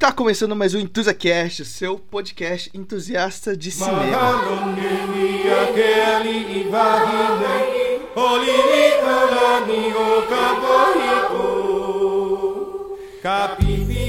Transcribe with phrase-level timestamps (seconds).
[0.00, 4.04] Está começando mais um EntusiaCast, seu podcast entusiasta de cinema.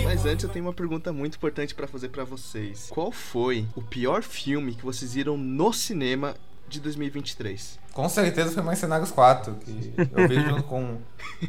[0.04, 2.86] Mas antes eu tenho uma pergunta muito importante para fazer para vocês.
[2.92, 6.36] Qual foi o pior filme que vocês viram no cinema
[6.68, 7.80] de 2023?
[7.94, 11.00] Com certeza foi Mercenários 4, que eu vejo junto com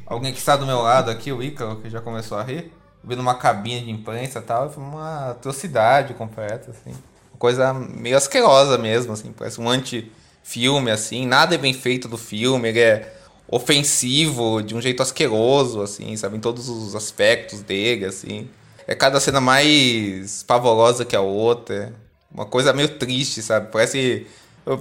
[0.07, 2.73] alguém que está do meu lado aqui, o Ícaro, que já começou a rir.
[3.03, 6.91] Vendo uma cabine de imprensa e tal, foi uma atrocidade completa, assim.
[7.33, 11.27] Uma coisa meio asquerosa mesmo, assim, parece um anti-filme, assim.
[11.27, 13.15] Nada é bem feito do filme, ele é
[13.49, 16.37] ofensivo de um jeito asqueroso, assim, sabe?
[16.37, 18.49] Em todos os aspectos dele, assim.
[18.87, 21.93] É cada cena mais pavorosa que a outra.
[22.33, 23.73] Uma coisa meio triste, sabe?
[23.73, 24.27] Parece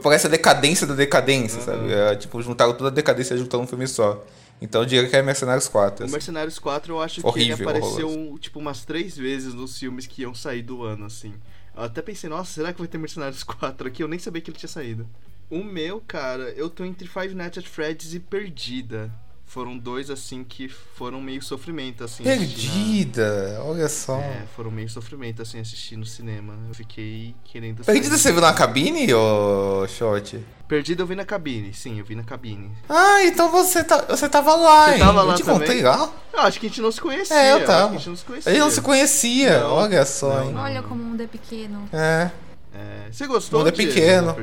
[0.03, 1.65] Parece a decadência da decadência, uhum.
[1.65, 1.93] sabe?
[1.93, 4.23] É, tipo, juntaram toda a decadência juntaram um filme só.
[4.61, 6.03] Então eu diria que é Mercenários 4.
[6.03, 6.11] Assim.
[6.11, 8.39] O Mercenários 4 eu acho Horrível, que ele apareceu horroroso.
[8.39, 11.33] tipo umas três vezes nos filmes que iam sair do ano, assim.
[11.75, 14.03] Eu até pensei, nossa, será que vai ter Mercenários 4 aqui?
[14.03, 15.07] Eu nem sabia que ele tinha saído.
[15.49, 19.11] O meu, cara, eu tô entre Five Nights at Freddy's e Perdida
[19.49, 22.23] foram dois, assim, que foram meio sofrimento, assim.
[22.23, 23.63] Perdida, na...
[23.63, 24.19] olha só.
[24.19, 26.53] É, foram meio sofrimento, assim, assistir no cinema.
[26.67, 27.83] Eu fiquei querendo...
[27.83, 30.39] Perdida você viu na cabine, ô Short?
[30.67, 32.71] Perdida eu vi na cabine, sim, eu vi na cabine.
[32.87, 34.99] Ah, então você, tá, você tava lá, você hein?
[34.99, 35.67] tava lá eu te também?
[35.67, 36.13] contei lá?
[36.31, 37.35] Eu acho que a gente não se conhecia.
[37.35, 37.95] É, eu tava.
[37.95, 38.51] a gente não se conhecia.
[38.51, 40.55] Ele não se conhecia, não, olha só, não, hein?
[40.57, 41.89] Olha como o mundo é pequeno.
[41.91, 42.29] É.
[42.73, 43.61] É, você gostou?
[43.61, 44.35] O mundo é pequeno.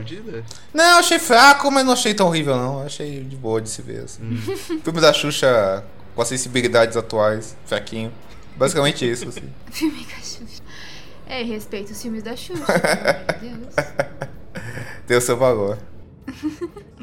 [0.75, 2.81] Não, eu achei fraco, mas não achei tão horrível, não.
[2.81, 4.05] Eu achei de boa de se ver.
[4.05, 4.23] Assim.
[4.23, 4.37] Hum.
[4.83, 8.13] Filme da Xuxa com as sensibilidades atuais, fraquinho.
[8.57, 9.53] Basicamente isso, assim.
[9.71, 10.63] Filme da Xuxa.
[11.29, 12.65] É, respeito os filmes da Xuxa.
[13.43, 13.75] meu Deus.
[15.07, 15.79] Tem o seu valor.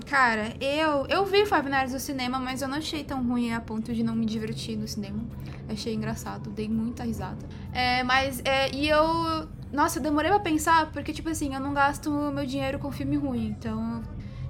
[0.06, 3.62] Cara, eu, eu vi Five Nights no cinema, mas eu não achei tão ruim a
[3.62, 5.24] ponto de não me divertir no cinema.
[5.70, 7.38] Achei engraçado, dei muita risada.
[7.72, 11.74] É, mas, é, e eu nossa, eu demorei pra pensar, porque, tipo assim, eu não
[11.74, 14.04] gasto meu dinheiro com filme ruim, então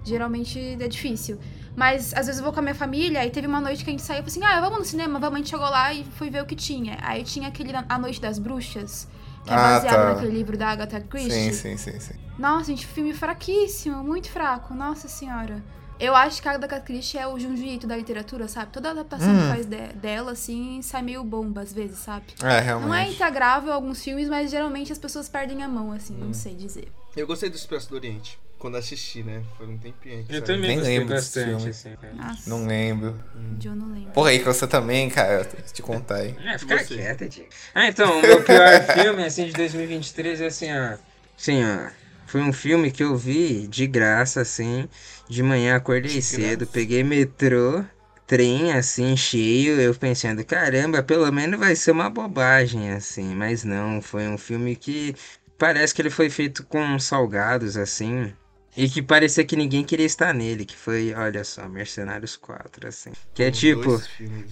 [0.03, 1.39] geralmente é difícil.
[1.75, 3.93] Mas às vezes eu vou com a minha família e teve uma noite que a
[3.93, 5.35] gente saiu e assim: ah, vamos no cinema, vamos.
[5.35, 6.97] A gente chegou lá e foi ver o que tinha.
[7.01, 9.07] Aí tinha aquele A Noite das Bruxas,
[9.43, 10.13] que é ah, baseado tá.
[10.13, 11.31] naquele livro da Agatha Christie.
[11.31, 12.13] Sim, sim, sim, sim.
[12.37, 15.63] Nossa, gente, filme fraquíssimo, muito fraco, nossa senhora.
[16.03, 18.73] Eu acho que a Agatha Christie é o Junji Ito da literatura, sabe?
[18.73, 19.39] Toda adaptação hum.
[19.39, 22.25] que faz de, dela, assim, sai meio bomba às vezes, sabe?
[22.43, 22.89] É, realmente.
[22.89, 26.25] Não é integrável alguns filmes, mas geralmente as pessoas perdem a mão, assim, hum.
[26.25, 26.91] não sei dizer.
[27.15, 28.37] Eu gostei do Expresso do Oriente.
[28.59, 29.43] Quando assisti, né?
[29.57, 30.25] Foi um tempinho.
[30.29, 32.49] Eu também Nem lembro bastante, assim, Nossa.
[32.49, 33.19] Não lembro.
[33.35, 33.57] Hum.
[33.63, 34.11] Eu não lembro.
[34.11, 36.35] Porra, aí que você também, cara, te contar aí.
[36.45, 37.49] É, fica quieta, Diego.
[37.75, 40.97] Ah, então, o meu pior filme, assim, de 2023 é assim, ó.
[41.37, 41.89] Assim, ó.
[42.25, 44.89] Foi um filme que eu vi de graça, assim.
[45.27, 47.83] De manhã acordei cedo, peguei metrô,
[48.27, 54.01] trem assim cheio, eu pensando, caramba, pelo menos vai ser uma bobagem assim, mas não,
[54.01, 55.15] foi um filme que
[55.57, 58.33] parece que ele foi feito com salgados assim.
[58.75, 63.11] E que parecia que ninguém queria estar nele, que foi, olha só, Mercenários 4, assim.
[63.33, 63.99] Que é tipo.
[63.99, 64.51] Filmes,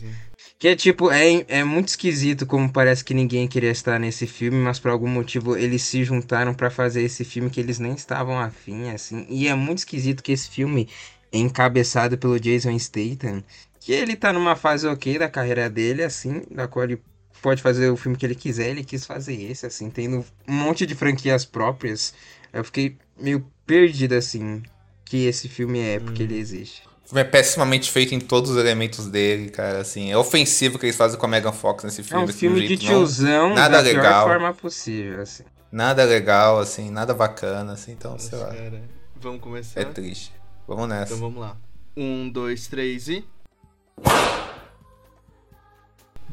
[0.61, 4.59] que é tipo, é, é muito esquisito como parece que ninguém queria estar nesse filme,
[4.59, 8.39] mas por algum motivo eles se juntaram para fazer esse filme que eles nem estavam
[8.39, 9.25] afim, assim.
[9.27, 10.87] E é muito esquisito que esse filme
[11.31, 13.43] é encabeçado pelo Jason Statham,
[13.79, 17.01] que ele tá numa fase ok da carreira dele, assim, da qual ele
[17.41, 20.85] pode fazer o filme que ele quiser, ele quis fazer esse, assim, tendo um monte
[20.85, 22.13] de franquias próprias.
[22.53, 24.61] Eu fiquei meio perdido, assim,
[25.05, 26.25] que esse filme é, porque hum.
[26.27, 30.11] ele existe é pessimamente feito em todos os elementos dele, cara, assim.
[30.11, 32.23] É ofensivo o que eles fazem com a Megan Fox nesse filme.
[32.23, 34.25] É um filme de tiozão não, nada da legal.
[34.25, 35.43] pior forma possível, assim.
[35.71, 38.47] Nada legal, assim, nada bacana, assim, então, Nossa, sei lá.
[38.47, 38.81] Cara.
[39.15, 39.79] Vamos começar?
[39.79, 40.33] É triste.
[40.67, 41.13] Vamos nessa.
[41.13, 41.57] Então vamos lá.
[41.95, 43.25] Um, dois, três e...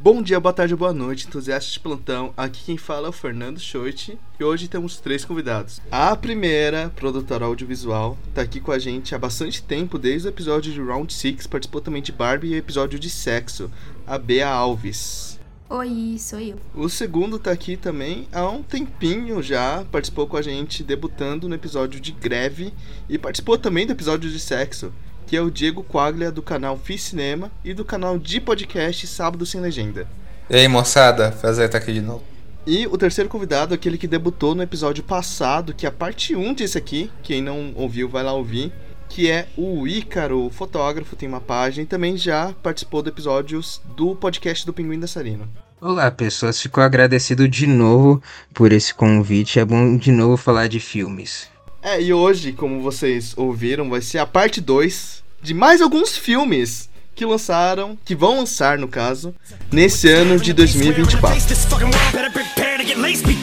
[0.00, 2.32] Bom dia, boa tarde, boa noite, entusiastas de plantão.
[2.36, 5.81] Aqui quem fala é o Fernando Schoit e hoje temos três convidados.
[5.91, 10.72] A primeira, produtora audiovisual, tá aqui com a gente há bastante tempo, desde o episódio
[10.72, 13.69] de Round 6, participou também de Barbie e o episódio de Sexo,
[14.06, 15.36] a Bea Alves.
[15.69, 16.60] Oi, sou eu.
[16.76, 21.56] O segundo tá aqui também há um tempinho já, participou com a gente debutando no
[21.56, 22.72] episódio de Greve
[23.09, 24.92] e participou também do episódio de Sexo
[25.28, 29.45] que é o Diego Quaglia do canal Fiz Cinema e do canal de podcast Sábado
[29.45, 30.09] Sem Legenda.
[30.48, 32.25] E aí, moçada, prazer estar aqui de novo.
[32.66, 36.54] E o terceiro convidado, aquele que debutou no episódio passado, que é a parte 1
[36.54, 38.72] desse aqui, quem não ouviu vai lá ouvir,
[39.07, 44.16] que é o Ícaro, fotógrafo, tem uma página e também já participou de episódios do
[44.16, 45.47] podcast do Pinguim Dançarino.
[45.78, 48.22] Olá, pessoas, fico agradecido de novo
[48.54, 49.60] por esse convite.
[49.60, 51.51] É bom de novo falar de filmes.
[51.83, 56.89] É, e hoje, como vocês ouviram, vai ser a parte 2 de mais alguns filmes
[57.15, 59.34] que lançaram, que vão lançar no caso,
[59.72, 61.36] nesse ano de 2024.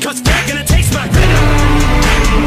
[0.06, 2.46] what's that gonna taste my venom.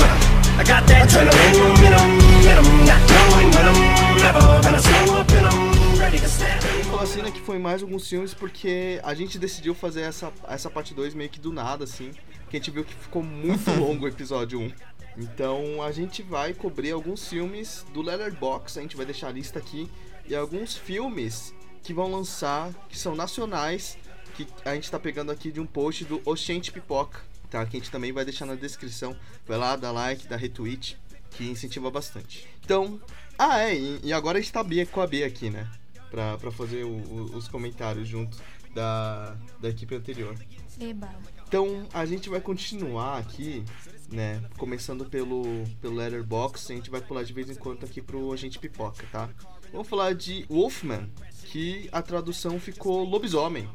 [0.59, 5.21] I got that adrenaline in 'em, in 'em, not going with 'em, never gonna slow
[5.21, 6.63] up in 'em, ready to snap.
[6.85, 10.69] Falou assim, né, que foi mais alguns filmes porque a gente decidiu fazer essa, essa
[10.71, 12.11] parte 2 meio que do nada, assim.
[12.51, 14.73] Que a gente viu que ficou muito longo o episódio 1.
[15.19, 19.59] Então a gente vai cobrir alguns filmes do Letterboxd, a gente vai deixar a lista
[19.59, 19.91] aqui.
[20.27, 23.97] E alguns filmes que vão lançar, que são nacionais,
[24.37, 27.21] que a gente tá pegando aqui de um post do Oxente Pipoca,
[27.51, 27.65] tá?
[27.67, 29.17] Que a gente também vai deixar na descrição.
[29.47, 30.97] Vai lá, dá like, dá retweet,
[31.31, 32.47] que incentiva bastante.
[32.65, 33.01] Então,
[33.39, 34.63] ah é, e, agora a gente tá
[34.93, 35.67] com a Bia aqui, né?
[36.11, 38.37] Pra, pra fazer o- o- os comentários junto
[38.75, 40.37] da, da equipe anterior.
[40.81, 41.09] Eba.
[41.49, 43.65] Então a gente vai continuar aqui,
[44.11, 44.41] né?
[44.57, 45.45] Começando pelo,
[45.81, 49.29] pelo Letterboxd, a gente vai pular de vez em quando aqui pro Agente Pipoca, tá?
[49.73, 51.09] Vamos falar de Wolfman,
[51.45, 53.69] que a tradução ficou lobisomem.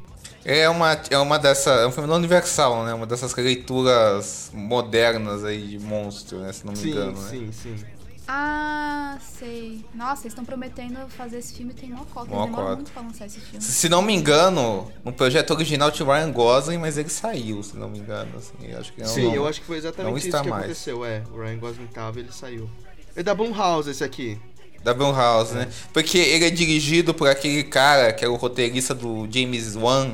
[0.44, 1.70] É uma, é uma dessa.
[1.70, 2.92] É um filme da Universal, né?
[2.92, 6.52] Uma dessas leituras modernas aí de monstro, né?
[6.52, 7.30] Se não me Sim, engano, né?
[7.30, 7.76] sim, sim.
[8.26, 9.84] Ah, sei.
[9.94, 12.30] Nossa, eles estão prometendo fazer esse filme tem mó cota.
[12.32, 12.76] Eles demoram cota.
[12.76, 13.62] muito pra lançar esse filme.
[13.62, 17.76] Se não me engano, no projeto original tinha o Ryan Gosling, mas ele saiu, se
[17.76, 18.30] não me engano.
[18.38, 20.42] Assim, eu acho que não, sim, não- eu acho que foi não exatamente isso está
[20.42, 20.64] que mais.
[20.64, 21.04] aconteceu.
[21.04, 22.68] É, o Ryan Gosling tava e ele saiu.
[23.14, 24.40] É da Blumhouse esse aqui.
[24.82, 25.68] Da Blumhouse, né?
[25.92, 30.12] Porque ele é dirigido por aquele cara que é o roteirista do James Wan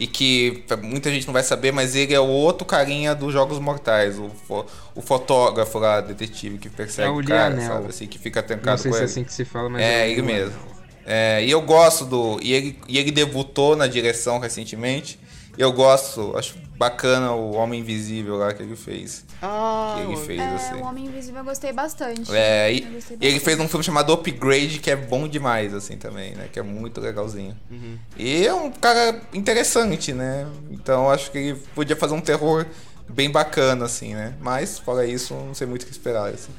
[0.00, 3.58] e que muita gente não vai saber, mas ele é o outro carinha dos Jogos
[3.60, 7.60] Mortais, o, fo- o fotógrafo lá, detetive que persegue É o o cara, Lionel.
[7.60, 7.88] sabe?
[7.90, 9.10] Assim, que fica Não trancado sei com se é ele.
[9.10, 10.58] assim que se fala, mas É, o ele mesmo.
[11.04, 12.38] É, e eu gosto do.
[12.42, 15.18] E ele, e ele debutou na direção recentemente.
[15.60, 19.26] Eu gosto, acho bacana o Homem Invisível lá que ele fez.
[19.42, 20.74] Ah, que ele o- fez, É, assim.
[20.76, 22.34] o Homem Invisível eu gostei bastante.
[22.34, 23.40] É, e, gostei e ele bastante.
[23.44, 26.48] fez um filme chamado Upgrade, que é bom demais, assim, também, né?
[26.50, 27.54] Que é muito legalzinho.
[27.70, 27.98] Uhum.
[28.16, 30.46] E é um cara interessante, né?
[30.70, 32.64] Então acho que ele podia fazer um terror
[33.06, 34.34] bem bacana, assim, né?
[34.40, 36.52] Mas, fora isso, não sei muito o que esperar, assim.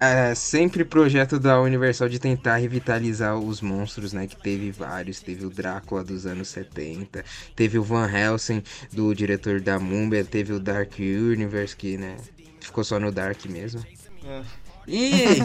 [0.00, 0.34] É.
[0.34, 4.26] Sempre projeto da Universal de tentar revitalizar os monstros, né?
[4.26, 5.20] Que teve vários.
[5.20, 7.24] Teve o Drácula dos anos 70,
[7.56, 8.62] teve o Van Helsing,
[8.92, 12.16] do diretor da Múmia, teve o Dark Universe, que, né?
[12.60, 13.84] Ficou só no Dark mesmo.
[14.24, 14.67] É.
[14.88, 15.38] E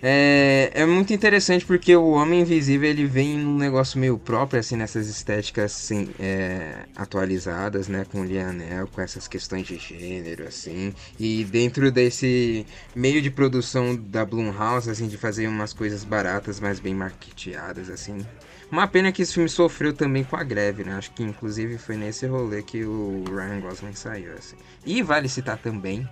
[0.00, 4.76] é, é muito interessante porque o Homem Invisível ele vem num negócio meio próprio, assim,
[4.76, 8.06] nessas estéticas assim, é, atualizadas, né?
[8.10, 10.94] Com o Lionel, com essas questões de gênero, assim.
[11.18, 12.64] E dentro desse
[12.94, 18.24] meio de produção da Blumhouse, assim, de fazer umas coisas baratas, mas bem marketeadas, assim.
[18.70, 20.92] Uma pena que esse filme sofreu também com a greve, né?
[20.92, 24.56] Acho que inclusive foi nesse rolê que o Ryan Gosling saiu, assim.
[24.86, 26.08] E vale citar também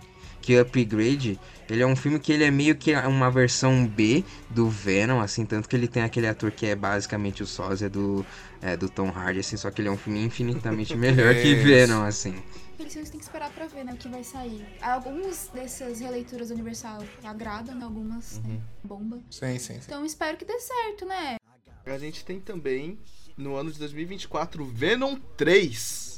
[0.46, 4.70] que Upgrade, ele é um filme que ele é meio que uma versão B do
[4.70, 8.24] Venom, assim, tanto que ele tem aquele ator que é basicamente o sósia do,
[8.62, 11.56] é, do Tom Hardy, assim, só que ele é um filme infinitamente melhor que.
[11.56, 12.40] Venom, assim.
[12.78, 14.64] Eles têm que esperar pra ver, né, o que vai sair.
[14.80, 19.18] Algumas dessas releituras Universal agradam, né, algumas né, bomba.
[19.28, 19.80] Sim, sim, sim.
[19.84, 21.36] Então espero que dê certo, né?
[21.84, 23.00] A gente tem também,
[23.36, 26.15] no ano de 2024, Venom 3.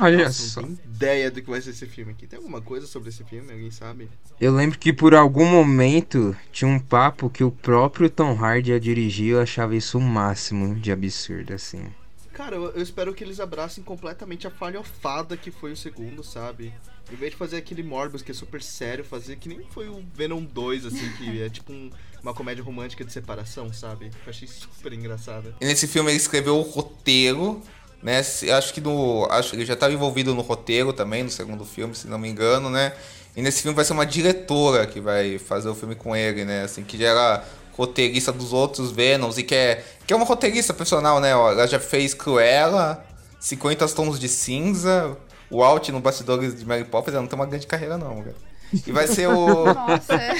[0.00, 0.60] Olha Nossa, só.
[0.62, 2.26] não tenho ideia do que vai ser esse filme aqui.
[2.26, 3.50] Tem alguma coisa sobre esse filme?
[3.52, 4.08] Alguém sabe?
[4.40, 8.80] Eu lembro que por algum momento tinha um papo que o próprio Tom Hardy ia
[8.80, 11.86] dirigir, eu achava isso o máximo de absurdo, assim.
[12.32, 16.72] Cara, eu, eu espero que eles abracem completamente a falhofada que foi o segundo, sabe?
[17.12, 20.02] Em vez de fazer aquele Morbius que é super sério, fazer que nem foi o
[20.14, 21.90] Venom 2, assim, que é tipo um-
[22.22, 24.06] uma comédia romântica de separação, sabe?
[24.24, 25.54] Eu achei super engraçada.
[25.60, 27.60] E nesse filme ele escreveu o roteiro,
[28.02, 28.18] né?
[28.18, 29.26] Acho que no.
[29.30, 32.28] Acho que ele já estava envolvido no roteiro também, no segundo filme, se não me
[32.28, 32.92] engano, né?
[33.36, 36.62] E nesse filme vai ser uma diretora que vai fazer o filme com ele, né?
[36.62, 37.44] Assim, que já era
[37.76, 41.30] roteirista dos outros Venoms e que é, que é uma roteirista profissional, né?
[41.30, 43.04] Ela já fez Cruella,
[43.38, 45.16] 50 Tons de Cinza,
[45.50, 48.49] o Alt no Bastidores de Mary Poppins, ela não tem uma grande carreira não, cara.
[48.86, 49.64] E vai ser o...
[49.74, 50.30] Nossa, é.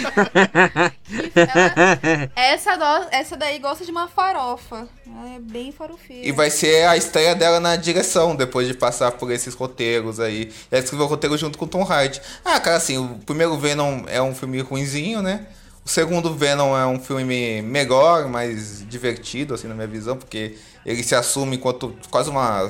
[1.35, 4.89] Ela- essa, do- essa daí gosta de uma farofa.
[5.07, 6.27] Ela é bem farofeira.
[6.27, 10.53] E vai ser a estreia dela na direção, depois de passar por esses roteiros aí.
[10.71, 12.21] Ela escreveu o roteiro junto com o Tom Hardy.
[12.45, 15.47] Ah, cara, assim, o primeiro Venom é um filme ruinzinho, né?
[15.85, 21.03] O segundo Venom é um filme melhor, mais divertido, assim, na minha visão, porque ele
[21.03, 22.69] se assume enquanto quase uma,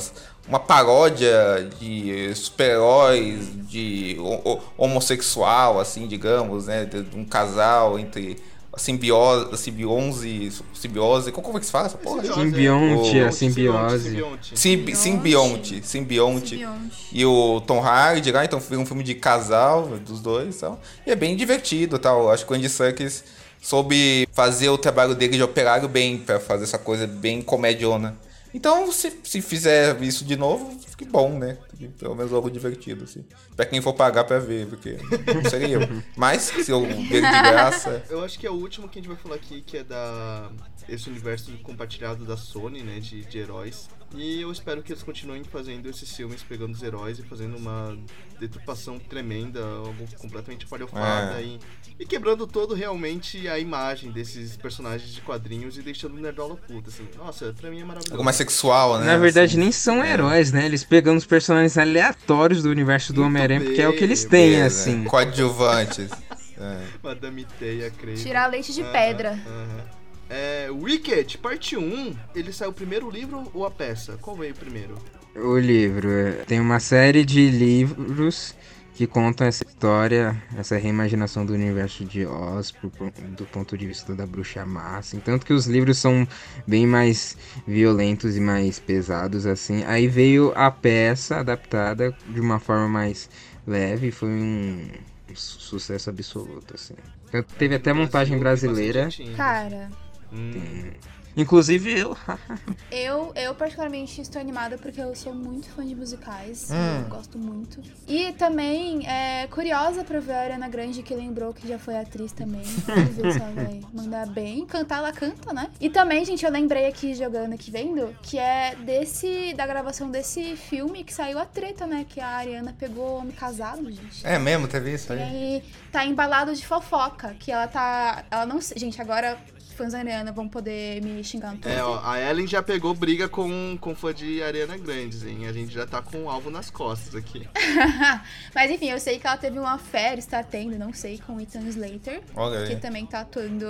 [0.48, 6.84] uma paródia de super-heróis, de ho- ho- homossexual, assim, digamos, né?
[6.84, 8.36] De, um casal entre
[8.72, 12.22] a simbiose, a simbiose, simbiose, como é que se fala essa porra?
[12.22, 14.04] Simbionte, a simbiose.
[14.04, 14.58] Simbionte.
[14.58, 16.48] Simbi simbionte, simbionte.
[16.50, 17.06] Simbionte.
[17.12, 20.80] E o Tom Hardy lá, então foi um filme de casal dos dois e tal.
[21.06, 22.30] E é bem divertido tal.
[22.30, 23.24] Acho que o Andy Serkis
[23.60, 28.16] soube fazer o trabalho dele de operário bem, pra fazer essa coisa bem comediona.
[28.52, 31.56] Então, se, se fizer isso de novo, que bom, né?
[31.98, 33.24] Pelo menos algo divertido, assim.
[33.56, 34.98] Pra quem for pagar pra ver, porque
[35.34, 36.02] não seria eu.
[36.14, 38.04] Mas, se eu ver de graça.
[38.10, 40.50] Eu acho que é o último que a gente vai falar aqui, que é da
[40.88, 43.88] esse universo compartilhado da Sony, né, de, de heróis.
[44.14, 47.96] E eu espero que eles continuem fazendo esses filmes, pegando os heróis e fazendo uma
[48.40, 51.44] deturpação tremenda, algo completamente palhofada É.
[51.44, 51.60] e,
[51.98, 56.88] e quebrando todo realmente a imagem desses personagens de quadrinhos e deixando o nerdola puta,
[56.90, 57.06] assim.
[57.16, 58.12] Nossa, pra mim é maravilhoso.
[58.12, 59.06] Algo mais sexual, né?
[59.06, 59.60] Na verdade, assim.
[59.60, 60.64] nem são heróis, né?
[60.66, 64.30] Eles pegando os personagens aleatórios do universo do Homem-Aranha, porque é o que eles bem,
[64.30, 64.66] têm, Beleza.
[64.80, 65.04] assim.
[65.04, 66.10] Coadjuvantes.
[66.58, 66.86] É.
[67.02, 68.18] Madame Teia, creio.
[68.18, 69.30] Tirar leite de Aham, pedra.
[69.46, 69.99] aham.
[70.32, 74.16] É, Wicked, parte 1, ele saiu primeiro o livro ou a peça?
[74.22, 74.94] Qual veio primeiro?
[75.34, 78.54] O livro é, tem uma série de livros
[78.94, 82.92] que contam essa história, essa reimaginação do universo de Oz pro
[83.30, 85.18] do ponto de vista da bruxa má, assim.
[85.18, 86.28] Tanto que os livros são
[86.66, 89.82] bem mais violentos e mais pesados, assim.
[89.84, 93.28] Aí veio a peça adaptada de uma forma mais
[93.66, 94.88] leve e foi um
[95.34, 96.94] su- sucesso absoluto, assim.
[97.32, 99.08] Tanto Teve até montagem Brasil, brasileira.
[99.08, 99.32] gente.
[99.34, 99.88] Cara,
[100.32, 100.90] Hum.
[101.36, 102.16] Inclusive eu.
[102.90, 106.68] eu, eu particularmente estou animada porque eu sou muito fã de musicais.
[106.70, 107.02] Hum.
[107.04, 107.80] Eu gosto muito.
[108.08, 112.32] E também é curiosa pra ver a Ariana Grande, que lembrou que já foi atriz
[112.32, 112.62] também.
[112.62, 114.66] Vamos ver se ela vai mandar bem.
[114.66, 115.70] Cantar, ela canta, né?
[115.80, 120.56] E também, gente, eu lembrei aqui, jogando aqui, vendo, que é desse, da gravação desse
[120.56, 122.04] filme que saiu a treta, né?
[122.08, 124.26] Que a Ariana pegou homem casado, gente.
[124.26, 125.22] É mesmo, teve isso E aí?
[125.22, 128.24] aí tá embalado de fofoca, que ela tá.
[128.30, 128.60] Ela não.
[128.60, 129.38] Gente, agora
[129.72, 131.78] fãs da Ariana vão poder me xingar no Twitter.
[131.78, 135.46] É, ó, a Ellen já pegou briga com, com fã de Ariana Grande, hein?
[135.46, 137.48] A gente já tá com um alvo nas costas aqui.
[138.54, 141.40] Mas enfim, eu sei que ela teve uma fé, está tendo, não sei, com o
[141.40, 142.80] Ethan Slater, Olha que aí.
[142.80, 143.66] também tá atuando.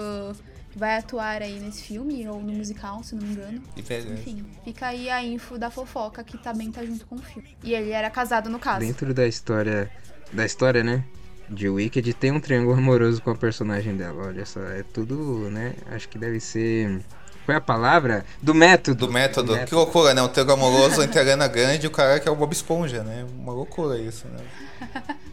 [0.75, 3.61] Vai atuar aí nesse filme, ou no musical, se não me engano.
[3.75, 3.80] Que.
[3.80, 7.57] Enfim, fica aí a info da fofoca que também tá junto com o filme.
[7.64, 8.78] E ele era casado no caso.
[8.78, 9.90] Dentro da história.
[10.33, 11.04] Da história, né?
[11.50, 14.28] De Wicked tem um triângulo amoroso com a personagem dela.
[14.28, 15.75] Olha só, é tudo, né?
[15.90, 17.00] Acho que deve ser.
[17.45, 18.25] Qual é a palavra?
[18.40, 19.07] Do método.
[19.07, 19.59] Do método.
[19.66, 20.23] Que loucura, né?
[20.23, 23.02] Um triângulo amoroso entre a Ariana Grande e o cara que é o Bob Esponja,
[23.02, 23.26] né?
[23.37, 24.38] Uma loucura isso, né?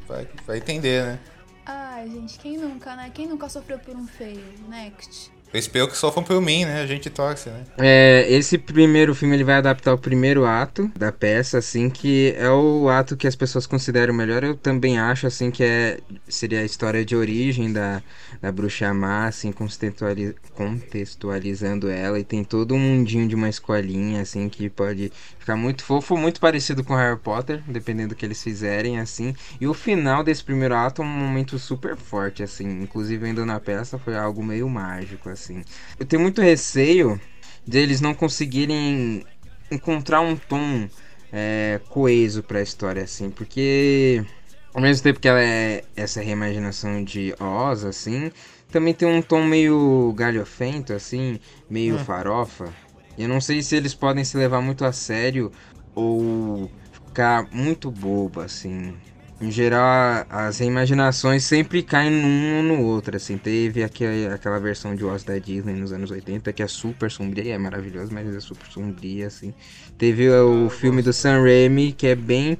[0.07, 1.19] Vai, vai entender, né?
[1.65, 3.11] Ai, gente, quem nunca, né?
[3.13, 4.43] Quem nunca sofreu por um feio?
[4.67, 5.36] Next.
[5.53, 6.81] Eu espero que sofram por mim, né?
[6.81, 7.63] A gente torce, né?
[7.77, 12.49] É, esse primeiro filme ele vai adaptar o primeiro ato da peça, assim, que é
[12.49, 14.43] o ato que as pessoas consideram melhor.
[14.43, 18.03] Eu também acho, assim, que é, seria a história de origem da,
[18.41, 22.19] da bruxa má, assim, contextuali- contextualizando ela.
[22.19, 25.11] E tem todo um mundinho de uma escolinha, assim, que pode
[25.47, 29.33] ficar muito fofo, muito parecido com Harry Potter, dependendo do que eles fizerem, assim.
[29.61, 32.81] E o final desse primeiro ato é um momento super forte, assim.
[32.81, 35.63] Inclusive, ainda na peça, foi algo meio mágico, assim.
[35.97, 37.19] Eu tenho muito receio
[37.65, 39.25] deles não conseguirem
[39.71, 40.89] encontrar um tom
[41.31, 44.25] é, coeso pra história, assim, porque
[44.73, 48.31] ao mesmo tempo que ela é essa reimaginação de Oz, assim,
[48.69, 51.39] também tem um tom meio galhofento, assim,
[51.69, 52.73] meio farofa.
[53.17, 55.51] Eu não sei se eles podem se levar muito a sério
[55.95, 58.95] ou ficar muito bobo, assim.
[59.39, 63.37] Em geral, as reimaginações sempre caem num ou no outro, assim.
[63.37, 67.53] Teve aquela, aquela versão de Oz da Disney nos anos 80, que é super sombria,
[67.53, 69.53] é maravilhosa, mas é super sombria, assim.
[69.97, 72.57] Teve o filme do Sam Raimi, que é bem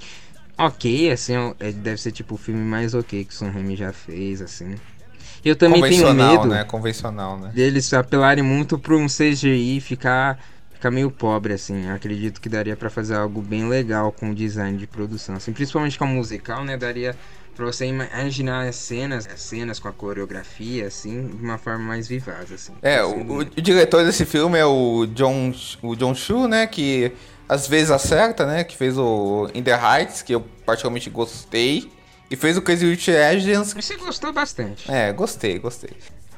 [0.57, 3.93] ok, assim, é- deve ser tipo o filme mais ok que o Sam Raimi já
[3.93, 4.75] fez, assim.
[5.47, 6.63] Eu também tenho medo né?
[6.63, 7.51] Convencional, né?
[7.53, 10.39] deles apelarem muito pra um CGI ficar,
[10.73, 11.89] ficar meio pobre, assim.
[11.89, 15.51] Acredito que daria pra fazer algo bem legal com o design de produção, assim.
[15.53, 16.77] Principalmente com a musical, né?
[16.77, 17.15] Daria
[17.55, 22.07] pra você imaginar as cenas, as cenas com a coreografia, assim, de uma forma mais
[22.07, 22.73] vivaz, assim.
[22.83, 25.51] É, Assim, o, o- o diretor desse filme é o John,
[25.81, 26.67] o John Chu, né?
[26.67, 27.11] Que
[27.49, 28.63] às vezes acerta, né?
[28.63, 31.89] Que fez o In the Heights, que eu particularmente gostei.
[32.29, 33.73] E fez o Crazy Rich Asians.
[33.73, 34.91] Você gostou bastante.
[34.91, 35.91] É, gostei, gostei.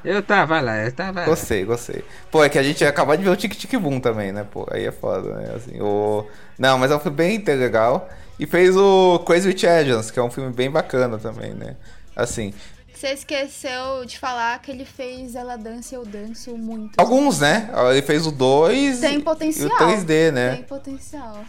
[0.04, 1.28] Eu tá, vai lá, eu tá, vai lá.
[1.28, 2.02] Gostei, gostei.
[2.30, 4.46] Pô, é que a gente acabou de ver o Tic Tic Boom também, né?
[4.50, 5.52] Pô, aí é foda, né?
[5.54, 6.24] Assim, o...
[6.58, 8.08] Não, mas é um filme bem legal.
[8.38, 11.76] E fez o Crazy Rich Asians, que é um filme bem bacana também, né?
[12.16, 12.54] Assim,
[12.94, 16.98] Você esqueceu de falar que ele fez Ela Dança e Eu Danço muito.
[16.98, 17.68] alguns, né?
[17.90, 19.68] Ele fez o 2 Tem e potencial.
[19.68, 20.54] o 3D, né?
[20.54, 21.44] Tem potencial.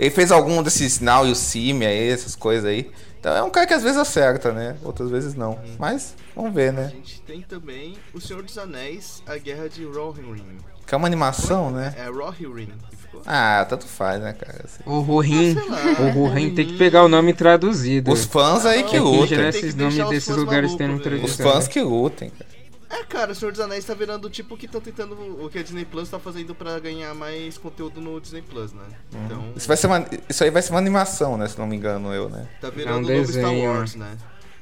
[0.00, 2.90] Ele fez algum desses Now e o Sim aí, essas coisas aí.
[3.20, 4.76] Então é um cara que às vezes acerta, né?
[4.84, 5.58] Outras vezes não.
[5.78, 6.88] Mas, vamos ver, A né?
[6.94, 10.58] gente tem também O Senhor dos Anéis, A Guerra de Rohirrim.
[10.86, 11.94] Que é uma animação, né?
[11.98, 13.20] É Rohirrim que ficou.
[13.26, 14.62] Ah, tanto faz, né, cara?
[14.64, 14.82] Assim.
[14.86, 18.12] O Ah, sei lá, o Rohim tem que pegar o nome traduzido.
[18.12, 19.26] Os fãs aí que Tem que Em lutem.
[19.26, 21.24] geral, Tem que esses nomes os desses lugares malucos, têm velho.
[21.24, 22.57] Os fãs que lutem, cara.
[22.90, 25.14] É, cara, o Senhor dos Anéis tá virando tipo o que estão tentando.
[25.44, 28.84] O que a Disney Plus tá fazendo pra ganhar mais conteúdo no Disney Plus, né?
[29.26, 29.52] Então.
[29.54, 31.46] Isso, vai ser uma, isso aí vai ser uma animação, né?
[31.48, 32.48] Se não me engano, eu, né?
[32.60, 33.70] Tá virando um o novo Star desenho.
[33.70, 34.16] Wars, né?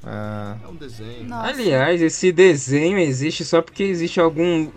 [0.09, 1.25] Ah, É um desenho.
[1.25, 1.49] Nossa.
[1.49, 4.71] Aliás, esse desenho existe só porque existe algum,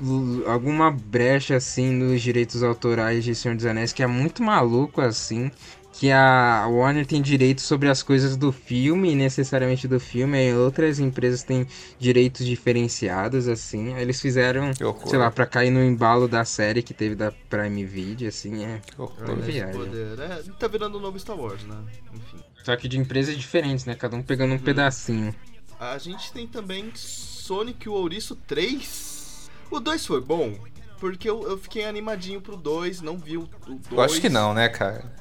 [0.47, 5.51] alguma brecha assim nos direitos autorais de Senhor dos Anéis que é muito maluco assim.
[5.99, 10.97] Que a Warner tem direitos sobre as coisas do filme, necessariamente do filme, e outras
[10.97, 11.67] empresas têm
[11.99, 13.93] direitos diferenciados, assim.
[13.93, 17.83] Aí Eles fizeram, sei lá, pra cair no embalo da série que teve da Prime
[17.83, 18.79] Video, assim, é.
[18.79, 20.19] que poder.
[20.19, 21.75] É, tá virando o novo Star Wars, né?
[22.13, 22.39] Enfim.
[22.63, 23.93] Só que de empresas diferentes, né?
[23.93, 25.35] Cada um pegando um pedacinho.
[25.77, 29.49] A gente tem também Sonic o Ouriço 3.
[29.69, 30.57] O 2 foi bom,
[30.97, 33.79] porque eu, eu fiquei animadinho pro 2, não vi o 2.
[33.91, 35.19] Eu acho que não, né, cara?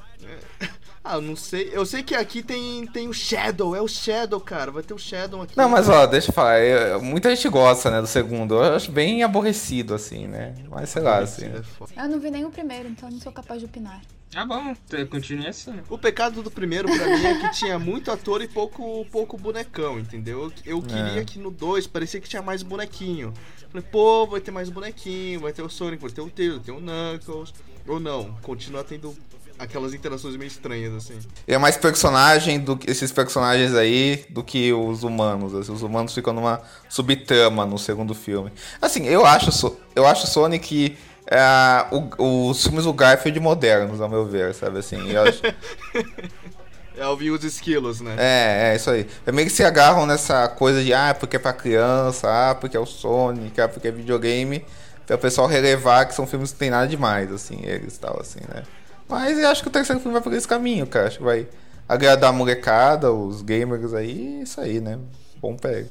[1.01, 1.69] Ah, eu não sei.
[1.71, 4.69] Eu sei que aqui tem, tem o Shadow, é o Shadow, cara.
[4.69, 5.55] Vai ter o Shadow aqui.
[5.57, 6.59] Não, mas ó, deixa eu falar.
[6.59, 8.55] eu- muita gente gosta, né, do segundo.
[8.55, 10.53] Eu acho bem aborrecido, assim, né?
[10.69, 11.45] Mas sei lá, assim.
[11.45, 12.03] É.
[12.03, 14.01] Eu não vi nem o primeiro, então não sou capaz de opinar.
[14.35, 14.75] Ah, bom,
[15.09, 15.79] continue assim.
[15.89, 19.97] O pecado do primeiro pra mim é que tinha muito ator e pouco, pouco bonecão,
[19.97, 20.51] entendeu?
[20.65, 21.25] Eu, eu queria É.
[21.25, 23.33] que no 2 parecia que tinha mais bonequinho.
[23.71, 26.63] Falei, pô, vai ter mais bonequinho, vai ter o Sonic, vai ter o Tails, vai
[26.65, 27.53] ter o Knuckles.
[27.87, 29.15] Ou não, continua tendo
[29.59, 31.19] aquelas interações meio estranhas, assim.
[31.47, 35.53] É mais personagem do que esses personagens aí do que os humanos.
[35.53, 35.71] assim.
[35.71, 38.51] Os humanos ficam numa subtrama no segundo filme.
[38.81, 40.97] Assim, eu acho, eu acho Sonic
[41.31, 45.11] é, o- os filmes do Garfield modernos, ao meu ver, sabe assim?
[45.11, 45.41] Eu acho-
[46.97, 48.15] É ouvir os esquilos, né?
[48.17, 49.05] é, é isso aí.
[49.23, 52.79] Também que se agarram nessa coisa de ah, porque é pra criança, ah, porque é
[52.79, 54.65] o Sonic, ah, porque é videogame,
[55.07, 58.19] pra o pessoal relevar que são filmes que não tem nada demais, assim, eles tal,
[58.19, 58.63] assim, né?
[59.09, 61.07] Mas eu acho que o terceiro filme vai por esse caminho, cara.
[61.07, 61.47] Acho que vai
[61.87, 64.99] agradar a molecada, os gamers aí, isso aí, né?
[65.41, 65.89] Bom pego.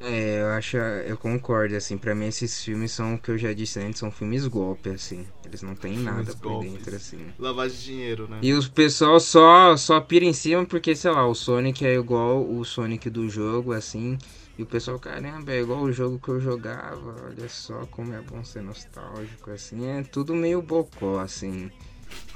[0.00, 3.52] É, eu acho, eu concordo, assim, pra mim esses filmes são o que eu já
[3.52, 5.26] disse antes, são filmes golpe, assim.
[5.44, 6.72] Eles não têm nada por golpes.
[6.72, 7.26] dentro, assim.
[7.38, 8.38] Lavagem de dinheiro, né?
[8.42, 12.46] E o pessoal só, só pira em cima porque, sei lá, o Sonic é igual
[12.48, 14.18] o Sonic do jogo, assim.
[14.58, 18.20] E o pessoal, caramba, é igual o jogo que eu jogava, olha só como é
[18.20, 19.86] bom ser nostálgico, assim.
[19.88, 21.70] É tudo meio bocó, assim,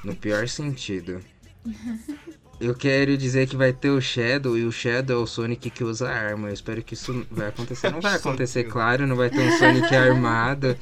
[0.04, 1.20] no pior sentido.
[2.60, 5.82] Eu quero dizer que vai ter o Shadow, e o Shadow é o Sonic que
[5.82, 6.48] usa arma.
[6.48, 7.90] Eu espero que isso vai acontecer.
[7.90, 10.76] Não vai acontecer, claro, não vai ter um Sonic armado.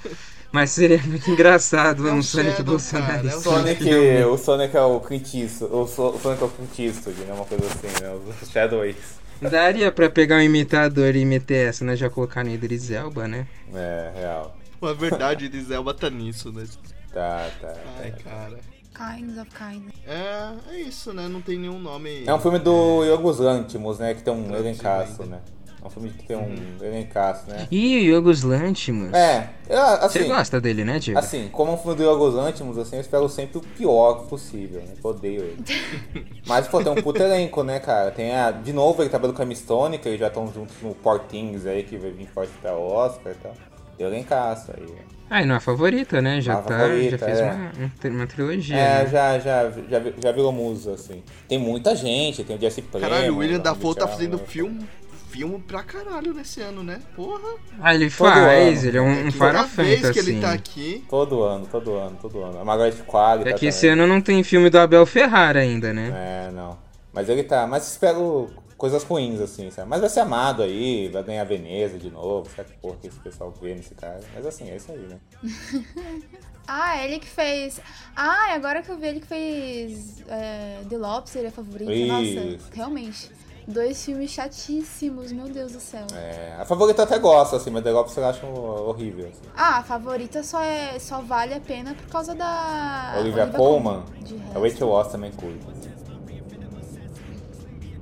[0.51, 3.29] Mas seria muito engraçado É um o Sonic Shadow, bolsonarista.
[3.29, 6.87] cara, é o Sonic, o Sonic é o Eastwood, o, So- o Sonic é o
[6.89, 7.33] Eastwood, né?
[7.35, 8.19] Uma coisa assim, né?
[8.43, 8.97] Os Shadows.
[9.41, 11.95] Daria pra pegar um imitador e meter essa, né?
[11.95, 13.47] Já colocar no Idris Elba, né?
[13.73, 14.57] É, real.
[14.83, 16.65] A verdade de Zelba tá nisso, né?
[17.13, 17.75] Tá, tá.
[18.01, 18.59] Ai, cara.
[18.99, 19.91] Kinds of kind.
[20.05, 21.29] É, é isso, né?
[21.29, 22.25] Não tem nenhum nome.
[22.27, 24.13] É um filme do Yorgos Lanthimos, né?
[24.15, 25.37] Que tem um elencaço, ainda.
[25.37, 25.43] né?
[25.81, 27.69] É um filme que tem um elencaço, né?
[27.71, 29.13] Ih, o Yorgos Lanthimos.
[29.13, 31.21] É, eu, Você assim, gosta dele, né, Diego?
[31.21, 34.81] assim, como é um filme do Yorgos Lanthimos, assim, eu espero sempre o pior possível,
[34.81, 34.95] né?
[35.03, 35.65] Eu odeio ele.
[36.47, 38.11] Mas, pô, tem um puto elenco, né, cara?
[38.11, 38.51] Tem a...
[38.51, 41.65] De novo, ele trabalha com a Emma Stone, que eles já estão juntos no Portings
[41.65, 43.53] aí, que vai vir forte pra Oscar e tal.
[43.97, 44.85] Tem elencaço aí.
[45.31, 46.41] Ah, e não é a favorita, né?
[46.41, 47.43] Já A tá, favorita, já fez é.
[47.45, 47.71] uma,
[48.11, 48.77] um uma trilogia.
[48.77, 49.09] É, né?
[49.11, 51.23] já, já, já, já virou musa, assim.
[51.49, 53.09] Tem muita gente, tem o Jesse Plemons.
[53.11, 54.87] Caralho, o William Dafoe tá fazendo filme,
[55.31, 57.01] filme pra caralho nesse ano, né?
[57.15, 57.49] Porra.
[57.81, 58.89] Ah, ele Todo faz, ano.
[58.89, 60.31] ele é um, um Toda farofento, vez que assim.
[60.31, 61.05] ele tá aqui.
[61.09, 62.61] Todo ano, todo ano, todo ano.
[62.61, 64.05] A Margaret Qualley É tá que esse também.
[64.05, 66.47] ano não tem filme do Abel Ferrara ainda, né?
[66.49, 66.79] É, não.
[67.13, 67.67] Mas ele tá.
[67.67, 69.89] Mas espero coisas ruins, assim, sabe?
[69.89, 73.19] Mas vai ser amado aí, vai ganhar Veneza de novo, sabe que porra que esse
[73.19, 74.21] pessoal vê nesse cara.
[74.33, 75.19] Mas assim, é isso aí, né?
[76.71, 77.81] Ah, ele que fez.
[78.15, 81.91] Ah, agora que eu vi ele que fez é, The Lobster, a favorita.
[81.91, 82.41] Isso.
[82.41, 83.31] Nossa, realmente.
[83.67, 86.07] Dois filmes chatíssimos, meu Deus do céu.
[86.15, 89.29] É, a favorita até gosta, assim, mas The Lobster eu acho horrível.
[89.29, 89.51] Assim.
[89.57, 93.15] Ah, a favorita só, é, só vale a pena por causa da.
[93.19, 94.87] Olivia Colman, De a resto.
[94.91, 95.98] Rachel também tá, tá.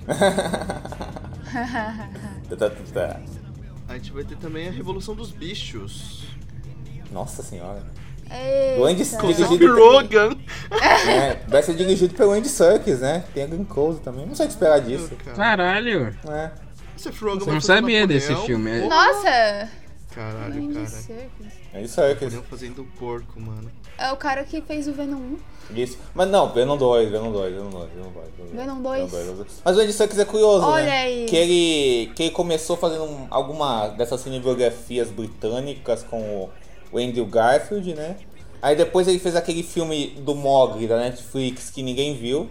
[3.89, 6.25] A gente vai ter também a Revolução dos Bichos.
[7.11, 7.83] Nossa senhora.
[8.31, 8.81] Eita.
[8.81, 9.05] O Andy
[9.37, 10.41] Dirigido pelo- Rogen.
[11.09, 13.25] É, vai ser dirigido pelo Andy Serkis, né?
[13.33, 14.27] Tem a Close também.
[14.27, 15.11] Não sei o que esperar disso.
[15.25, 16.15] Cara, Caralho!
[16.29, 16.51] É.
[16.97, 18.81] Rogen Eu vai não sabia desse filme.
[18.89, 19.69] Nossa!
[20.17, 20.87] Caralho, Andy cara.
[20.87, 21.47] Serkis.
[21.75, 22.23] Andy Serkis.
[22.33, 23.71] Napoleão fazendo porco, mano.
[23.99, 25.19] É o cara que fez o Venom
[25.71, 25.77] 1.
[25.77, 25.99] Isso.
[26.15, 28.27] Mas não, Venom 2, Venom 2, Venom 2, Venom 2.
[28.53, 29.11] Venom 2.
[29.13, 29.63] Venom 2.
[29.65, 31.03] Mas o Andy Serkis é curioso, Olha né?
[31.03, 31.27] aí.
[31.27, 36.51] Que ele, que ele começou fazendo um- alguma dessas cinebiografias britânicas com o-
[36.93, 38.17] o Andrew Garfield, né?
[38.63, 42.49] Aí depois ele fez aquele filme do Mogli da Netflix que ninguém viu.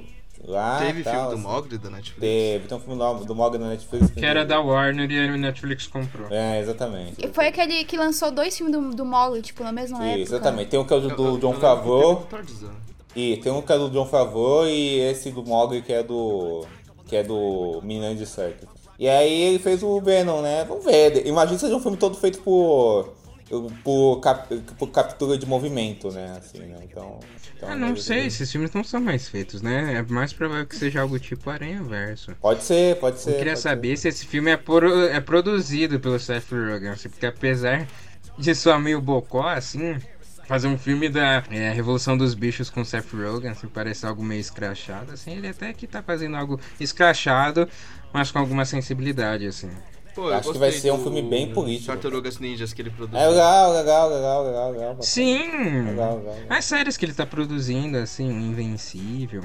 [0.47, 0.79] Lá.
[0.79, 1.43] Teve tal, filme do assim.
[1.43, 2.19] Mogli da Netflix?
[2.19, 4.09] Teve, tem um filme do, do Mogli na Netflix.
[4.11, 6.27] Que era da Warner e a Netflix comprou.
[6.31, 7.15] É, exatamente.
[7.23, 10.21] E Foi aquele que lançou dois filmes do, do Mogli, tipo, na mesma época.
[10.21, 10.69] Exatamente.
[10.69, 12.27] Tem um que é o do, Eu- do eu- John eu que Favreau.
[13.15, 16.65] E tem um que é do John Favreau e esse do Mogli que é do.
[17.07, 18.67] que é do Minan de Circuit.
[18.97, 20.63] E aí ele fez o Venom, né?
[20.65, 21.25] Vamos ver.
[21.27, 23.13] Imagina que seja um filme todo feito por.
[23.83, 26.35] Por, cap- por captura de movimento, né?
[26.37, 26.77] Assim, né?
[26.83, 27.19] Então.
[27.55, 29.93] então Ah, não ele- sei, esses filmes não são mais feitos, né?
[29.95, 32.35] É mais provável que seja algo tipo Aranha Verso.
[32.41, 33.31] Pode ser, pode ser.
[33.31, 37.25] Eu queria saber se esse filme é, pro- é produzido pelo Seth Rogen, assim, porque
[37.25, 37.87] apesar
[38.37, 39.95] de soar meio bocó, assim,
[40.47, 44.41] fazer um filme da é, Revolução dos Bichos com Seth Rogen, assim, parece algo meio
[44.41, 47.69] escrachado, assim, ele até que tá fazendo algo escrachado,
[48.11, 49.69] mas com alguma sensibilidade, assim.
[50.15, 51.87] Pô, eu Acho que vai ser um filme bem político.
[51.87, 53.19] Tartarugas Ninjas que ele produziu.
[53.19, 54.97] É legal, legal, legal, legal, legal.
[55.01, 55.39] Sim!
[55.83, 56.57] Legal, legal, legal.
[56.57, 59.43] As séries que ele tá produzindo, assim, o Invencível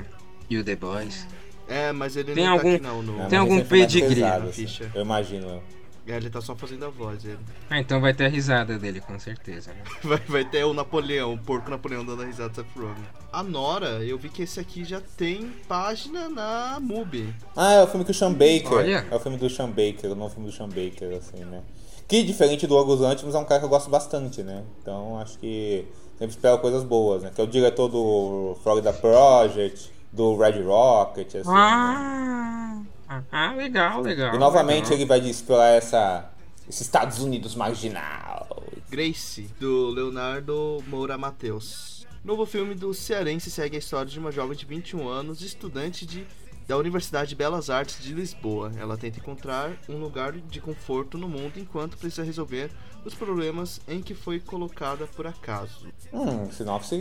[0.48, 1.26] e o The Boys.
[1.68, 3.02] É, mas ele Tem não algum- tá aqui não.
[3.02, 3.22] No...
[3.22, 4.66] É, Tem algum é pedigree pesado, assim.
[4.94, 5.62] Eu imagino.
[6.10, 7.24] É, ele tá só fazendo a voz.
[7.24, 7.38] Ele.
[7.68, 9.70] Ah, então vai ter a risada dele, com certeza.
[9.72, 9.82] né?
[10.02, 13.04] Vai, vai ter o Napoleão, o porco Napoleão dando a risada do Seth Rogen.
[13.32, 17.32] A Nora, eu vi que esse aqui já tem página na MUBI.
[17.56, 18.72] Ah, é o filme que o Sean Baker.
[18.72, 19.06] Olha.
[19.10, 21.62] É o filme do Sean Baker, o novo filme do Sean Baker, assim, né?
[22.08, 24.64] Que, diferente do Orgulhos Antimos, é um cara que eu gosto bastante, né?
[24.82, 25.86] Então, acho que
[26.18, 27.30] sempre espero coisas boas, né?
[27.32, 31.48] Que é o diretor do Florida Project, do Red Rocket, assim.
[31.48, 32.86] né?
[33.32, 34.34] Ah, legal, legal.
[34.34, 34.98] E novamente legal.
[34.98, 36.30] ele vai explorar essa,
[36.68, 38.46] esse Estados Unidos marginal.
[38.88, 42.06] Grace, do Leonardo Moura Mateus.
[42.24, 46.24] Novo filme do cearense segue a história de uma jovem de 21 anos, estudante de,
[46.68, 48.70] da Universidade de Belas Artes de Lisboa.
[48.78, 52.70] Ela tenta encontrar um lugar de conforto no mundo enquanto precisa resolver
[53.04, 55.88] os problemas em que foi colocada por acaso.
[56.12, 56.96] Hum, sinopse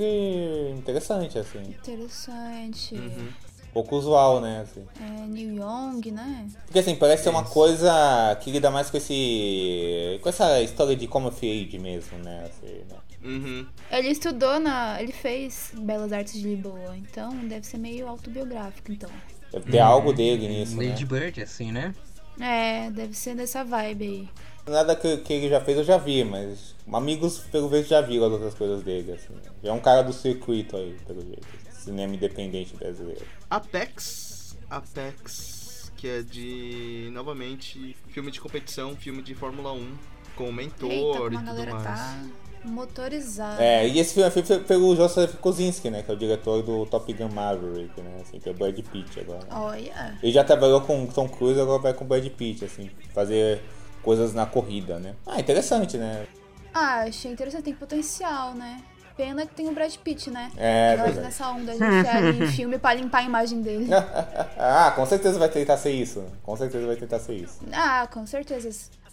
[0.75, 1.61] interessante, assim.
[1.61, 2.95] Interessante.
[2.95, 3.27] Uhum.
[3.73, 4.61] Pouco usual, né?
[4.61, 4.83] Assim.
[4.99, 6.47] É, New Young, né?
[6.65, 10.19] Porque assim, parece ser uma coisa que lida mais com esse.
[10.21, 12.45] com essa história de come of age mesmo, né?
[12.45, 12.97] Assim, né?
[13.23, 13.65] Uhum.
[13.91, 15.01] Ele estudou na.
[15.01, 19.09] Ele fez Belas Artes de Lisboa, então deve ser meio autobiográfico, então.
[19.51, 20.89] Deve ter algo dele nisso, né?
[20.89, 21.93] Lady Bird, assim, né?
[22.39, 24.29] É, deve ser dessa vibe aí.
[24.71, 28.27] Nada que, que ele já fez eu já vi, mas amigos pelo visto já viram
[28.27, 29.33] as outras coisas dele, assim.
[29.63, 31.47] Já é um cara do circuito aí, pelo jeito.
[31.79, 33.25] Cinema independente brasileiro.
[33.49, 34.57] Apex.
[34.69, 37.09] Apex, que é de.
[37.11, 39.97] novamente, filme de competição, filme de Fórmula 1,
[40.35, 41.83] com o mentor Eita, e a tudo galera mais.
[41.83, 42.23] tá
[42.65, 43.63] motorizada.
[43.63, 46.03] É, e esse filme é feito pelo Joseph Kosinski, né?
[46.03, 48.19] Que é o diretor do Top Gun Maverick, né?
[48.21, 49.47] Assim, que é o Brad Pitt agora.
[49.49, 50.17] Olha.
[50.21, 53.61] Ele já trabalhou com Tom Cruise, agora vai com o Brad Pitt, assim, fazer
[54.03, 55.15] coisas na corrida, né?
[55.25, 56.27] Ah, interessante, né?
[56.73, 58.83] Ah, achei interessante, tem potencial, né?
[59.19, 60.49] Pena que tem o Brad Pitt, né?
[60.55, 61.25] É, Nós verdade.
[61.27, 63.89] nessa onda de enfiar ele em filme pra limpar a imagem dele.
[64.57, 66.23] ah, com certeza vai tentar ser isso.
[66.41, 67.59] Com certeza vai tentar ser isso.
[67.73, 68.69] Ah, com certeza.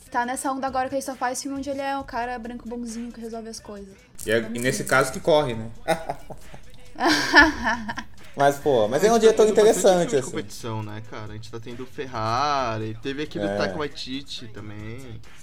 [0.09, 2.69] Tá nessa onda agora que ele só faz filme onde ele é o cara branco
[2.69, 3.93] bonzinho que resolve as coisas.
[4.25, 5.69] E, é- e nesse caso que corre, né?
[8.37, 10.31] mas, pô, mas é um diretor Tá interessante, assim.
[10.31, 11.33] competição, né, cara?
[11.33, 13.49] A gente tá tendo o Ferrari, teve aquele É.
[13.53, 14.99] do Taika Waititi também.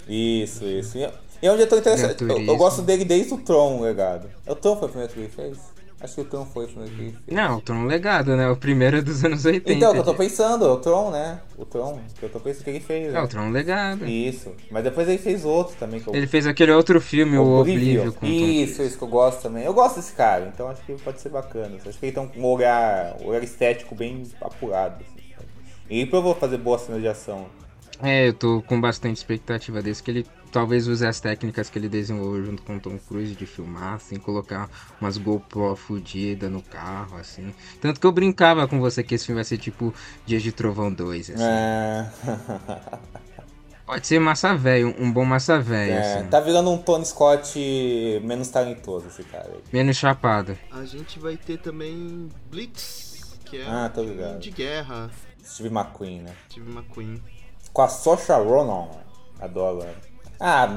[0.08, 0.97] Isso, isso.
[0.97, 2.23] E é- é um diretor interessante.
[2.23, 4.29] Eu, eu gosto dele desde o Tron, legado.
[4.47, 5.58] O Tron foi o primeiro que ele fez?
[6.04, 7.16] Acho que o Tron foi o primeiro que fez.
[7.28, 8.50] Não, tô um legado, né?
[8.50, 9.72] O primeiro é dos anos 80.
[9.72, 11.39] Então, o que eu tô pensando, o Tron, né?
[11.58, 13.08] O Tron, eu tô pensando que ele fez.
[13.08, 13.22] É, né?
[13.22, 14.06] o Tron legado.
[14.06, 14.52] Isso.
[14.70, 16.02] Mas depois ele fez outro também.
[16.02, 16.13] Que eu...
[16.13, 18.84] Ele fez aquele outro filme, o o Tom Isso, Cruise.
[18.84, 19.63] isso que eu gosto também.
[19.63, 21.78] Eu gosto desse cara, então acho que pode ser bacana.
[21.88, 24.96] Acho que ele tem um olhar, um olhar estético bem apurado.
[25.02, 25.24] Assim,
[25.89, 27.46] e provou fazer boas cenas de ação.
[28.02, 31.89] É, eu tô com bastante expectativa desse, que ele talvez use as técnicas que ele
[31.89, 34.70] desenvolveu junto com o Tom Cruise de filmar, assim, colocar
[35.02, 37.54] umas GoPro fudidas no carro, assim.
[37.82, 39.94] Tanto que eu brincava com você que esse filme vai ser tipo
[40.26, 41.44] Dias de Trovão 2, assim.
[41.44, 42.10] É.
[43.86, 46.28] Pode ser massa velho, um bom massa velho, É, assim.
[46.30, 47.60] tá virando um Tony Scott
[48.24, 49.60] menos talentoso esse cara aí.
[49.74, 50.58] Menos chapado.
[50.72, 54.39] A gente vai ter também Blitz, que é Ah, tô um filme ligado.
[54.39, 55.12] de guerra.
[55.46, 56.34] Steve McQueen, né?
[56.48, 57.22] Tive McQueen.
[57.74, 58.88] Com a Saoirse Ronan.
[59.42, 60.12] Adoro ela.
[60.45, 60.67] Ah,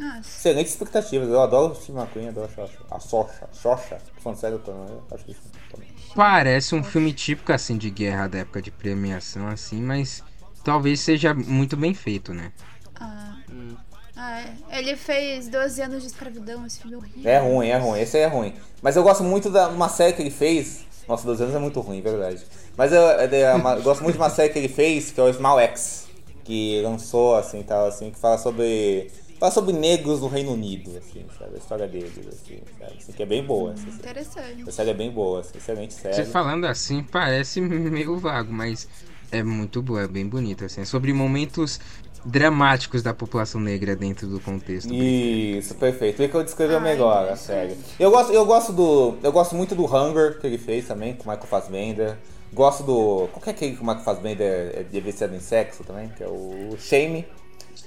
[0.00, 1.28] Ah, excelentes expectativas.
[1.28, 2.48] Eu adoro o Steve McQueen, adoro
[2.90, 3.92] a Saoirse.
[3.92, 3.96] A.
[3.98, 5.88] Tô falando sério, eu tô, eu acho que isso também.
[6.14, 10.22] Parece um filme típico, assim, de guerra da época de premiação, assim, mas
[10.62, 12.52] talvez seja muito bem feito, né?
[13.00, 13.74] ah, Hum.
[14.16, 14.78] ah, é.
[14.78, 17.30] Ele fez 12 anos de escravidão, esse filme é horrível.
[17.32, 18.00] É ruim, é ruim.
[18.00, 18.54] Esse aí é ruim.
[18.80, 20.84] Mas eu gosto muito da uma série que ele fez.
[21.08, 22.44] Nossa, 12 anos é muito ruim, verdade.
[22.76, 25.18] Mas eu, é de- uma- eu gosto muito de uma série que ele fez, que
[25.20, 26.08] é o Small X.
[26.50, 29.08] Que lançou, assim, tal, assim, que fala sobre
[29.38, 31.54] Fala sobre negros no Reino Unido, assim, sabe?
[31.54, 32.92] A história deles, assim, sabe?
[32.98, 33.72] Assim, que é bem boa.
[33.72, 34.60] Assim, Interessante.
[34.60, 36.14] essa série é bem boa, assim, excelente série.
[36.14, 38.86] Você falando assim parece meio vago, mas
[39.32, 40.82] é muito boa, é bem bonita, assim.
[40.82, 41.80] É sobre momentos
[42.22, 44.92] dramáticos da população negra dentro do contexto.
[44.92, 46.22] Isso, perfeito.
[46.22, 47.78] O que eu descreveu Ai, melhor a série.
[47.98, 49.16] Eu gosto, eu gosto do.
[49.22, 52.18] Eu gosto muito do Hunger que ele fez também, com o Michael Fassbender.
[52.52, 53.28] Gosto do.
[53.32, 56.08] Qual que é aquele que o Michael Fassbender é de viciado em sexo também?
[56.08, 57.26] Que é o Shame.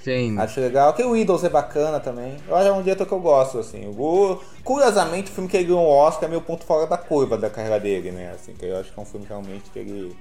[0.02, 0.38] Tem.
[0.38, 0.92] Acho legal.
[0.94, 2.36] Que o Idols é bacana também.
[2.48, 3.86] Eu acho que é um diretor que eu gosto, assim.
[3.96, 7.36] O, curiosamente, o filme que ele ganhou o Oscar é meu ponto fora da curva
[7.36, 8.32] da carreira dele, né?
[8.32, 10.16] Assim, que eu acho que é um filme realmente que ele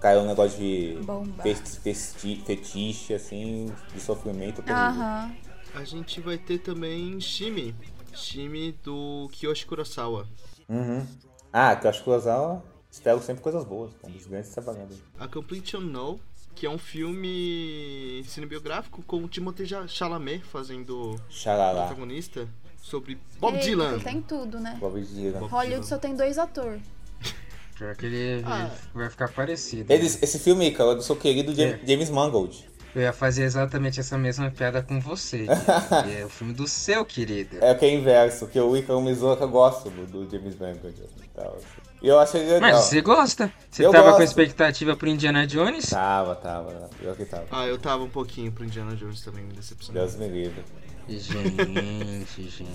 [0.00, 0.98] caiu um negócio de
[1.42, 4.62] festi- fetiche, assim, de sofrimento.
[4.68, 5.32] Aham.
[5.74, 7.74] A gente vai ter também Shimi.
[8.12, 10.26] Shimi do Kiyoshi Kurosawa.
[10.68, 11.06] Uhum.
[11.52, 15.02] Ah, que que o Kurosawa espero sempre coisas boas, um dos grandes trabalhadores.
[15.18, 16.18] A Complete Unknown,
[16.54, 21.86] que é um filme cinebiográfico com o Timothée Chalamet fazendo o Xalala.
[21.86, 22.48] protagonista
[22.82, 23.98] sobre Bob Eita, Dylan.
[24.00, 24.76] Tem tudo, né?
[24.80, 25.38] Bob Dylan.
[25.40, 25.86] Bob Hollywood Dylan.
[25.86, 26.82] só tem dois atores.
[27.78, 28.70] Pior que ele Ah.
[28.92, 29.92] vai ficar parecido.
[29.92, 31.80] Eles- esse filme, cara, é do seu querido Jam- É.
[31.86, 32.68] James Mangold.
[32.94, 35.46] Eu ia fazer exatamente essa mesma piada com você.
[36.04, 37.56] que é o filme do seu querido.
[37.60, 40.96] É o que é inverso, que o Icaro Mizuka eu gosto do, do James Mangold.
[41.34, 41.89] tal, assim.
[42.02, 42.60] E eu achei legal.
[42.60, 43.52] Mas você gosta?
[43.70, 44.24] Você Eu tava com gosto.
[44.24, 45.90] expectativa pro Indiana Jones?
[45.90, 46.88] Tava, tava.
[46.98, 47.44] Pior que tava.
[47.50, 50.02] Ah, eu tava um pouquinho pro Indiana Jones também, me decepcionou.
[50.02, 50.64] Deus me livre.
[51.08, 52.66] Gente, gente.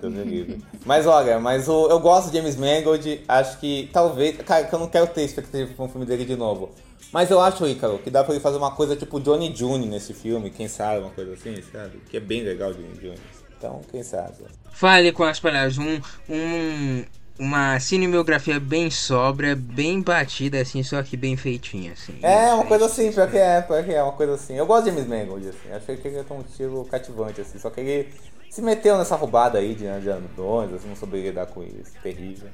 [0.00, 0.62] Deus me livre.
[0.84, 4.36] Mas olha, mas o, eu gosto de James Mangold, acho que talvez.
[4.38, 6.72] Cara, que eu não quero ter expectativa pra um filme dele de novo.
[7.12, 10.12] Mas eu acho, Ícaro, que dá pra ele fazer uma coisa tipo Johnny June nesse
[10.12, 11.98] filme, quem sabe, uma coisa assim, sabe?
[12.10, 13.18] Que é bem legal o Johnny June.
[13.56, 14.34] Então, quem sabe.
[14.72, 15.78] Fale com as palavras.
[15.78, 17.04] Um, um,
[17.38, 22.18] uma cinebiografia bem sóbria, bem batida, assim, só que bem feitinha, assim.
[22.22, 24.54] É, uma coisa assim, pior que é, pior que é, uma coisa assim.
[24.56, 25.72] Eu gosto de James Mangold, assim.
[25.72, 27.58] Achei que ele tem um estilo cativante, assim.
[27.58, 28.14] Só que ele
[28.50, 31.92] se meteu nessa roubada aí de Indiana Jones, assim, não soube lidar com isso.
[32.02, 32.48] Terrível.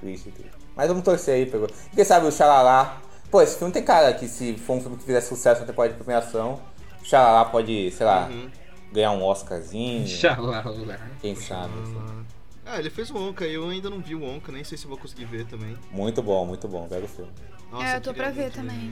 [0.00, 0.52] Triste, triste.
[0.76, 1.68] Mas vamos torcer aí, pegou.
[1.94, 3.00] Quem sabe o Xalala.
[3.30, 5.94] Pô, esse filme tem cara que se for um filme que fizesse sucesso na temporada
[5.94, 6.60] de premiação,
[7.02, 8.50] o Xalala pode, sei lá, Uhum.
[8.92, 10.06] ganhar um Oscarzinho.
[10.06, 11.00] Xalala.
[11.22, 11.72] Quem sabe.
[11.82, 12.23] assim.
[12.66, 14.88] Ah, ele fez o Onca, eu ainda não vi o Onca, nem sei se eu
[14.88, 15.76] vou conseguir ver também.
[15.90, 16.88] Muito bom, muito bom.
[16.88, 17.30] Belo filme.
[17.70, 18.90] Nossa, É, eu tô pra ver também.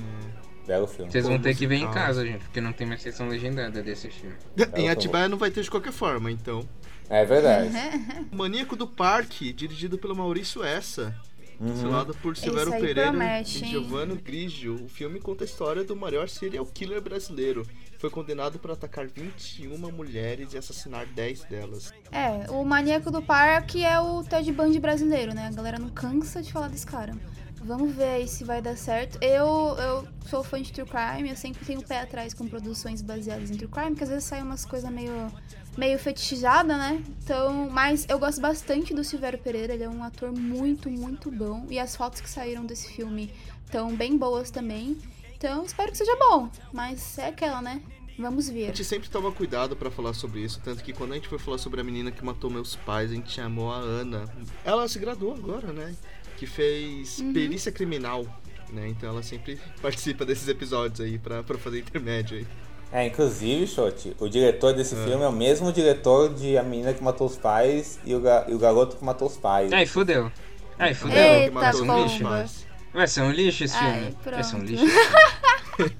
[0.66, 1.10] Belo filme.
[1.10, 3.82] Vocês vão Pô, ter que ver em casa, gente, porque não tem mais sessão legendada
[3.82, 4.36] desse filme.
[4.76, 6.68] Em Atibaia não vai ter de qualquer forma, então.
[7.08, 7.70] É verdade.
[8.30, 11.14] Maníaco do Parque, dirigido pelo Maurício Essa.
[11.60, 11.74] Uhum.
[11.74, 13.68] Estrelado por Severo aí Pereira promete, e?
[13.68, 14.84] Giovanni Grigio.
[14.84, 17.64] O filme conta a história do maior serial killer brasileiro.
[18.02, 21.92] Foi condenado por atacar 21 mulheres e assassinar 10 delas.
[22.10, 25.46] É, o maníaco do parque é o Ted Bundy brasileiro, né?
[25.46, 27.14] A galera não cansa de falar desse cara.
[27.60, 29.22] Vamos ver aí se vai dar certo.
[29.22, 33.00] Eu, eu sou fã de True Crime, eu sempre tenho o pé atrás com produções
[33.00, 35.32] baseadas em True Crime, que às vezes saem umas coisas meio,
[35.78, 37.00] meio fetichizada, né?
[37.22, 41.68] Então, mas eu gosto bastante do Silvério Pereira, ele é um ator muito, muito bom.
[41.70, 43.32] E as fotos que saíram desse filme
[43.64, 44.98] estão bem boas também.
[45.44, 46.48] Então, espero que seja bom.
[46.72, 47.82] Mas é aquela, né?
[48.16, 48.66] Vamos A ver.
[48.66, 51.58] gente sempre toma cuidado pra falar sobre isso, tanto que quando a gente foi falar
[51.58, 54.24] sobre a menina que matou meus pais, a gente chamou a Ana.
[54.64, 55.94] Ela se graduou agora, né?
[56.36, 57.32] Que fez Uhum.
[57.32, 58.24] perícia criminal,
[58.70, 58.86] né?
[58.86, 62.46] Então ela sempre participa desses episódios aí pra, pra fazer intermédio aí.
[62.92, 67.02] É, inclusive, Shot, o diretor desse filme é o mesmo diretor de A Menina que
[67.02, 69.72] Matou os Pais e o, ga- e o Garoto que Matou os Pais.
[69.72, 70.30] Ai, fudeu.
[70.78, 71.16] Ai, fudeu.
[71.18, 72.28] Eita, que matou pomba.
[72.28, 72.66] pais.
[72.92, 74.16] Vai ser um lixo esse Ai, filme?
[74.24, 74.84] Vai ser um lixo.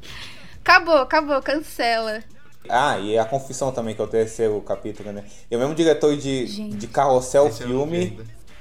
[0.65, 2.23] Acabou, acabou, cancela.
[2.69, 5.25] Ah, e a Confissão também, que é o terceiro capítulo, né?
[5.51, 6.77] E é o mesmo diretor de, Gente.
[6.77, 8.21] de Carrossel Esse vi Filme.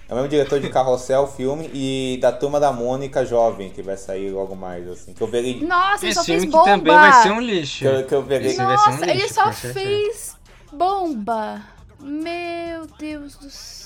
[0.09, 3.95] É o mesmo diretor de Carrossel Filme e da Turma da Mônica Jovem, que vai
[3.95, 5.13] sair logo mais, assim.
[5.13, 5.61] Que eu verei.
[5.63, 6.71] Nossa, ele só Esse fez filme que bomba.
[6.71, 7.79] também vai ser um lixo.
[7.79, 8.49] Que eu, que eu verei.
[8.49, 10.35] Ser um Nossa, ele lixo, só fez
[10.73, 11.61] bomba.
[11.99, 13.80] Meu Deus do céu.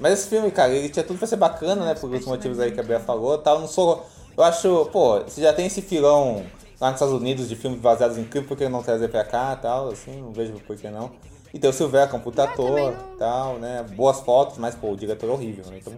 [0.00, 1.94] Mas esse filme, cara, ele tinha tudo pra ser bacana, né?
[1.94, 3.60] Por os motivos aí que a Bea falou tal.
[3.60, 4.06] Não sou.
[4.36, 6.44] Eu acho, pô, você já tem esse filão
[6.80, 9.54] lá nos Estados Unidos de filmes baseados em crime, por que não trazer pra cá
[9.56, 11.12] tal, assim, não vejo por que não.
[11.52, 13.84] E tem o Silvério, que é um puta ator também não- tal, né?
[13.94, 15.78] Boas fotos, mas, pô, o diretor é horrível, né?
[15.80, 15.92] Então.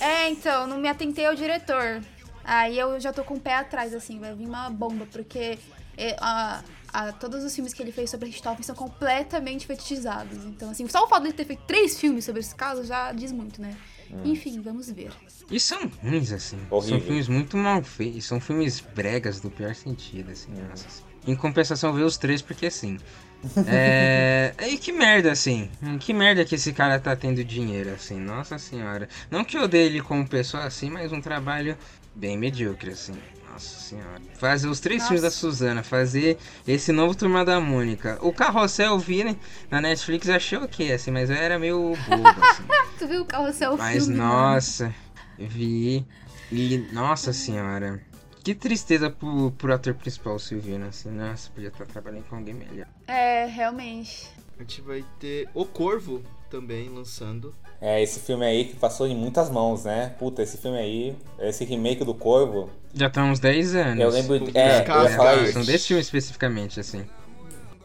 [0.00, 2.02] É, então, não me atentei ao diretor.
[2.44, 5.58] Aí eu já tô com o pé atrás, assim, vai vir uma bomba, porque
[5.98, 10.44] é, a- a- todos os filmes que ele fez sobre Richthofen são completamente fetichizados.
[10.46, 13.12] Então, assim, só o fato de ele ter feito três filmes sobre esse caso já
[13.12, 13.76] diz muito, né?
[14.24, 15.10] Enfim, vamos ver.
[15.50, 16.58] E são ruins, assim.
[16.70, 16.98] Horrível.
[16.98, 18.24] São filmes muito mal feitos.
[18.24, 20.50] São filmes bregas do pior sentido, assim.
[20.52, 20.86] Nossa.
[21.26, 22.98] Em compensação, ver os três, porque assim.
[23.68, 24.54] É.
[24.66, 25.70] E que merda, assim.
[26.00, 28.18] Que merda que esse cara tá tendo dinheiro, assim.
[28.18, 29.08] Nossa senhora.
[29.30, 31.76] Não que eu odeie ele como pessoa, assim, mas um trabalho
[32.14, 33.12] bem medíocre, assim.
[33.58, 34.22] Nossa senhora.
[34.34, 35.08] Fazer os três Nossa.
[35.08, 38.16] filmes da Suzana, fazer esse novo Turma da Mônica.
[38.22, 39.36] O Carrossel eu vi, né?
[39.68, 42.62] Na Netflix achei ok, assim, mas eu era meio bobo, assim.
[43.00, 44.18] Tu viu o carrossel Mas filme?
[44.18, 44.24] né?
[44.24, 44.94] nossa,
[45.36, 46.06] vi.
[46.52, 48.00] E nossa senhora.
[48.44, 51.10] Que tristeza pro, pro ator principal, o Silvino, assim.
[51.10, 52.86] Nossa, podia estar trabalhando com alguém melhor.
[53.08, 54.30] É, realmente.
[54.56, 57.54] A gente vai ter O Corvo também lançando.
[57.80, 60.12] É, esse filme aí que passou em muitas mãos, né?
[60.18, 64.00] Puta, esse filme aí, esse remake do Corvo, Já estão uns 10 anos.
[64.00, 64.40] eu lembro.
[64.40, 65.02] Com É, eu
[65.44, 65.70] ia São isso.
[65.70, 67.04] desse filme especificamente, assim.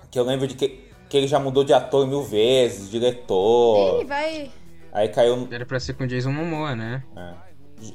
[0.10, 3.98] Que eu lembro de que, que ele já mudou de ator mil vezes, diretor.
[3.98, 4.52] Ele vai.
[4.92, 5.48] Aí caiu.
[5.52, 7.04] Era pra ser com Jason Momoa, né?
[7.16, 7.34] É.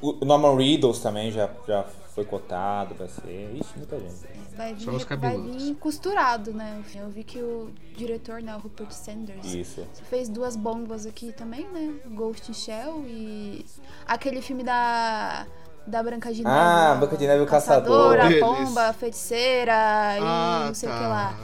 [0.02, 1.84] O Norman Reedus também já, já
[2.18, 3.52] foi cotado pra ser.
[3.54, 4.14] Ixi, muita gente.
[4.57, 6.83] Vai vir, Só os vai vir costurado, né?
[6.96, 9.87] Eu vi que o diretor, né, o Rupert Sanders, Isso.
[10.11, 11.94] fez duas bombas aqui também, né?
[12.11, 13.64] Ghost in Shell e
[14.04, 15.46] aquele filme da
[15.87, 16.57] da Branca de Neve.
[16.59, 18.16] Ah, Branca de Neve e o Caçador.
[18.16, 18.40] Caçadora, Deles.
[18.40, 20.98] pomba, feiticeira Ah, e não sei o tá.
[20.98, 21.38] que lá.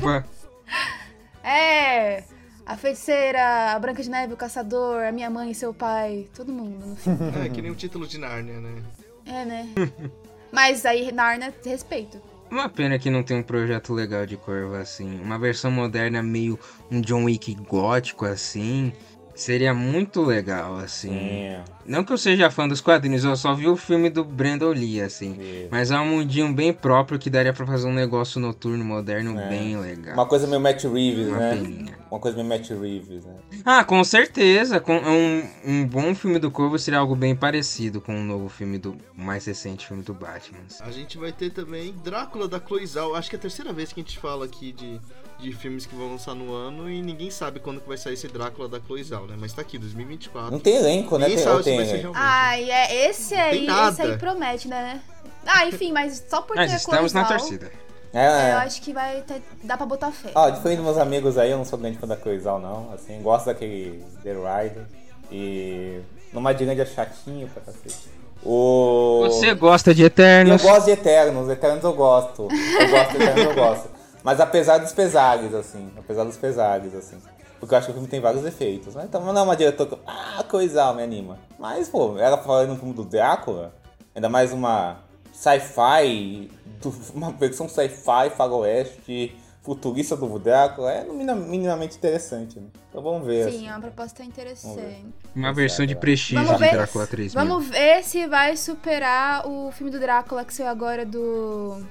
[0.00, 0.24] Bomba.
[1.44, 2.24] É!
[2.66, 6.52] A feiticeira, a Branca de Neve, o caçador, a minha mãe e seu pai, todo
[6.52, 7.18] mundo no filme.
[7.46, 8.82] É, que nem o título de Nárnia, né?
[9.28, 9.68] É, né?
[10.50, 12.20] Mas aí, Narnia, respeito.
[12.50, 15.20] Uma pena que não tem um projeto legal de Corvo assim.
[15.20, 16.58] Uma versão moderna meio
[16.90, 18.92] um John Wick gótico assim.
[19.38, 21.10] Seria muito legal, assim.
[21.10, 21.64] Sim.
[21.86, 25.00] Não que eu seja fã dos quadrinhos, eu só vi o filme do Brandon Lee,
[25.00, 25.32] assim.
[25.40, 25.68] Isso.
[25.70, 29.48] Mas é um mundinho bem próprio que daria pra fazer um negócio noturno moderno É.
[29.48, 30.14] bem legal.
[30.14, 31.54] Uma coisa meio Matt Reeves, Uma né?
[31.54, 31.98] peninha.
[32.10, 33.34] Uma coisa meio Matt Reeves, né?
[33.64, 34.80] Ah, com certeza.
[34.80, 38.76] Com um, um bom filme do Corvo seria algo bem parecido com o novo filme
[38.76, 40.58] do o mais recente filme do Batman.
[40.68, 40.82] assim.
[40.84, 43.14] A gente vai ter também Drácula da Cloizal.
[43.14, 45.00] Acho que é a terceira vez que a gente fala aqui de,
[45.38, 48.26] de filmes que vão lançar no ano e ninguém sabe quando que vai sair esse
[48.26, 49.36] Drácula da Cloizal, né?
[49.38, 50.50] Mas tá aqui, 2024.
[50.50, 51.28] Não tem elenco, né?
[51.28, 51.70] Ninguém Tem, sabe ou se
[52.02, 52.12] tem.
[52.14, 55.00] Ai, é esse aí, esse aí promete, né?
[55.46, 57.72] Ah, enfim, mas só porque Mas é estamos na Cloizal, torcida.
[58.12, 58.52] É, é, é.
[58.54, 60.30] eu acho que vai ter, dá pra botar fé.
[60.34, 62.92] Ó, diferente dos meus amigos aí, eu não sou grande fã da Cloizal, não.
[62.92, 64.86] Assim, gosto daquele The Rider.
[65.30, 66.00] E.
[66.32, 68.08] Numa Dirândia chatinho pra cacete.
[68.42, 69.20] O.
[69.26, 70.62] Você gosta de Eu Eternos?
[70.62, 72.48] gosto de Eternos, Eternos eu gosto.
[72.50, 73.97] Eu gosto de Eternos, eu gosto.
[74.22, 75.90] Mas apesar dos pesares, assim.
[75.96, 77.16] Apesar dos pesares, assim.
[77.60, 78.94] Porque eu acho que o filme tem vários efeitos.
[78.94, 79.04] Né?
[79.08, 79.98] Então não é uma diretora que.
[80.06, 81.38] Ah, coisa me anima.
[81.58, 83.74] Mas, pô, ela falando no filme do Drácula,
[84.14, 84.98] ainda mais uma
[85.32, 86.50] sci-fi,
[86.80, 92.58] do- uma versão sci-fi, faroeste, futurista do Drácula, é minimamente interessante.
[92.58, 92.66] Né?
[92.88, 93.44] Então vamos ver.
[93.50, 93.68] Sim, assim.
[93.68, 95.06] é uma proposta interessante.
[95.34, 97.44] Uma versão de prestígio Vamos de ver, Drácula 3000.
[97.44, 101.82] vamos ver se vai superar o filme do Drácula que saiu agora do.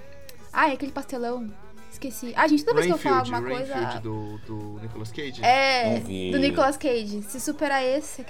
[0.52, 1.48] Ai, aquele pastelão.
[1.98, 2.32] Esqueci.
[2.36, 3.74] Ah, gente, toda vez que eu falo Rainfield, alguma coisa.
[3.74, 5.44] Rainfield do, do Nicolas Cage.
[5.44, 7.24] É, do Nicolas Cage.
[7.24, 8.24] Se superar esse.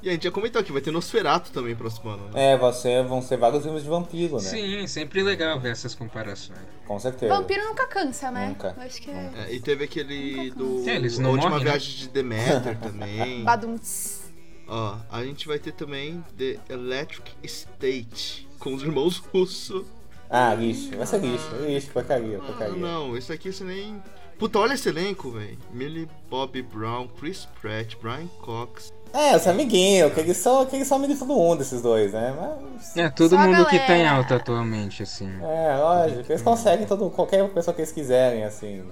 [0.00, 2.52] E a gente já comentou aqui, vai ter Nosferatu também próximo ano, né?
[2.52, 4.42] É, você, vão ser vários filmes de vampiro, né?
[4.42, 6.58] Sim, sempre legal ver essas comparações.
[6.86, 7.34] Com certeza.
[7.34, 8.48] Vampiro nunca cansa, né?
[8.48, 9.14] Nunca, Eu acho que é.
[9.14, 9.40] nunca.
[9.40, 11.70] É, e teve aquele do É, eles A não Última morrem, né?
[11.72, 13.42] Viagem de Demeter também.
[13.42, 14.30] Badunts.
[14.68, 19.84] Ó, a gente vai ter também The Electric State com os irmãos Russo.
[20.30, 20.96] Ah, lixo.
[20.96, 21.48] Vai ser lixo.
[21.60, 22.76] Lixo, porcaria, porcaria.
[22.76, 24.02] não, esse aqui você nem.
[24.38, 25.58] Puta, olha esse elenco, velho.
[25.72, 28.92] Millie Bobby Brown, Chris Pratt, Brian Cox.
[29.12, 32.12] É, os amiguinhos, que eles são, que eles são amigos de todo mundo, esses dois,
[32.12, 32.34] né?
[32.38, 32.96] Mas.
[32.96, 35.30] É, todo Só mundo que tá em alta atualmente, assim.
[35.42, 36.30] É, lógico.
[36.30, 38.84] Eles conseguem todo, qualquer pessoa que eles quiserem, assim.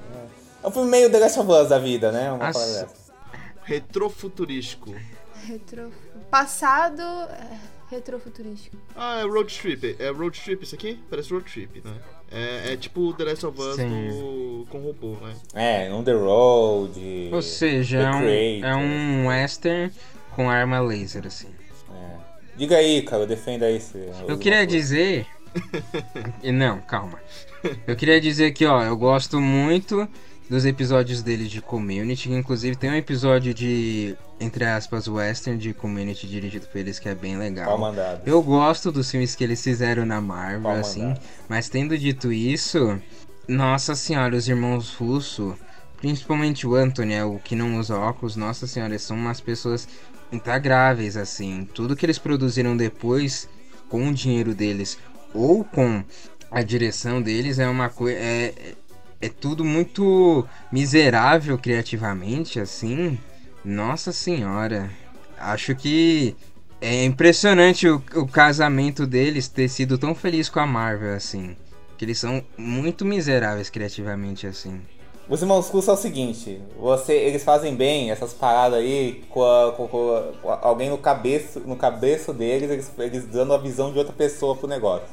[0.63, 2.33] É um filme meio The Last of Us da vida, né?
[2.33, 2.89] Uma dessa.
[3.63, 4.95] Retrofuturístico.
[5.45, 5.93] Retro...
[6.31, 7.03] Passado.
[7.03, 8.77] é, Retrofuturístico.
[8.95, 9.97] Ah, é Road Trip.
[9.99, 10.99] É Road Trip isso aqui?
[11.09, 11.95] Parece Road Trip, né?
[12.31, 14.67] É, é tipo The Last of Us do...
[14.69, 15.35] com robô, né?
[15.55, 17.31] É, On the Road.
[17.33, 19.93] Ou seja, é um, é um western
[20.33, 21.49] com arma laser, assim.
[21.91, 22.17] É.
[22.57, 23.97] Diga aí, cara, defenda aí esse.
[24.27, 25.27] Eu queria dizer.
[26.43, 27.19] E Não, calma.
[27.87, 30.07] Eu queria dizer que, ó, eu gosto muito
[30.49, 32.31] dos episódios dele de Community.
[32.31, 37.15] Inclusive tem um episódio de, entre aspas, western de Community dirigido por eles que é
[37.15, 37.69] bem legal.
[38.25, 41.15] Eu gosto dos filmes que eles fizeram na Marvel, assim.
[41.49, 43.01] Mas tendo dito isso,
[43.49, 45.57] nossa senhora, os irmãos Russo,
[45.99, 49.89] principalmente o Anthony, é o que não usa óculos, nossa senhora, eles são umas pessoas
[50.33, 51.69] intagráveis, assim.
[51.75, 53.49] Tudo que eles produziram depois,
[53.89, 54.99] com o dinheiro deles
[55.35, 56.03] ou com
[56.51, 58.19] a direção deles, é uma coisa.
[58.19, 58.75] É,
[59.21, 63.19] é- tudo muito miserável criativamente, assim.
[63.65, 64.91] Nossa senhora.
[65.39, 66.37] Acho que
[66.81, 71.57] é impressionante o, o casamento deles ter sido tão feliz com a Marvel, assim.
[71.99, 74.81] Que eles são muito miseráveis criativamente, assim.
[75.29, 79.73] Os irmãos Russo é o seguinte, você, eles fazem bem essas paradas aí com, a-
[79.73, 84.13] com- com- alguém no cabeço, no cabeço deles, eles, eles dando a visão de outra
[84.13, 85.09] pessoa pro negócio.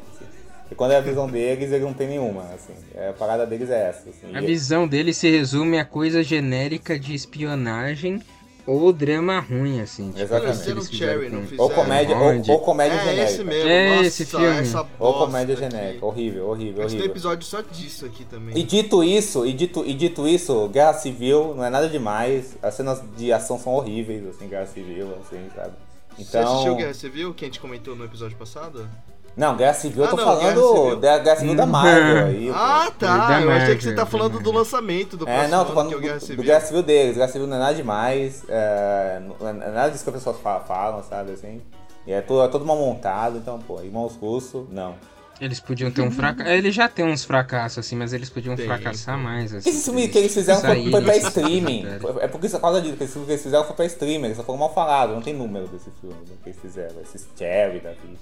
[0.72, 2.74] E quando é a visão deles, ele não tem nenhuma, assim.
[2.96, 4.36] É, a parada deles é essa, assim.
[4.36, 8.22] A visão dele se resume a coisa genérica de espionagem
[8.66, 10.08] ou drama ruim, assim.
[10.12, 10.70] Tipo, Exatamente.
[10.70, 13.24] eles Cherry não com- Ou comédia, ou, ou comédia é genérica.
[13.26, 13.70] esse mesmo.
[13.70, 14.46] É Nossa, esse filme.
[14.46, 15.64] Essa Ou comédia aqui.
[15.70, 16.06] genérica.
[16.06, 17.12] Horrível, horrível, Mas tem horrível.
[17.12, 18.58] episódio só disso aqui também.
[18.58, 22.56] E dito isso, e dito, e dito isso, Guerra Civil não é nada demais.
[22.64, 25.74] As cenas de ação são horríveis, assim, Guerra Civil, assim, sabe?
[26.18, 26.76] Você assistiu Então.
[26.78, 28.88] Guerra Civil, que a gente comentou no episódio passado?
[29.36, 30.96] Não, Guerra Civil eu Ah, tô não, falando Guerra Civil.
[30.98, 32.48] da Guerra Civil da Marvel aí.
[32.48, 32.54] pô.
[32.56, 33.42] Ah, tá.
[33.42, 35.94] Eu achei que você tá falando do lançamento do É, próximo não, tô falando que
[35.94, 36.44] é o do, Guerra do Civil.
[36.44, 37.16] Guerra Civil deles.
[37.16, 38.44] Guerra Civil não é nada demais.
[38.48, 41.62] É, não é nada disso que as pessoas fa- falam, sabe, assim.
[42.06, 44.94] E é todo, é todo mal montado, então, pô, irmãos russos, não.
[45.42, 46.50] Eles podiam ter um fracasso.
[46.50, 49.24] Eles já têm uns fracassos, assim, mas eles podiam Tem, fracassar tem.
[49.24, 49.68] mais, assim.
[49.70, 51.86] Esse filme que eles fizeram foi, foi pra dessa streaming.
[52.22, 54.26] É porque por causa disso, que esse filme que eles fizeram foi pra streaming.
[54.26, 56.96] Eles só foram mal falados, não tem número desse filme né, que eles fizeram.
[57.02, 58.18] Esses Cherry da vida,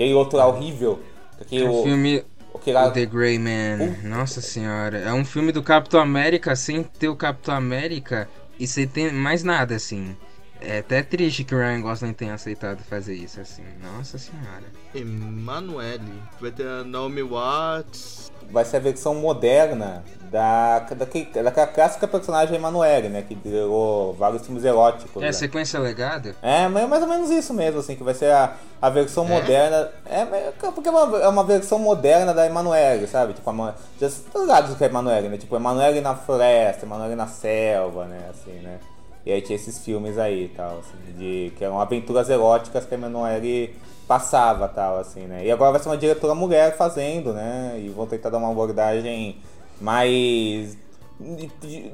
[0.00, 0.98] Aquele outro lá horrível.
[1.38, 2.24] Aquele, O filme
[2.54, 4.96] aquele lá, O The Grey Man, nossa senhora.
[4.96, 8.26] É um filme do Capitão América sem ter o Capitão América
[8.58, 10.16] e sem ter mais nada, assim.
[10.58, 13.62] É até triste que o Ryan Gosling tenha aceitado fazer isso, assim.
[13.82, 14.64] Nossa senhora.
[14.94, 16.22] Emanuele.
[16.40, 18.32] Vai ter a Naomi Watts.
[18.50, 23.22] vai ser a versão moderna da, daquele, daquela clássica personagem Emanuele, né?
[23.26, 25.20] Que gerou vários filmes eróticos.
[25.22, 25.32] É, né?
[25.32, 26.36] sequência legada?
[26.40, 29.24] É, mas é mais ou menos isso mesmo, assim, que vai ser a, a versão
[29.24, 29.90] moderna.
[30.06, 33.32] É, mas- porque é uma, é uma versão moderna da Emanuele, sabe?
[33.32, 35.36] Tipo, a, já estão ligados do que é Emanuele, né?
[35.36, 38.20] Tipo, Emanuele na floresta, Emanuele na selva, né?
[38.30, 38.78] Assim, né?
[39.26, 42.94] E aí tinha esses filmes aí e tal, assim, de, que eram aventuras eróticas que
[42.94, 43.76] a Emanuele
[44.06, 45.44] passava tal, assim, né?
[45.44, 47.74] E agora vai ser uma diretora mulher fazendo, né?
[47.78, 49.36] E vão tentar dar uma abordagem
[49.80, 50.76] mais
[51.18, 51.46] de,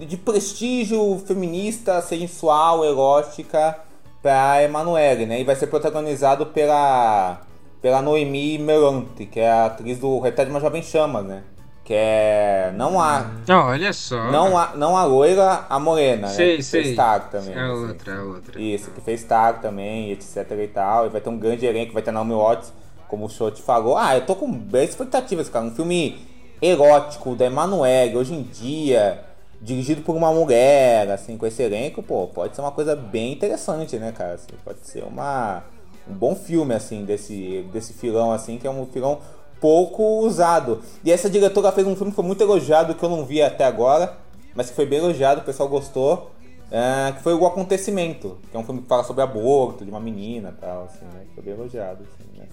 [0.07, 3.79] de- prestígio feminista, sensual, erótica
[4.23, 5.41] pra Emanuele, né?
[5.41, 7.41] E vai ser protagonizado pela,
[7.81, 11.43] pela Noemi Merante, que é a atriz do Retrato de uma Jovem Chama, né?
[11.85, 12.73] Que é.
[12.77, 13.31] Não a.
[13.47, 14.31] Não, olha só.
[14.33, 16.57] Não a, não a loira, a morena, Sei, né?
[16.57, 16.83] Que sei.
[16.83, 17.55] fez Tag também.
[17.55, 17.87] É assim.
[17.87, 18.61] outra, é outra.
[18.61, 21.07] Isso, que fez Tag também, etc e tal.
[21.07, 22.73] E vai ter um grande elenco, vai ter Naomi Watts,
[23.07, 23.97] como o show te falou.
[23.97, 25.65] Ah, eu tô com boas expectativas, cara.
[25.65, 26.19] Um filme
[26.61, 29.23] erótico da Emanuele, hoje em dia,
[29.61, 33.97] dirigido por uma mulher, assim, com esse elenco, pô, pode ser uma coisa bem interessante,
[33.99, 34.35] né, cara?
[34.35, 35.65] Assim, pode ser uma,
[36.09, 39.19] um bom filme, assim, desse, desse filão, assim, que é um filão
[39.61, 40.83] pouco usado.
[41.03, 43.65] E essa diretora fez um filme que foi muito elogiado, que eu não vi até
[43.65, 44.17] agora,
[44.55, 46.31] mas que foi bem elogiado, o pessoal gostou.
[46.71, 50.01] é, que foi o Acontecimento, que é um filme que fala sobre aborto de uma
[50.01, 51.25] menina e tal, assim, né?
[51.35, 52.47] Foi bem elogiado, assim, né?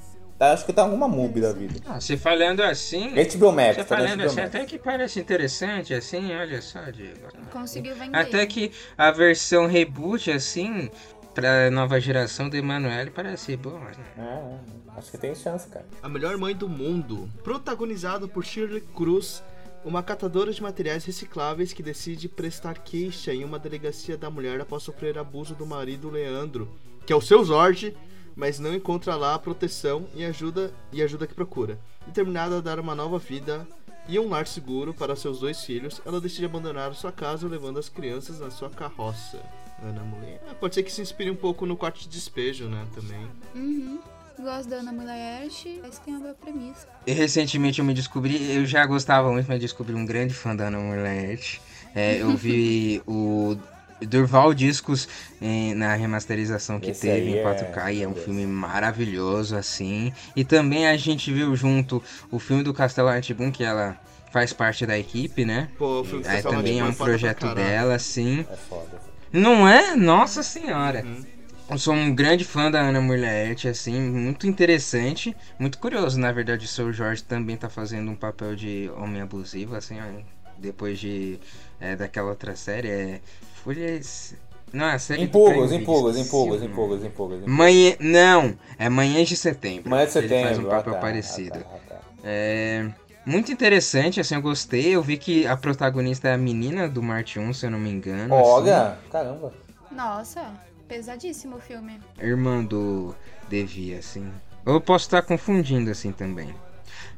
[0.44, 1.80] Tá, acho que tá alguma MUBI da vida.
[1.86, 3.12] Ah, você falando assim.
[3.12, 4.48] HBO Max, Você tá falando HBO assim, Max.
[4.56, 7.30] até que parece interessante, assim, olha só, Diego.
[7.50, 8.18] Conseguiu vender.
[8.18, 10.92] Até que a versão reboot, assim,
[11.34, 13.80] pra nova geração do Emanuele parece boa.
[13.80, 13.96] né?
[14.18, 15.86] É, é, acho que tem chance, cara.
[16.02, 19.42] A Melhor Mãe do Mundo, protagonizado por Shirley Cruz,
[19.86, 24.84] uma catadora de materiais recicláveis que decide prestar queixa em uma delegacia da mulher após
[24.84, 26.70] sofrer abuso do marido Leandro,
[27.06, 27.96] que é o seu Zord,
[28.36, 31.78] mas não encontra lá a proteção e ajuda e ajuda que procura.
[32.06, 33.68] Determinada a dar uma nova vida
[34.08, 37.90] e um lar seguro para seus dois filhos, ela decide abandonar sua casa levando as
[37.90, 39.40] crianças na sua carroça.
[39.82, 40.42] Ana Mulher.
[40.50, 42.86] É, pode ser que se inspire um pouco no quarto de despejo, né?
[42.94, 43.28] Também.
[43.56, 44.00] Uhum.
[44.40, 46.88] Gosto da Ana Mulherche, mas tem uma boa premissa.
[47.06, 50.68] E recentemente eu me descobri, eu já gostava muito, mas descobri um grande fã da
[50.68, 51.40] Ana Mulher.
[51.94, 53.56] É, eu vi o
[54.06, 55.08] Durval Discos
[55.42, 58.22] em- na remasterização que Esse teve em é 4K e é um maravilhoso.
[58.26, 60.14] filme maravilhoso, assim.
[60.36, 62.02] E também a gente viu junto
[62.32, 63.98] o filme do Castelo Antibum, que ela
[64.32, 65.70] faz parte da equipe, né?
[65.78, 68.46] Pô, o filme fala, também é um pra projeto dela, assim.
[68.52, 69.00] É foda.
[69.32, 69.96] Não é?
[69.96, 71.04] Nossa senhora.
[71.06, 71.26] Uhum.
[71.70, 76.66] Eu sou um grande fã da Ana Mulherete, assim, muito interessante, muito curioso, na verdade,
[76.66, 80.22] o seu Jorge também tá fazendo um papel de homem abusivo, assim, ó,
[80.58, 81.40] depois de
[81.80, 83.22] é, daquela outra série, é
[83.64, 84.36] Folhas...
[84.74, 87.08] Não, a série do Impulgos, Prime impulgos, Video, impulgos, esqueci o impulgos, nome.
[87.08, 87.48] impulgos, impulgos.
[87.48, 87.96] Manhã...
[88.00, 89.90] Não, é Manhã de Setembro.
[89.90, 90.36] Manhã de setembro.
[90.36, 91.60] Ele faz um ah, papel tá, parecido.
[91.60, 92.00] ah, tá, ah, tá.
[92.24, 92.90] É...
[93.26, 97.40] Muito interessante, assim, eu gostei, eu vi que a protagonista é a menina do Marte
[97.40, 98.36] 1, se eu não me engano.
[98.36, 98.44] assim.
[98.44, 99.54] Olha, caramba.
[99.90, 100.52] Nossa,
[100.88, 102.02] pesadíssimo o filme.
[102.20, 103.16] irmã do
[103.48, 104.30] Devi, assim.
[104.66, 106.54] Eu posso estar confundindo, assim, também.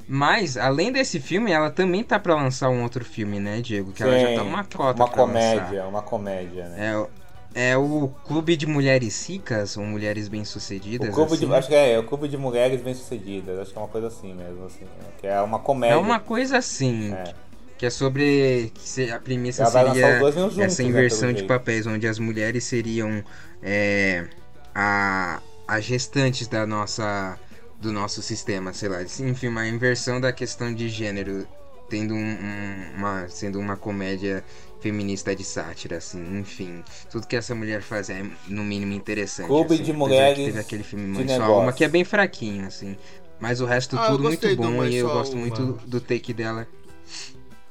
[0.07, 3.91] Mas, além desse filme, ela também tá pra lançar um outro filme, né, Diego?
[3.91, 5.87] Que ela já Sim, tá uma cota Uma pra comédia, lançar.
[5.87, 7.07] uma comédia, né?
[7.55, 11.47] É, é o Clube de Mulheres Ricas, ou Mulheres Bem-Sucedidas, clube assim.
[11.47, 14.33] de, acho que é, o clube de mulheres bem-sucedidas, acho que é uma coisa assim
[14.33, 15.07] mesmo, assim, né?
[15.19, 15.95] que é uma comédia.
[15.95, 17.33] É uma coisa assim, É.
[17.77, 18.71] que é sobre...
[18.75, 21.47] Que a premissa Ela seria juntos, essa né, inversão pelo de jeito.
[21.47, 23.23] papéis, onde as mulheres seriam
[23.63, 24.27] é,
[24.75, 27.39] a, as gestantes da nossa
[27.85, 29.01] do nosso sistema, sei lá.
[29.03, 31.47] Enfim, uma inversão da questão de gênero,
[31.87, 34.43] tendo um, um- uma, sendo uma comédia
[34.79, 36.83] feminista de sátira, assim, enfim.
[37.11, 39.47] Tudo que essa mulher faz é, no mínimo, interessante.
[39.47, 41.53] Clube assim, de mulheres Teve aquele filme Mãe Sua negócio.
[41.53, 42.97] Alma, que é bem fraquinho, assim.
[43.39, 45.41] Mas o resto Ah, tudo muito bom e eu gosto Alma.
[45.47, 46.67] muito do take dela.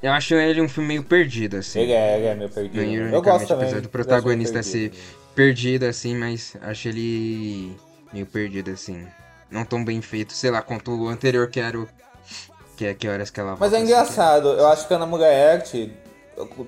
[0.03, 1.81] Eu acho ele um filme meio perdido, assim.
[1.81, 2.77] Ele é, ele é meio perdido.
[2.77, 3.65] Não, Eu gosto também.
[3.65, 4.93] apesar do eu protagonista ser
[5.35, 7.75] perdido, assim, mas acho ele
[8.13, 9.07] meio perdido, assim.
[9.55, 11.89] Não tão bem feito, sei lá, quanto o anterior que era o.
[12.77, 14.97] Que é que horas que ela Mas volta, é assim, engraçado, eu acho que a
[14.97, 15.63] Ana Mulher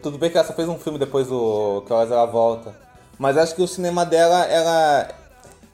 [0.00, 2.74] tudo bem que ela só fez um filme depois do Que Horas Ela Volta,
[3.18, 5.08] mas acho que o cinema dela, ela,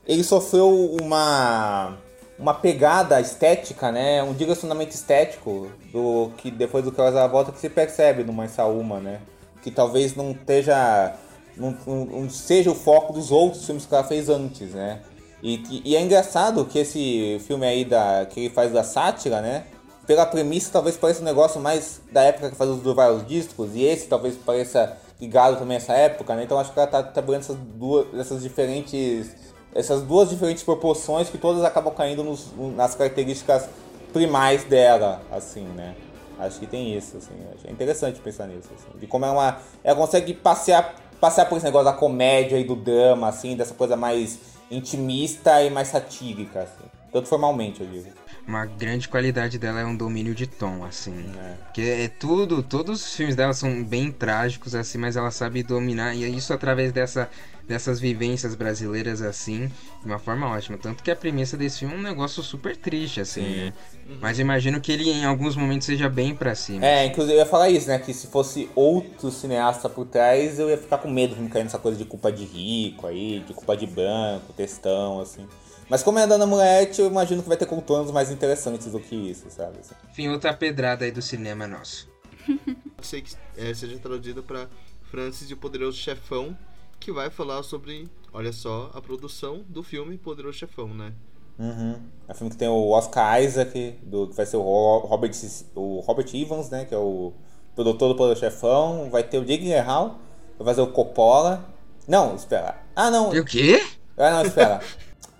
[0.06, 1.98] ele sofreu uma,
[2.38, 7.52] uma pegada estética, né, um direcionamento estético do que depois do Que Horas Ela Volta
[7.52, 9.20] que se percebe no Mais Saúma, né,
[9.62, 11.14] que talvez não esteja,
[11.56, 15.00] não- não seja o foco dos outros filmes que ela fez antes, né.
[15.42, 19.64] E, e é engraçado que esse filme aí da, que ele faz da sátira, né?
[20.06, 23.82] Pela premissa talvez pareça um negócio mais da época que fazia os vários discos, e
[23.84, 26.44] esse talvez pareça ligado também a essa época, né?
[26.44, 29.30] Então acho que ela tá trabalhando essas duas, essas diferentes.
[29.74, 33.66] Essas duas diferentes proporções que todas acabam caindo nos- nas características
[34.12, 35.94] primais dela, assim, né?
[36.38, 37.32] Acho que tem isso, assim.
[37.54, 38.98] acho- É interessante pensar nisso, assim.
[38.98, 43.28] De como ela, ela consegue passear, passear por esse negócio da comédia e do drama,
[43.28, 44.38] assim, dessa coisa mais
[44.72, 46.84] intimista e mais satírica, assim.
[47.12, 48.08] Tanto formalmente, eu digo.
[48.46, 51.30] Uma grande qualidade dela é um domínio de tom, assim.
[51.38, 51.54] É.
[51.64, 56.14] Porque é tudo, todos os filmes dela são bem trágicos, assim, mas ela sabe dominar,
[56.14, 57.30] e é isso através dessa,
[57.72, 59.68] dessas vivências brasileiras, assim,
[60.00, 60.76] de uma forma ótima.
[60.76, 63.56] Tanto que a premissa desse filme é um negócio super triste, assim, Sim.
[63.56, 63.72] né?
[64.20, 66.84] Mas imagino que ele em alguns momentos seja bem pra cima.
[66.84, 67.98] É, inclusive eu ia falar isso, né?
[67.98, 71.64] Que se fosse outro cineasta por trás, eu ia ficar com medo de me cair
[71.64, 75.48] nessa coisa de culpa de rico aí, de culpa de branco, textão, assim.
[75.88, 79.00] Mas como é a Dana Mulete, eu imagino que vai ter contornos mais interessantes do
[79.00, 79.78] que isso, sabe?
[79.80, 79.94] assim.
[80.10, 82.06] Enfim, outra pedrada aí do cinema nosso.
[83.00, 84.68] Ser que é, seja traduzido para
[85.10, 86.56] Francis e o Poderoso Chefão,
[87.02, 91.12] que vai falar sobre, olha só, a produção do filme Poderoso Chefão, né?
[91.58, 91.96] Uhum.
[92.28, 95.32] É um filme que tem o Oscar Isaac, do, que vai ser o Ro- Robert,
[95.74, 96.84] o Robert Evans, né?
[96.84, 97.32] Que é o
[97.74, 99.08] produtor do Poder Chefão.
[99.10, 100.18] Vai ter o Jake Gyllenhaal,
[100.58, 101.64] vai fazer o Coppola.
[102.08, 102.76] Não, espera.
[102.96, 103.34] Ah, não.
[103.34, 103.82] E o quê?
[104.16, 104.80] Ah, não, espera.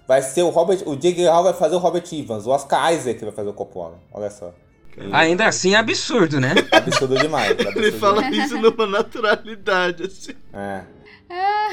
[0.06, 0.82] Vai ser o Robert.
[0.86, 2.44] O Jake Gyllenhaal vai fazer o Robert Evans.
[2.44, 3.98] O Oscar Isaac vai fazer o Coppola.
[4.12, 4.52] Olha só.
[5.12, 6.54] Ainda assim é absurdo, né?
[6.72, 7.52] Absurdo demais.
[7.58, 8.44] absurdo Ele fala demais.
[8.50, 10.32] isso numa naturalidade, assim.
[10.52, 10.82] É.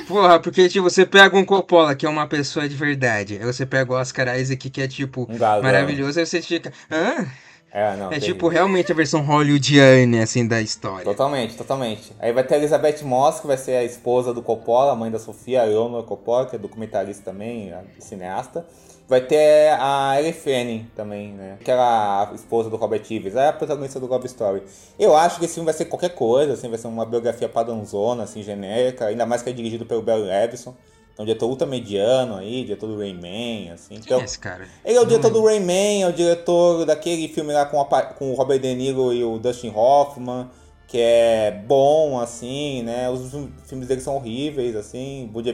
[0.07, 3.65] Porra, porque tipo, você pega um Coppola, que é uma pessoa de verdade, aí você
[3.65, 6.73] pega o Oscar Isaac, que é tipo, Um maravilhoso, aí você fica.
[6.91, 7.27] Hã?
[7.71, 8.11] É, não.
[8.11, 11.03] É tipo realmente a versão hollywoodiana, assim, da história.
[11.03, 12.11] Totalmente, totalmente.
[12.19, 15.11] Aí vai ter a Elizabeth Moss, que vai ser a esposa do Coppola, a mãe
[15.11, 18.65] da Sofia, a Leonor Coppola, que é documentarista também, a cineasta.
[19.09, 21.57] Vai ter a Ellie Fanning também, né?
[21.65, 24.61] Que era a esposa do Robert Evans, é a protagonista do Love Story.
[24.99, 28.23] Eu acho que esse filme vai ser qualquer coisa, assim, vai ser uma biografia padrãozona,
[28.23, 30.75] assim, genérica, ainda mais que é dirigido pelo Barry Levinson.
[31.11, 33.95] Então, diretor ultra mediano aí, diretor do Rayman, assim.
[33.95, 34.67] Quem Então, é esse cara?
[34.85, 38.31] ele é o diretor do Rayman, é o diretor daquele filme lá com, a com
[38.31, 40.49] o Robert De Niro e o Dustin Hoffman,
[40.87, 43.09] que é bom, assim, né?
[43.09, 45.53] Os fil- filmes dele são horríveis, assim, Bom Dia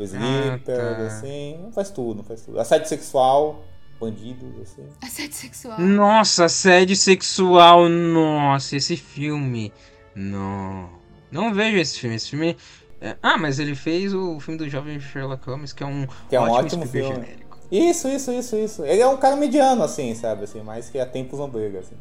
[0.00, 1.06] O Sleeper, tá.
[1.06, 2.58] assim, não faz tudo, não faz tudo.
[2.60, 3.64] Assédio sexual,
[4.00, 4.86] bandidos, assim.
[5.02, 5.78] Assédio sexual.
[5.80, 9.72] Nossa, assédio sexual, nossa, esse filme.
[10.14, 10.88] Não.
[11.30, 12.16] Não vejo esse filme.
[12.16, 12.56] Esse filme.
[13.00, 16.36] é- Ah, mas ele fez o filme do jovem Sherlock Holmes, que é um, Que
[16.36, 17.26] é um ótimo Spielberg filme.
[17.26, 17.58] genérico.
[17.70, 18.84] Isso, isso, isso, isso.
[18.84, 20.44] Ele é um cara mediano, assim, sabe?
[20.44, 21.94] Assim, mais que há tempos não briga, assim.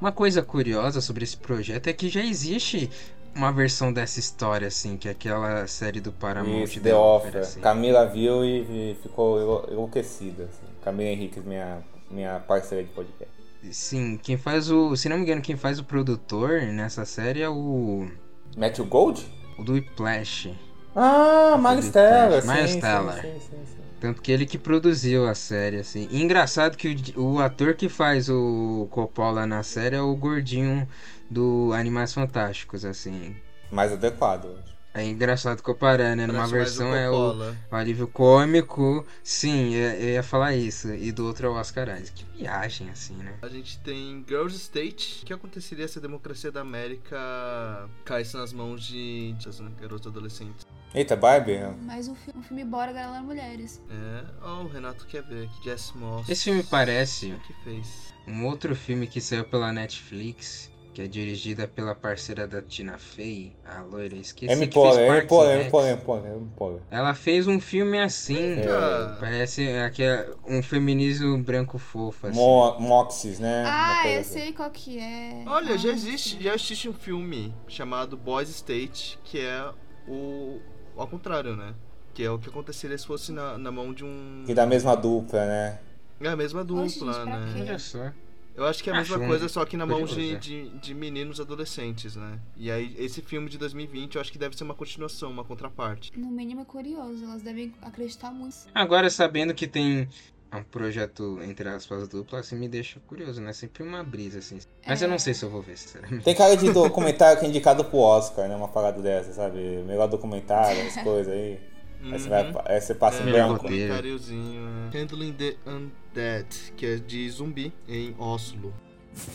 [0.00, 2.90] Uma coisa curiosa sobre esse projeto é que já existe
[3.34, 7.60] uma versão dessa história, assim, que é aquela série do Paramount Isso, The Offer, assim.
[7.60, 8.60] Camila viu e
[8.92, 10.72] e ficou enlou- enlouquecida, assim.
[10.84, 11.78] Camila Henrique, minha,
[12.10, 13.32] minha parceira de podcast.
[13.70, 14.96] Sim, quem faz o.
[14.96, 18.08] Se não me engano, quem faz o produtor nessa série é o.
[18.56, 19.24] Matthew Gold?
[19.58, 20.50] O do Whiplash.
[20.94, 23.22] Ah, Miles Teller, Miles Teller.
[23.22, 23.81] sim, sim, sim.
[24.02, 26.08] Tanto que ele que produziu a série, assim.
[26.10, 30.88] Engraçado que o, o ator que faz o Coppola na série é o gordinho
[31.30, 33.36] do Animais Fantásticos, assim.
[33.70, 34.71] Mais adequado, eu acho.
[34.94, 36.26] É engraçado comparar, né?
[36.26, 37.32] Numa versão é o,
[37.70, 39.06] o alívio cômico.
[39.24, 40.92] Sim, eu, eu ia falar isso.
[40.92, 42.12] E do outro é o Oscar Isaac.
[42.12, 43.34] Que viagem, assim, né?
[43.40, 45.22] A gente tem Girls State.
[45.22, 50.06] O que aconteceria se a democracia da América caísse nas mãos de, de né, garotos
[50.06, 50.66] adolescentes?
[50.94, 51.58] Eita, Barbie?
[51.80, 53.80] Mais um, fi- um filme Bora Galera Mulheres.
[53.90, 55.64] É, ó, o Renato quer ver aqui.
[55.64, 56.28] Jess Moss.
[56.28, 58.12] Esse filme parece O que fez?
[58.26, 60.70] um outro filme que saiu pela Netflix.
[60.92, 64.66] Que é dirigida pela parceira da Tina Fey, a loira, esqueci M.
[64.66, 65.26] que fez Poehler, M.
[65.26, 65.70] Poehler, M.
[66.04, 66.50] Poehler, M.
[66.56, 66.82] Poehler.
[66.90, 69.16] Ela fez um filme assim, Eita.
[69.18, 72.38] parece aquele, um feminismo branco fofo, assim.
[72.38, 73.64] Mo Moxis, né?
[73.66, 74.32] Ah, eu assim.
[74.32, 75.44] sei qual que é.
[75.46, 79.64] Olha, Ah, já existe, já existe um filme chamado Boys State, que é
[80.06, 80.60] o
[80.96, 81.74] ao contrário, né?
[82.12, 84.44] Que é o que aconteceria se fosse na, na mão de um.
[84.46, 85.78] E da mesma dupla, né?
[86.20, 87.54] É a mesma dupla, Oxe, né?
[87.60, 88.12] Olha só.
[88.54, 90.38] Eu acho que é a mesma Acho um coisa, só que na mão de, é.
[90.38, 92.38] de, de meninos adolescentes, né?
[92.56, 96.12] E aí, esse filme de 2020, eu acho que deve ser uma continuação, uma contraparte.
[96.18, 98.56] No mínimo é curioso, elas devem acreditar muito.
[98.74, 100.08] Agora, sabendo que tem
[100.52, 103.52] um projeto, entre aspas, duplo, assim, me deixa curioso, né?
[103.54, 104.58] Sempre uma brisa, assim.
[104.86, 106.24] Mas eu não sei se eu vou ver, sinceramente.
[106.24, 108.54] Tem cara de documentário que é indicado pro Oscar, né?
[108.54, 109.58] Uma parada dessa, sabe?
[109.86, 111.58] Melhor documentário, as coisas aí.
[112.04, 112.60] Aí você, vai, Uhum.
[112.64, 113.68] aí você passa em É, um branco.
[113.70, 114.90] né?
[114.92, 118.72] Handling the Undead, que é de zumbi em Oslo.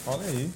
[0.06, 0.50] Olha aí.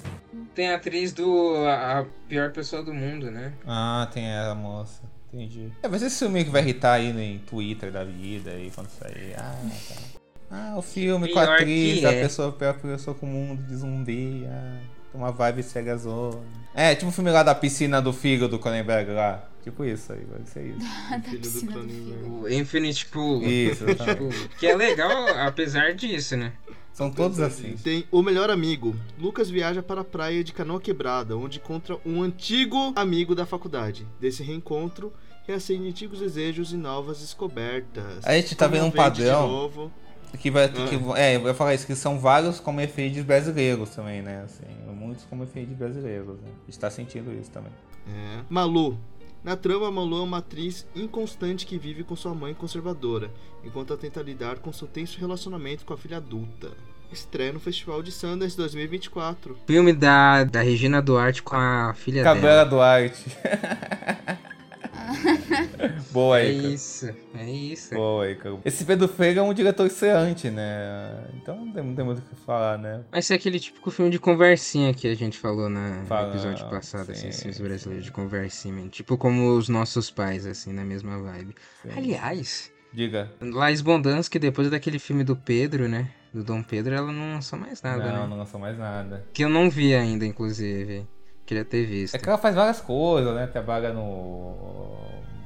[0.54, 3.54] Tem a atriz do a, a pior pessoa do mundo, né?
[3.66, 5.00] Ah, tem ela, moça.
[5.32, 5.72] Entendi.
[5.82, 8.88] É, vai ser esse filme que vai irritar aí em Twitter da vida aí quando
[8.90, 9.34] sair.
[9.38, 9.56] Ah,
[9.88, 10.20] tá.
[10.50, 12.22] Ah, o filme com a Pior atriz, a é.
[12.22, 14.44] pessoa, a pessoa com o mundo de zumbi.
[14.46, 14.78] Ah,
[15.14, 16.40] uma vibe cegazona.
[16.74, 19.48] É, tipo o filme lá da piscina do filho do Cronenberg lá.
[19.62, 20.86] Tipo isso aí, vai ser isso.
[21.30, 22.42] Piscina do.
[22.42, 23.42] O Infinite Pool.
[23.44, 23.84] Isso.
[23.86, 26.52] Tipo, que é legal, apesar disso, né?
[26.92, 27.76] São todos assim.
[27.76, 28.94] Tem o melhor amigo.
[29.18, 34.06] Lucas viaja para a praia de Canoa Quebrada, onde encontra um antigo amigo da faculdade.
[34.20, 35.12] Desse reencontro,
[35.46, 38.24] reacende antigos desejos e novas descobertas.
[38.24, 39.90] A gente tá vendo um padrão.
[40.38, 44.22] Que vai, que, é, eu ia falar isso, que são vários como efeitos brasileiros também,
[44.22, 44.42] né?
[44.44, 46.48] Assim, muitos como efeitos brasileiros, né?
[46.62, 47.72] A gente tá sentindo isso também.
[48.08, 48.40] É.
[48.48, 48.98] Malu.
[49.44, 53.30] Na trama, Malu é uma atriz inconstante que vive com sua mãe conservadora,
[53.64, 56.70] enquanto ela tenta lidar com seu tenso relacionamento com a filha adulta.
[57.12, 59.58] Estreia no Festival de Sundance 2024.
[59.66, 62.64] Filme da, da Regina Duarte com a filha Cabela dela.
[62.64, 63.24] Duarte.
[66.10, 66.68] Boa É aí, cara.
[66.74, 67.94] isso, é isso.
[67.94, 68.58] Boa cara.
[68.64, 71.24] Esse Pedro Freire é um diretor estreante, né?
[71.34, 73.02] Então não tem, não tem muito o que falar, né?
[73.10, 76.68] Vai ser aquele típico filme de conversinha que a gente falou na, Fala, no episódio
[76.68, 78.88] passado, assim, sim, filmes brasileiros de conversinha.
[78.88, 81.54] Tipo como os nossos pais, assim, na mesma vibe.
[81.82, 81.90] Sim.
[81.96, 83.32] Aliás, Diga.
[83.40, 86.10] Laís Bondansky, depois daquele filme do Pedro, né?
[86.32, 88.26] Do Dom Pedro, ela não lançou mais nada, não, né?
[88.28, 89.26] não lançou mais nada.
[89.32, 91.06] Que eu não vi ainda, inclusive.
[91.46, 92.14] Queria ter visto.
[92.14, 93.46] É que ela faz várias coisas, né?
[93.46, 94.54] Trabalha no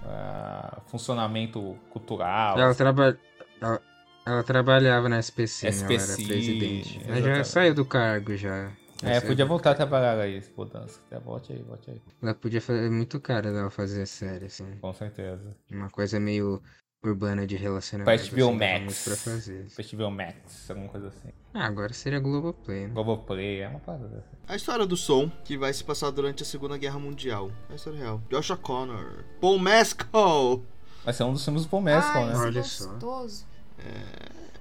[0.05, 2.59] ah, funcionamento cultural.
[2.59, 3.19] Ela, traba...
[3.61, 3.83] ela,
[4.27, 5.77] ela trabalhava na SPC, né?
[5.83, 7.01] Ela era SPC, presidente.
[7.07, 8.71] Ela já saiu do cargo, já.
[9.03, 11.01] Já É, saiu podia voltar a trabalhar aí, pô, dança.
[11.11, 12.01] É, Volte aí, volte aí.
[12.23, 12.87] Ela podia fazer.
[12.87, 14.77] É muito cara dela fazer série, assim.
[14.81, 15.57] Com certeza.
[15.71, 16.63] Uma coisa meio
[17.09, 18.29] urbana de relacionamento.
[18.31, 19.05] Pra HBO assim, Max.
[19.05, 19.65] Pra fazer.
[19.69, 21.29] Festival Max, alguma coisa assim.
[21.55, 22.93] Ah, agora seria Globoplay, né?
[22.93, 24.25] Globoplay, é uma parada.
[24.47, 27.51] A história do som, que vai se passar durante a Segunda Guerra Mundial.
[27.69, 28.23] É a história real.
[28.31, 29.25] Joshua Connor.
[29.41, 30.63] Paul Mescal.
[31.05, 32.37] Vai ser um dos filmes do Paul Mescal, Ai, né?
[32.37, 32.91] Olha esse só.
[32.91, 33.47] gostoso.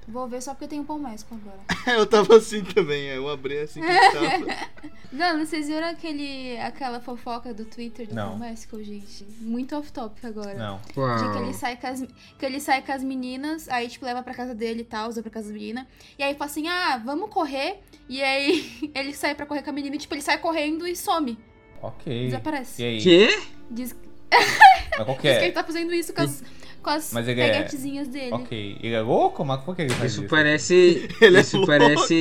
[0.08, 1.60] Vou ver só porque tem o pão mesco agora.
[1.99, 4.91] Eu tava assim também, eu abri assim que tava.
[5.12, 8.38] Não, vocês viram aquele, aquela fofoca do Twitter do Não.
[8.84, 9.26] gente?
[9.39, 10.53] Muito off-topic agora.
[10.56, 10.78] Não.
[10.78, 12.01] De que ele sai com as,
[12.38, 15.22] que ele sai com as meninas, aí, tipo, leva pra casa dele e tal, usa
[15.22, 15.88] pra casa da menina.
[16.20, 17.80] E aí fala assim, ah, vamos correr.
[18.10, 20.95] E aí ele sai pra correr com a menina e, tipo, ele sai correndo e
[20.95, 21.38] some.
[21.82, 22.26] Ok.
[22.26, 22.82] Desaparece.
[22.82, 23.01] E aí?
[23.01, 23.39] Quê?
[23.72, 23.95] Diz,
[24.32, 25.51] Mas qual que diz que ele é?
[25.51, 26.43] tá fazendo isso com as,
[26.86, 28.32] com as Mas ele é- peguetezinhas dele.
[28.32, 28.78] Ok.
[28.80, 29.44] Ele é louco?
[29.44, 30.30] Mas por que ele faz Isso isso?
[30.30, 31.10] parece.
[31.20, 31.72] Ele é isso louco.
[31.72, 32.14] parece.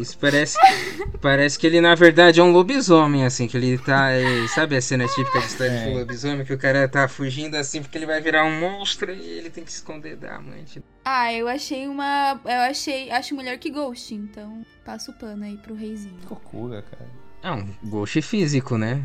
[0.00, 0.58] Isso parece.
[1.20, 4.10] Parece que ele, na verdade, é um lobisomem, assim, que ele tá.
[4.10, 5.84] é, sabe a cena típica de história É.
[5.88, 9.20] de lobisomem, que o cara tá fugindo assim porque ele vai virar um monstro e
[9.38, 10.82] ele tem que se esconder da amante.
[11.04, 12.40] Ah, eu achei uma.
[12.44, 13.10] Eu achei.
[13.10, 16.16] Acho melhor que Ghost, então passo o pano aí pro reizinho.
[16.20, 17.08] Que loucura, cara.
[17.42, 19.02] É um ghost físico, né?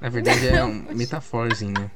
[0.00, 1.90] Na verdade é um metaforzinho, né?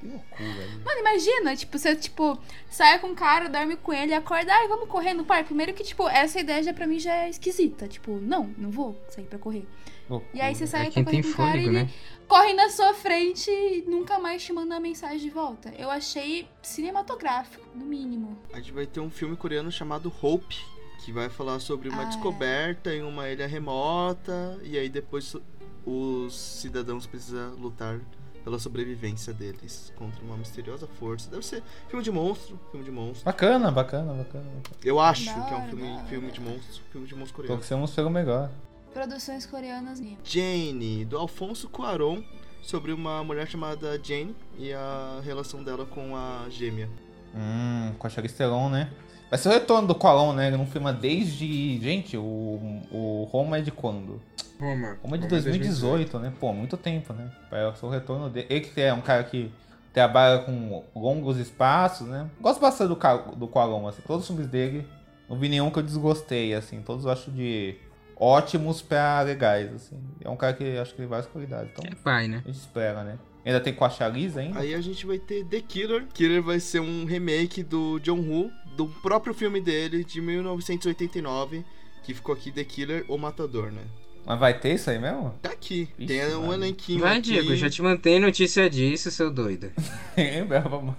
[0.00, 0.64] Que loucura.
[0.64, 0.78] aí.
[0.84, 2.38] Mano, imagina, tipo, você, tipo,
[2.70, 5.44] sai com um cara, dorme com ele, acorda, ai, vamos correr no parque.
[5.44, 7.86] Primeiro que, tipo, essa ideia já pra mim já é esquisita.
[7.86, 9.66] Tipo, não, não vou sair pra correr.
[10.08, 10.30] Loucura.
[10.34, 11.84] E aí você sai É pra quem correr tem com um cara e fôlego, ele
[11.84, 11.90] né?
[12.26, 15.72] corre na sua frente e nunca mais te manda uma mensagem de volta.
[15.78, 18.36] Eu achei cinematográfico, no mínimo.
[18.52, 20.56] A gente vai ter um filme coreano chamado Hope,
[21.04, 22.06] que vai falar sobre uma Ah, é.
[22.06, 25.36] descoberta em uma ilha remota, e aí depois
[25.86, 28.00] os cidadãos precisam lutar
[28.44, 31.30] pela sobrevivência deles contra uma misteriosa força.
[31.30, 33.24] Deve ser filme de monstro, filme de monstro.
[33.24, 34.44] Bacana, bacana, bacana.
[34.44, 34.76] bacana.
[34.84, 37.56] Eu acho Da que é um filme, filme de monstro, filme de monstro coreano.
[37.58, 38.50] Torcemos pelo melhor.
[38.92, 40.18] Produções coreanas mesmo.
[40.24, 42.22] Jane, do Alfonso Cuarón,
[42.62, 46.88] sobre uma mulher chamada Jane e a relação dela com a gêmea.
[47.34, 48.90] Hum, com a Charlize Theron, né?
[49.30, 50.48] Vai ser o retorno do Colon, né?
[50.48, 51.78] Ele não filma desde...
[51.80, 54.20] Gente, o, o Roma é de quando?
[54.58, 54.98] Roma.
[55.02, 56.32] Uma de Roma 2018, né?
[56.38, 57.30] Pô, muito tempo, né?
[57.52, 58.46] É o seu retorno dele.
[58.50, 59.50] Ele que é um cara que
[59.92, 62.28] trabalha com longos espaços, né?
[62.40, 64.02] Gosto bastante do, do Quaron, assim.
[64.06, 64.86] Todos os filmes dele,
[65.28, 66.82] não vi nenhum que eu desgostei, assim.
[66.82, 67.76] Todos eu acho de
[68.16, 69.96] ótimos pra legais, assim.
[70.22, 71.70] É um cara que acho que tem várias qualidades.
[71.72, 72.42] Então, É pai, né?
[72.44, 73.18] a gente espera, né?
[73.42, 74.60] Ainda tem com a Charlize ainda?
[74.60, 76.06] Aí a gente vai ter The Killer.
[76.12, 78.50] Killer vai ser um remake do John Woo,
[78.80, 81.62] do próprio filme dele, de 1989,
[82.02, 83.82] que ficou aqui The Killer, O Matador, né?
[84.24, 85.34] Mas vai ter isso aí mesmo?
[85.42, 85.88] Tá aqui.
[85.98, 86.54] Ixi, Tem um mano.
[86.64, 87.32] elenquinho Vai, aqui.
[87.32, 89.70] Diego, já te mantém notícia disso, seu doido.
[90.16, 90.96] Lembrava, mano.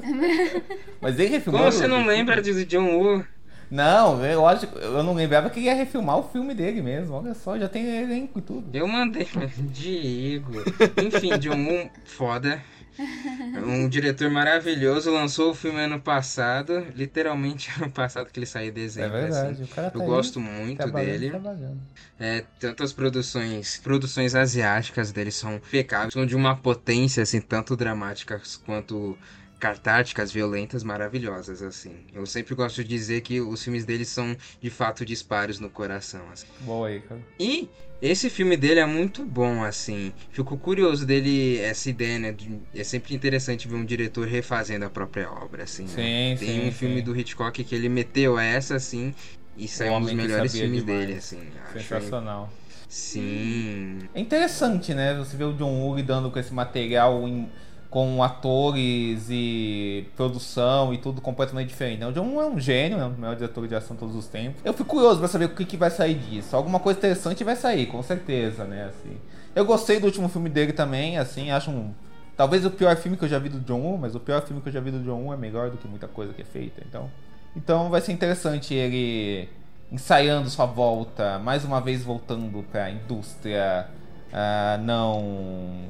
[1.00, 1.60] Mas ele refilmou.
[1.62, 3.24] Como você não o- lembra de John Woo?
[3.70, 7.14] Não, é lógico, eu não lembrava que ia refilmar o filme dele mesmo.
[7.14, 8.68] Olha só, já tem elenco e tudo.
[8.76, 9.26] Eu mandei.
[9.72, 10.52] Diego.
[11.02, 12.62] Enfim, John Woo, foda.
[13.64, 18.68] Um diretor maravilhoso, lançou o filme ano passado, literalmente ano passado que ele saiu em
[18.68, 19.12] É dezembro.
[19.12, 19.64] verdade, assim.
[19.64, 21.30] o cara tá Eu gosto muito dele.
[21.30, 21.80] trabalhando.
[22.18, 28.56] É, tantas produções, produções asiáticas dele são impecáveis, são de uma potência assim, tanto dramáticas
[28.56, 29.16] quanto
[29.58, 31.94] cartáticas, violentas, maravilhosas assim.
[32.12, 36.22] Eu sempre gosto de dizer que os filmes dele são de fato disparos no coração,
[36.32, 36.46] assim.
[36.60, 37.20] Boa aí, cara.
[37.38, 37.68] E
[38.02, 40.12] esse filme dele é muito bom, assim.
[40.30, 42.34] Fico curioso dele, essa ideia, né?
[42.74, 45.84] é sempre interessante ver um diretor refazendo a própria obra, assim.
[45.84, 45.88] né?
[45.88, 47.02] Sim, Tem sim, um filme sim.
[47.04, 49.14] do Hitchcock que ele meteu essa, assim,
[49.56, 51.06] e saiu um dos melhores filmes demais.
[51.06, 51.40] dele, assim.
[51.64, 52.52] Acho Sensacional.
[52.88, 54.00] Sim.
[54.14, 55.14] É interessante, né?
[55.16, 57.48] Você vê o John Woo lidando com esse material em-
[57.92, 62.00] com atores e produção e tudo completamente diferente.
[62.00, 62.06] né?
[62.06, 64.62] O John é um gênio, é o maior diretor de ação todos os tempos.
[64.64, 66.56] Eu fico curioso pra saber o que, que vai sair disso.
[66.56, 68.86] Alguma coisa interessante vai sair, com certeza, né?
[68.86, 69.18] Assim.
[69.54, 71.92] Eu gostei do último filme dele também, assim, acho um.
[72.34, 74.62] Talvez o pior filme que eu já vi do John Woo, mas o pior filme
[74.62, 76.46] que eu já vi do John Woo é melhor do que muita coisa que é
[76.46, 77.10] feita, então.
[77.54, 79.50] Então vai ser interessante ele
[79.92, 83.86] ensaiando sua volta, mais uma vez voltando pra indústria
[84.32, 85.84] ah, não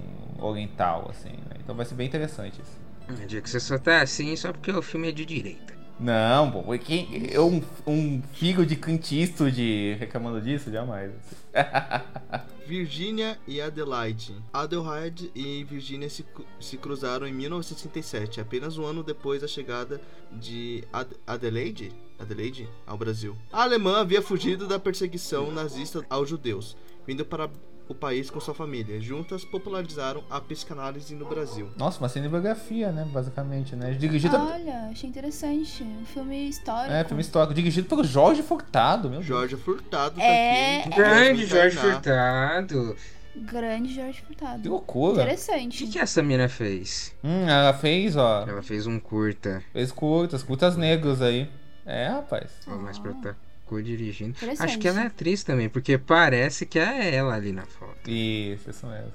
[0.47, 1.57] oriental, assim, né?
[1.61, 2.81] Então vai ser bem interessante isso.
[3.09, 5.73] Eu digo que você só tá assim só porque o filme é de direita.
[6.01, 10.71] Não, pô, quem, eu, um, um filho de Clint Eastwood reclamando disso?
[10.71, 11.13] Jamais.
[11.13, 11.37] assim.
[12.67, 14.35] Virginia e Adelaide.
[14.53, 16.25] Adelaide e Virginia se,
[16.59, 20.01] se cruzaram em 1967, apenas um ano depois da chegada
[20.33, 23.37] de Ad- Adelaide, Adelaide ao Brasil.
[23.53, 26.77] A alemã havia fugido da perseguição nazista aos judeus,
[27.07, 27.51] vindo para
[27.89, 29.01] o país com sua família.
[29.01, 31.69] Juntas popularizaram a psicanálise no Brasil.
[31.77, 33.07] Nossa, uma cinebiografia, né?
[33.13, 33.93] Basicamente, né?
[33.93, 34.37] Dirigido.
[34.37, 35.83] Olha, achei interessante.
[35.83, 36.93] Um filme histórico.
[36.93, 37.55] É, filme histórico.
[37.55, 39.27] Dirigido pelo Jorge Furtado, meu Deus.
[39.27, 40.91] Jorge Furtado tá É, aqui.
[40.97, 41.77] Grande Jorge.
[41.77, 42.97] Furtado.
[43.35, 44.69] Grande Jorge Que Furtado.
[44.69, 45.21] loucura.
[45.21, 45.79] O Interessante.
[45.87, 47.15] que, que essa mina fez?
[47.25, 48.43] Hum, ela fez, ó.
[48.47, 49.63] Ela fez um curta.
[49.73, 51.49] Fez curtas, curtas negros aí.
[51.87, 52.51] É, rapaz.
[52.67, 53.35] Ó, mais pra Ah.
[53.73, 54.31] Co-dirigindo.
[54.31, 54.69] Interessante.
[54.69, 58.09] Acho que ela é atriz também, porque parece que é ela ali na foto.
[58.11, 59.13] Isso, isso mesmo.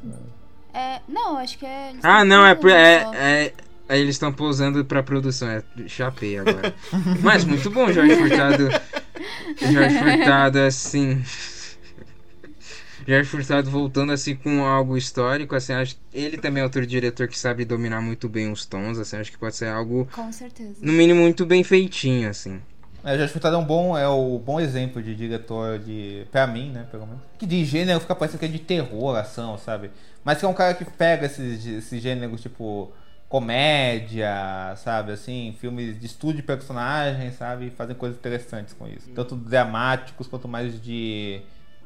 [0.74, 1.92] É, não, acho que é.
[1.92, 3.14] eles Ah, não, é, falando só.
[3.14, 3.54] é, é,
[3.90, 6.76] Aí eles estão pousando pra produção, é chapei agora.
[7.24, 8.68] Mas muito bom, Jorge Furtado.
[9.72, 11.24] Jorge Furtado, assim.
[13.08, 17.40] Jorge Furtado voltando assim com algo histórico, assim, acho ele também é outro diretor que
[17.40, 20.76] sabe dominar muito bem os tons, assim, acho que pode ser algo, Com certeza.
[20.82, 22.62] no mínimo, muito bem feitinho, assim.
[23.08, 26.28] É, Jorge Furtado é um bom, é o bom exemplo de diretor de.
[26.30, 27.22] Pra mim, né, pelo menos.
[27.40, 29.92] Que de gênero fica parecendo que é de terror, ação, sabe?
[30.26, 32.92] Mas que é um cara que pega esses, esses gêneros, tipo,
[33.30, 35.14] comédia, sabe?
[35.14, 37.68] Assim, filmes de estudo de personagens, sabe?
[37.68, 39.10] E fazem coisas interessantes com isso.
[39.16, 41.40] Tanto dramáticos quanto mais de.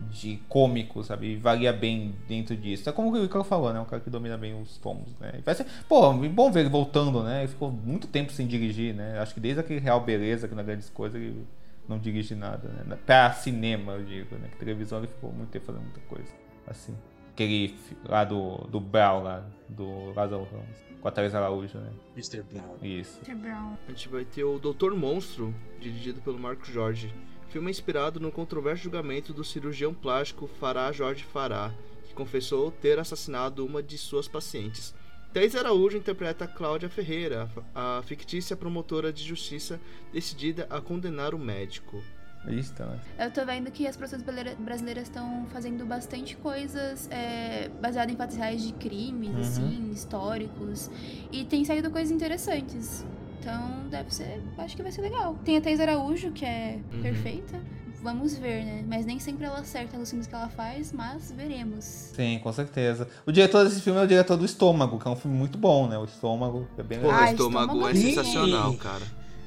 [0.09, 1.33] De cômicos, sabe?
[1.33, 2.89] E varia bem dentro disso.
[2.89, 3.79] É como o Ricardo falou, né?
[3.79, 5.33] Um cara que domina bem os tons, né?
[5.37, 5.65] E vai ser.
[5.87, 7.41] Pô, bom ver ele voltando, né?
[7.41, 9.19] Ele ficou muito tempo sem dirigir, né?
[9.19, 11.45] Acho que desde aquele Real Beleza, que na grandes coisas, ele
[11.87, 12.97] não dirige nada, né?
[13.05, 14.47] Pra cinema, eu digo, né?
[14.51, 16.31] Que televisão ele ficou muito tempo fazendo muita coisa.
[16.67, 16.95] Assim.
[17.33, 17.75] Aquele
[18.05, 20.91] lá do, do Brau, lá, do Lázaro Ramos.
[21.01, 21.89] Com a Thais Araújo, né?
[22.15, 22.43] Mr.
[22.43, 22.75] Brown.
[22.81, 23.19] Isso.
[23.25, 23.35] Mr.
[23.35, 23.73] Brown.
[23.87, 27.11] A gente vai ter o Doutor Monstro, dirigido pelo Marcos Jorge.
[27.51, 31.71] Filme é inspirado no controverso julgamento do cirurgião plástico Fará Jorge Fará,
[32.07, 34.93] que confessou ter assassinado uma de suas pacientes.
[35.33, 39.79] Thais Araújo interpreta Cláudia Ferreira, a fictícia promotora de justiça
[40.13, 42.01] decidida a condenar o médico.
[42.47, 42.99] Isso, né?
[43.19, 48.17] Eu tô vendo que as produções brasileira- brasileiras estão fazendo bastante coisas é, baseadas em
[48.17, 49.39] fatos reais de crimes, Uhum.
[49.41, 50.89] assim, históricos.
[51.31, 53.05] E tem saído coisas interessantes.
[53.41, 54.39] Então deve ser.
[54.57, 55.35] Acho que vai ser legal.
[55.43, 57.01] Tem a Thais Araújo, que é Uhum.
[57.01, 57.59] perfeita.
[58.03, 58.83] Vamos ver, né?
[58.87, 61.83] Mas nem sempre ela acerta nos filmes que ela faz, mas veremos.
[61.85, 63.07] Sim, com certeza.
[63.27, 65.87] O diretor desse filme é o diretor do Estômago, que é um filme muito bom,
[65.87, 65.97] né?
[65.99, 67.21] O Estômago é bem Pô, legal.
[67.21, 67.97] o Ah, estômago é estômago.
[67.97, 69.03] sensacional, cara.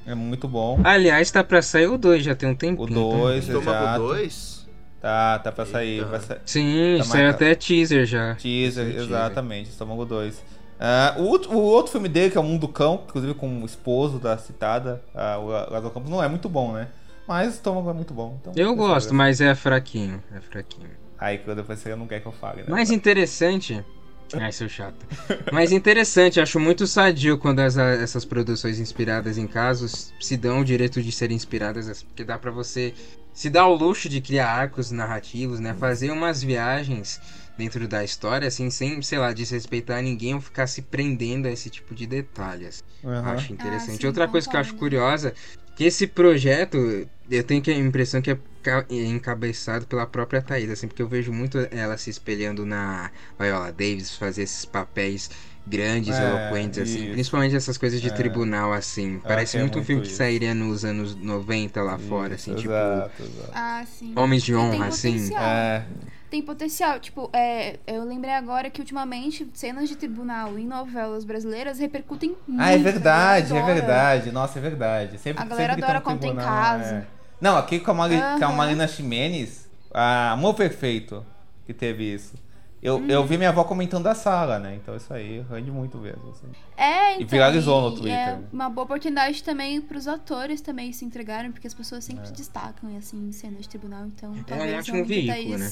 [0.06, 0.78] É muito bom.
[0.84, 2.80] Aliás, tá pra sair o 2, já tem um tempinho.
[2.82, 3.98] O 2, Estômago exato.
[4.06, 4.64] 2?
[5.00, 6.04] Tá, tá pra sair.
[6.04, 6.38] Vai sa...
[6.46, 8.36] Sim, Tá saiu até teaser já.
[8.36, 9.02] Teaser, Teaser.
[9.02, 10.40] exatamente, Estômago 2.
[10.86, 13.62] Ah, o, outro, o outro filme dele, que é O Mundo do Cão, inclusive com
[13.62, 16.88] o esposo da citada, ah, o Lázaro Campos, não é muito bom, né?
[17.26, 18.36] Mas o Estômago é muito bom.
[18.40, 20.22] Então, Eu gosto, mas é fraquinho.
[20.30, 20.90] É fraquinho.
[21.18, 22.68] Aí que depois você não quer que eu fale, né?
[22.68, 23.82] Mais interessante.
[24.34, 25.06] Ai, seu chato.
[25.52, 30.64] Mais interessante, acho muito sadio quando as- essas produções inspiradas em casos se dão o
[30.64, 32.92] direito de serem inspiradas, porque dá pra você
[33.32, 35.74] se dar o luxo de criar arcos narrativos, né?
[35.78, 37.20] Fazer umas viagens
[37.56, 41.70] dentro da história, assim, sem, sei lá, desrespeitar ninguém ou ficar se prendendo a esse
[41.70, 42.82] tipo de detalhes.
[43.04, 43.32] Aham.
[43.32, 44.00] Acho interessante.
[44.00, 45.34] sim, Outra coisa que eu acho curiosa,
[45.76, 46.76] que esse projeto,
[47.30, 51.06] eu tenho que a impressão que é é encabeçado pela própria Thaís, assim, porque eu
[51.08, 55.28] vejo muito ela se espelhando na Viola Davis, fazer esses papéis
[55.66, 57.10] grandes, É, eloquentes, assim, isso.
[57.12, 58.10] principalmente essas coisas de É.
[58.10, 59.18] tribunal, assim.
[59.18, 60.16] Parece muito um filme que isso.
[60.16, 63.50] sairia nos anos 90 lá fora, assim, Isso, tipo, Exato, exato.
[63.54, 64.14] Ah, sim.
[64.16, 65.30] Homens de Honra, assim.
[65.36, 65.84] É,
[66.30, 66.98] Tem potencial.
[66.98, 72.60] Tipo, é, eu lembrei agora que ultimamente cenas de tribunal em novelas brasileiras repercutem muito.
[72.60, 74.30] Ah, é a galera verdade, é verdade.
[74.32, 75.18] Nossa, é verdade.
[75.18, 76.94] Sempre, A galera sempre que adora tá no quando tem tribunal, caso.
[76.94, 77.06] é.
[77.40, 78.52] Não, aqui com a, Mari, com a.
[78.52, 81.24] Marina Ximenes, a Amor Perfeito,
[81.66, 82.34] que teve isso.
[82.82, 83.06] Eu, Uhum.
[83.08, 84.74] eu vi minha avó comentando da sala, né?
[84.74, 86.30] Então isso aí rende muito mesmo.
[86.30, 86.46] assim.
[86.76, 88.12] É, então, E viralizou no e Twitter.
[88.18, 92.26] É uma boa oportunidade também pros atores também se entregarem, porque as pessoas sempre É.
[92.26, 94.04] se destacam, assim, em cenas de tribunal.
[94.06, 95.64] Então, um talvez ótimo realmente a veículo,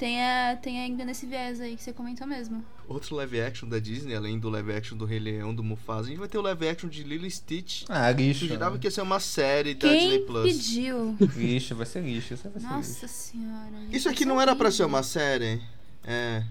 [0.00, 2.64] Thaís tenha, tenha ainda nesse viés aí que você comentou mesmo.
[2.88, 6.08] Outro live action da Disney, além do live action do Rei Leão, do Mufasa, a
[6.08, 7.84] gente vai ter o live action de Lilo Stitch.
[7.88, 8.46] Ah, lixo.
[8.46, 8.80] Jurava né?
[8.80, 10.56] que ia ser uma série da Disney Quem Plus.
[10.56, 11.16] pediu?
[11.36, 12.36] Lixo, vai ser lixo.
[12.36, 13.08] Vai ser Nossa lixo.
[13.08, 13.70] senhora.
[13.92, 15.60] Isso aqui não era pra ser uma série?
[16.02, 16.42] É.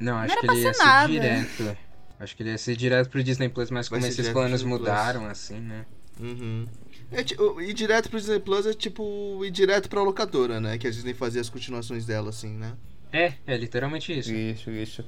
[0.00, 1.12] Não, acho era que ele ia ser ser nada.
[1.12, 1.76] direto.
[2.18, 4.70] Acho que ele ia ser direto pro Disney Plus, mas Vai como esses planos Disney
[4.70, 4.80] Plus.
[4.80, 5.84] mudaram, assim, né?
[6.18, 6.66] Uhum.
[7.12, 7.20] É,
[7.62, 10.78] ir direto pro Disney Plus é tipo ir direto pra locadora, né?
[10.78, 12.72] Que a Disney fazia as continuações dela, assim, né?
[13.14, 14.32] É, é literalmente isso.
[14.32, 15.04] Lixo, lixo.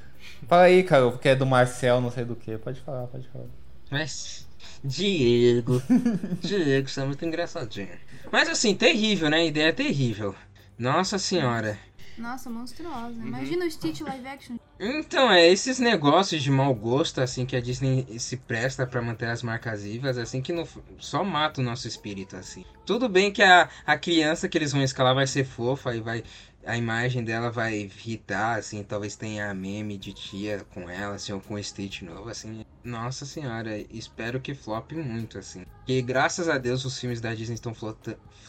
[0.46, 2.56] Fala aí, cara, porque é do Marcel, não sei do que.
[2.58, 3.46] Pode falar, pode falar.
[3.90, 4.46] Mas.
[4.84, 5.82] Diego.
[6.40, 7.88] Diego, você é muito engraçadinho.
[8.30, 9.38] Mas assim, terrível, né?
[9.38, 10.34] A ideia é terrível.
[10.78, 11.78] Nossa senhora.
[12.16, 13.18] Nossa, monstruosa.
[13.20, 13.26] Uhum.
[13.26, 14.56] Imagina o Stitch live action.
[14.80, 19.28] Então, é esses negócios de mau gosto, assim, que a Disney se presta pra manter
[19.28, 20.66] as marcas vivas, assim, que no-
[20.98, 22.64] só mata o nosso espírito, assim.
[22.86, 26.22] Tudo bem que a, a criança que eles vão escalar vai ser fofa e vai.
[26.66, 31.40] A imagem dela vai irritar, assim, talvez tenha meme de tia com ela, assim, ou
[31.40, 32.64] com o Stitch novo, assim.
[32.82, 35.64] Nossa senhora, espero que flop muito, assim.
[35.78, 37.72] Porque graças a Deus os filmes da Disney estão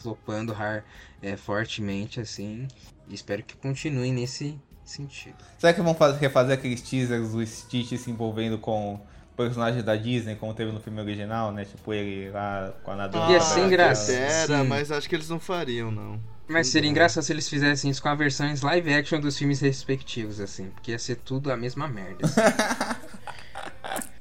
[0.02, 0.84] flopando har-
[1.22, 2.66] é, fortemente, assim.
[3.08, 5.36] Espero que continuem nesse sentido.
[5.58, 9.00] Será que vão fazer, refazer aqueles teasers do Stitch se envolvendo com
[9.38, 11.64] personagens da Disney, como teve no filme original, né?
[11.64, 13.32] Tipo ele lá com a nadadora.
[13.32, 14.64] Ia ser engraçado.
[14.66, 16.20] Mas acho que eles não fariam, não.
[16.48, 20.40] Mas seria engraçado se eles fizessem isso com a versões live action dos filmes respectivos,
[20.40, 20.70] assim.
[20.70, 22.26] Porque ia ser tudo a mesma merda.
[22.26, 22.98] assim.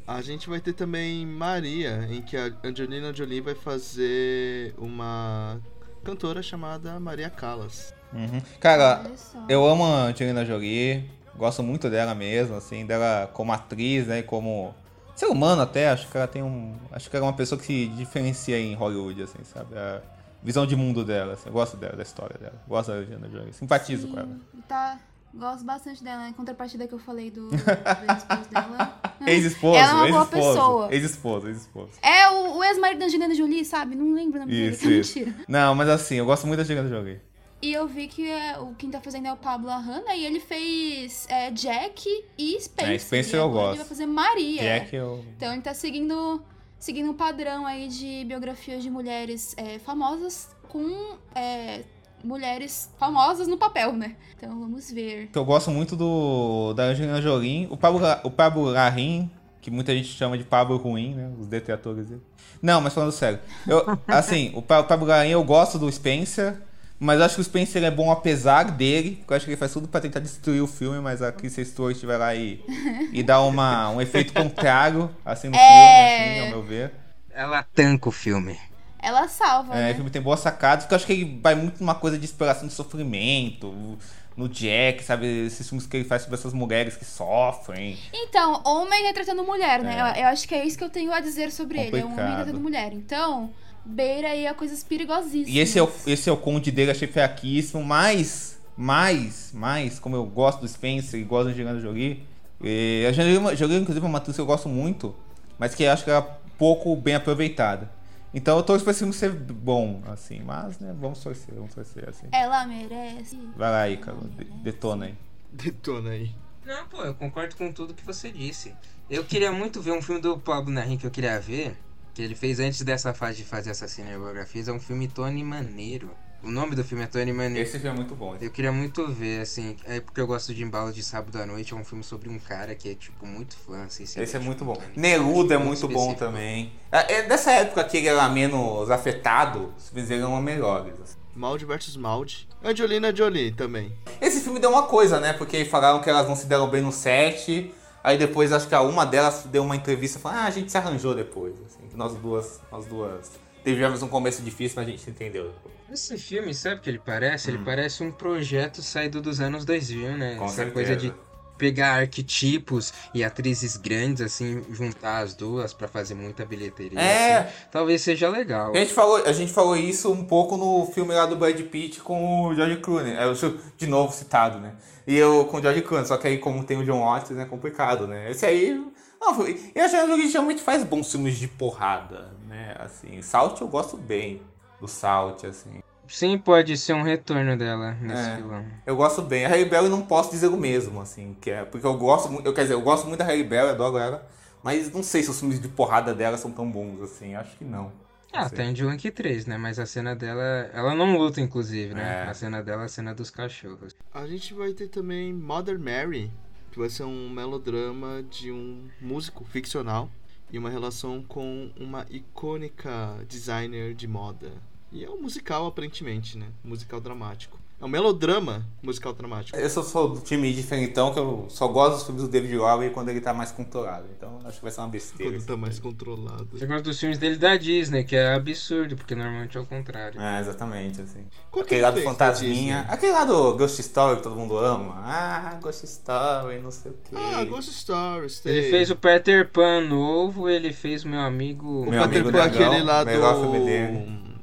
[0.07, 5.59] A gente vai ter também Maria, em que a Angelina Jolie vai fazer uma
[6.01, 7.93] cantora chamada Maria Callas.
[8.13, 8.41] Uhum.
[8.57, 9.03] Cara,
[9.49, 14.73] eu amo a Angelina Jolie, gosto muito dela mesmo, assim, dela como atriz, né, como
[15.19, 17.65] ser humano até, acho que ela tem um, acho que ela é uma pessoa que
[17.65, 20.01] se diferencia em Hollywood, assim, sabe, a
[20.43, 23.53] visão de mundo dela, assim, eu gosto dela, da história dela, gosto da Angelina Jolie,
[23.53, 24.27] simpatizo com ela.
[24.27, 24.99] Sim, Tá,
[25.33, 26.27] gosto bastante dela.
[26.27, 28.99] Em contrapartida que eu falei do, do ex-esposo dela.
[29.25, 30.93] Ex-esposo, Ela é uma boa pessoa.
[30.93, 31.91] ex-esposo, ex-esposo.
[32.01, 33.95] É o, o ex-marido da Angelina Jolie, sabe?
[33.95, 35.19] Não lembro o nome dele, Isso, é isso.
[35.19, 35.35] mentira.
[35.47, 37.19] Não, mas assim, eu gosto muito da Angelina Jolie.
[37.67, 40.39] E eu vi que é, o quem tá fazendo é o Pablo Arrana e ele
[40.39, 42.07] fez é, Jack
[42.37, 42.93] e Spencer.
[42.93, 43.71] É, Spencer e eu gosto.
[43.71, 44.61] Ele vai fazer Maria.
[44.61, 45.25] Jack eu...
[45.35, 46.41] Então ele tá seguindo,
[46.79, 51.83] seguindo um padrão aí de biografias de mulheres é, famosas com é,
[52.23, 54.15] mulheres famosas no papel, né?
[54.37, 55.29] Então vamos ver.
[55.35, 60.07] eu gosto muito do da Angelina Jolie, o Pablo, o Pablo Larraín, que muita gente
[60.07, 61.33] chama de Pablo Ruim, né?
[61.37, 62.21] Os detratores dele.
[62.61, 63.41] Não, mas falando sério.
[63.67, 66.61] Eu, assim, o Pa- o Pablo Larraín eu gosto do Spencer,
[66.99, 69.57] mas eu acho que o Spencer é bom apesar dele, porque eu acho que ele
[69.57, 72.61] faz tudo pra tentar destruir o filme, mas a Kristen Stewart vai lá e,
[73.13, 75.59] e dá uma, um efeito contrário, assim, no É.
[75.59, 76.91] filme, assim, ao meu ver.
[77.33, 78.59] Ela tanca o filme.
[78.99, 79.93] Ela salva, É, o né?
[79.93, 82.67] filme tem boas sacadas, porque eu acho que ele vai muito numa coisa de exploração
[82.67, 83.97] de sofrimento,
[84.35, 85.45] no Jack, sabe?
[85.45, 87.97] Esses filmes que ele faz sobre essas mulheres que sofrem.
[88.13, 89.97] Então, homem retratando mulher, né?
[89.97, 90.01] É.
[90.01, 91.99] Eu, eu acho que é isso que eu tenho a dizer sobre ele.
[91.99, 92.37] É um homem Complicado.
[92.37, 92.93] retratando mulher.
[92.93, 93.51] Então,
[93.87, 95.47] beira aí a coisas perigosíssimas.
[95.49, 100.15] E esse é o, esse é o conde dele, achei fraquíssimo, mas, mais, mais, como
[100.15, 102.23] eu gosto do Spencer e gosto da Angelina Jolie,
[102.61, 105.15] e a Angelina Jolie, inclusive, é uma atriz que eu gosto muito,
[105.57, 107.89] mas que eu acho que ela é pouco bem aproveitada.
[108.33, 110.41] Então eu torço pra esse filme ser bom, assim.
[110.43, 112.27] Mas, né, vamos torcer, vamos torcer, assim.
[112.31, 113.39] Ela merece.
[113.55, 115.15] Vai lá, Ícaro, de- detona aí.
[115.51, 116.31] Detona aí.
[116.65, 118.73] Não, pô, eu concordo com tudo que você disse.
[119.09, 121.77] Eu queria muito ver um filme do Pablo Narim que eu queria ver,
[122.17, 126.09] que ele fez antes dessa fase de fazer essas cinebiografias, é um filme Tony Maneiro.
[126.41, 127.61] O nome do filme é Tony Maneiro.
[127.61, 128.35] Esse filme é muito bom.
[128.41, 131.75] Eu queria muito ver, assim, é porque eu gosto de Embalo de Sábado à Noite,
[131.75, 134.07] é um filme sobre um cara que é, tipo, muito fã, assim.
[134.07, 134.75] se Esse é muito bom.
[134.95, 136.71] Neruda é Muito muito bom também.
[136.91, 140.93] É, é dessa época que ele era menos afetado, os filmes dele eram melhores.
[140.99, 141.17] assim.
[141.35, 142.47] Maldi versus Maldi.
[142.63, 143.95] Angelina Jolie também.
[144.19, 145.33] Esse filme deu uma coisa, né?
[145.33, 147.71] Porque falaram que elas não se deram bem no set.
[148.03, 150.77] Aí depois acho que a uma delas deu uma entrevista falando, ah, a gente se
[150.77, 151.53] arranjou depois.
[151.65, 153.31] Assim, nós duas, nós duas
[153.63, 155.51] tivemos um começo difícil, mas a gente se entendeu.
[155.91, 157.49] Esse filme, sabe o que ele parece?
[157.49, 160.33] Ele parece um projeto saído dos anos 2000, né?
[160.35, 160.37] Hum.
[160.37, 160.73] Com Essa certeza.
[160.73, 161.13] coisa de
[161.57, 166.99] pegar arquetipos e atrizes grandes, assim, juntar as duas pra fazer muita bilheteria.
[166.99, 167.37] É.
[167.39, 167.49] assim.
[167.71, 168.71] Talvez seja legal.
[168.73, 171.99] A gente, falou, a gente falou isso um pouco no filme lá do Brad Pitt
[172.01, 173.13] com o George Clooney.
[173.15, 174.75] É, o seu- de novo citado, né?
[175.05, 177.45] E eu com o George Clooney, só que aí como tem o John Watts é
[177.45, 178.29] complicado, né?
[178.31, 178.81] Esse aí...
[179.27, 182.73] Não, foi- e a Angelina Jolie geralmente faz bons filmes de porrada, né?
[182.79, 184.41] Assim, Salt eu gosto bem
[184.79, 185.81] do Salt, assim.
[186.07, 188.35] Sim, pode ser um retorno dela nesse É.
[188.37, 188.65] vilão.
[188.85, 189.45] Eu gosto bem.
[189.45, 192.45] A Halle Berry não posso dizer o mesmo, assim, que é porque eu gosto muito,
[192.45, 194.25] eu quer dizer, eu gosto muito da Halle Berry, adoro ela,
[194.63, 197.65] mas não sei se os filmes de porrada dela são tão bons assim, acho que
[197.65, 197.91] não.
[198.31, 199.57] Ah, tem John Wick 3, né?
[199.57, 200.69] Mas a cena dela.
[200.73, 202.23] Ela não luta, inclusive, né?
[202.25, 202.29] É.
[202.29, 203.93] A cena dela é a cena dos cachorros.
[204.13, 206.31] A gente vai ter também Mother Mary,
[206.77, 210.11] que vai ser um melodrama de um músico ficcional
[210.51, 214.51] e uma relação com uma icônica designer de moda.
[214.91, 216.51] E é um musical, aparentemente, né?
[216.63, 217.56] Musical dramático.
[217.79, 219.55] É um melodrama musical dramático.
[219.55, 222.91] Eu sou, sou do time diferentão, que eu só gosto dos filmes do David Lowery
[222.91, 224.07] quando ele tá mais controlado.
[224.17, 225.33] Então acho que vai ser uma besteira.
[225.33, 225.91] Quando tá mais filme.
[225.91, 226.49] controlado.
[226.59, 230.19] Eu gosto dos filmes dele da Disney, que é absurdo, porque normalmente é o contrário.
[230.19, 231.27] É, exatamente, assim.
[231.51, 232.85] Qual que Aquele ele lá do fez da Fantasminha.
[232.89, 234.95] Aquele lá do Ghost Story que todo mundo ama.
[235.05, 237.15] Ah, Ghost Story, não sei o quê.
[237.15, 238.43] Ah, Ghost Stories.
[238.43, 238.71] Ele tem.
[238.71, 241.83] fez o Peter Pan novo, ele fez o meu amigo.
[241.83, 243.41] O Meu Peter amigo Pan, Dragão, aquele lá melhor do...
[243.41, 244.37] filme dele.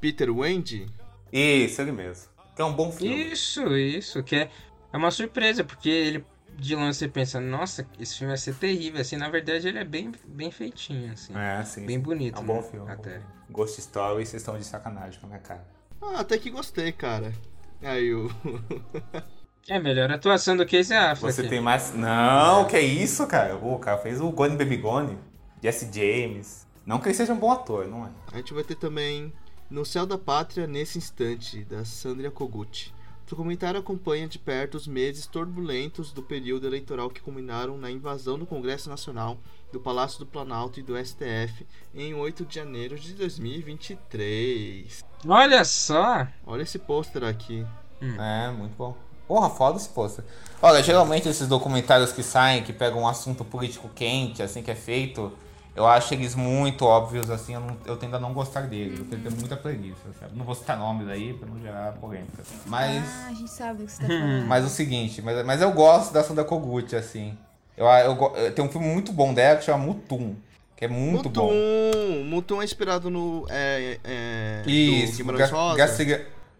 [0.00, 0.86] Peter Wendy?
[1.30, 2.37] Isso, ele mesmo.
[2.58, 3.30] Que é um bom filme.
[3.30, 4.50] Isso, isso, que é,
[4.92, 6.24] é uma surpresa, porque ele
[6.56, 9.84] de longe você pensa, nossa, esse filme vai ser terrível, assim, na verdade ele é
[9.84, 11.32] bem, bem feitinho, assim.
[11.38, 11.86] É, sim.
[11.86, 12.02] Bem sim.
[12.02, 12.62] bonito, É um bom né?
[12.62, 12.90] filme.
[12.90, 13.10] é bom Até.
[13.10, 13.26] filme.
[13.48, 15.64] Ghost Story, vocês estão de sacanagem com a minha cara.
[16.02, 17.32] Ah, até que gostei, cara.
[17.80, 18.28] Aí o...
[19.68, 21.32] É melhor atuação do Casey Affleck.
[21.32, 21.94] Você tem mais.
[21.94, 23.54] Não, que é isso, cara?
[23.54, 25.16] O cara fez o Gone Baby Gone,
[25.62, 26.66] Jesse James.
[26.84, 28.10] Não que ele seja um bom ator, não é?
[28.32, 29.32] A gente vai ter também
[29.70, 32.90] No Céu da Pátria Nesse Instante, da Sandra Kogut.
[33.26, 38.38] O documentário acompanha de perto os meses turbulentos do período eleitoral que culminaram na invasão
[38.38, 39.36] do Congresso Nacional,
[39.70, 45.04] do Palácio do Planalto e do STF em 8 de janeiro de 2023.
[45.28, 46.26] Olha só!
[46.46, 47.66] Olha esse pôster aqui.
[48.00, 48.96] É, muito bom.
[49.26, 50.24] Porra, foda esse pôster.
[50.62, 54.74] Olha, geralmente esses documentários que saem, que pegam um assunto político quente, assim, que é
[54.74, 55.30] feito,
[55.78, 58.98] eu acho eles muito óbvios, assim, eu, não, eu tendo a não gostar deles.
[58.98, 60.36] Eu tenho muita preguiça, sabe?
[60.36, 62.42] Não vou citar nomes aí pra não gerar polêmica.
[62.66, 63.02] Mas.
[63.06, 64.44] Ah, a gente sabe o que você tá falando.
[64.46, 67.36] Mas o seguinte, mas, mas eu gosto da Sandra Kogut, assim.
[67.76, 70.34] Eu, eu, go- tem um filme muito bom dela que chama Mutum.
[70.76, 71.46] Que é muito bom.
[71.52, 72.24] Mutum!
[72.24, 73.46] Mutum é inspirado no.
[73.48, 76.14] É, é, do Isso, Guimarães Ga- Rosa.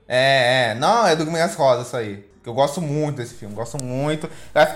[0.09, 0.75] É, é.
[0.75, 2.25] Não, é do Guimarães Rosa isso aí.
[2.43, 4.29] Que eu gosto muito desse filme, gosto muito.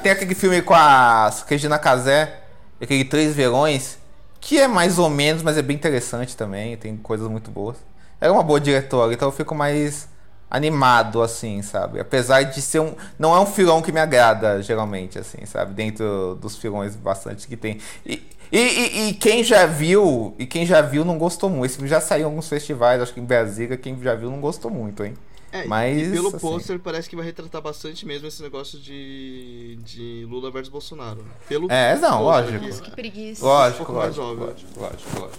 [0.03, 2.41] Tem aquele filme com a Regina Casé,
[2.81, 3.99] aquele Três Verões,
[4.43, 7.79] que é mais ou menos, mas é bem interessante também, tem coisas muito boas.
[8.21, 10.09] Ela é uma boa diretora, então eu fico mais
[10.51, 12.01] animado, assim, sabe?
[12.01, 12.95] Apesar de ser um.
[13.19, 15.75] Não é um filão que me agrada, geralmente, assim, sabe?
[15.75, 17.79] Dentro dos filões bastante que tem.
[18.07, 18.23] E,
[18.53, 21.73] e, e- e quem já viu, e quem já viu não gostou muito.
[21.73, 24.71] Esse já saiu em alguns festivais, acho que em Brasília, quem já viu não gostou
[24.71, 25.15] muito, hein?
[25.53, 29.79] É, Mas, e pelo assim- pôster parece que vai retratar bastante mesmo esse negócio de,
[29.85, 31.23] de Lula versus Bolsonaro.
[31.47, 32.65] Pelo É, não, lógico.
[32.65, 33.45] Isso, que preguiça.
[33.45, 34.47] Lógico, um pouco mais lógico, óbvio.
[34.47, 35.39] lógico, lógico, lógico.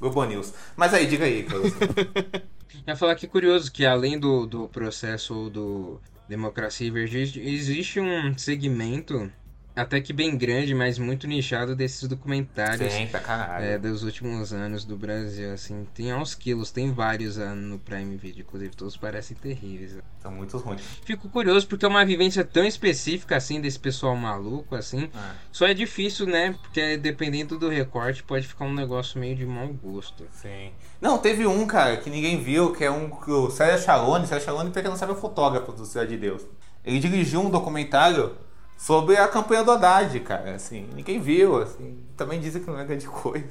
[0.00, 0.52] Globo News.
[0.76, 1.72] Mas aí, diga aí, Carlos.
[1.72, 7.40] Eu ia falar que é curioso que além do, do processo do Democracia e Vergente,
[7.40, 9.32] existe um segmento
[9.78, 13.64] até que bem grande, mas muito nichado desses documentários Sim, pra caralho.
[13.64, 18.16] é, dos últimos anos do Brasil, assim, tem aos quilos, tem vários ah, no Prime
[18.16, 19.96] Video, inclusive todos parecem terríveis.
[20.20, 20.82] São muito ruins.
[21.04, 25.08] Fico curioso porque é uma vivência tão específica assim desse pessoal maluco assim.
[25.14, 26.56] Ah, Só é difícil, né?
[26.60, 30.26] Porque dependendo do recorte pode ficar um negócio meio de mau gosto.
[30.32, 30.72] sim.
[31.00, 34.46] Não, teve um, cara, que ninguém viu, que é um que o Sérgio Chalone, Sérgio
[34.46, 36.44] Chalone, pra quem não sabe, é o fotógrafo do Cidade de Deus.
[36.84, 38.32] Ele dirigiu um documentário
[38.78, 42.84] sobre a campanha do Haddad, cara, assim, ninguém viu, assim, também dizem que não é
[42.86, 43.44] grande coisa.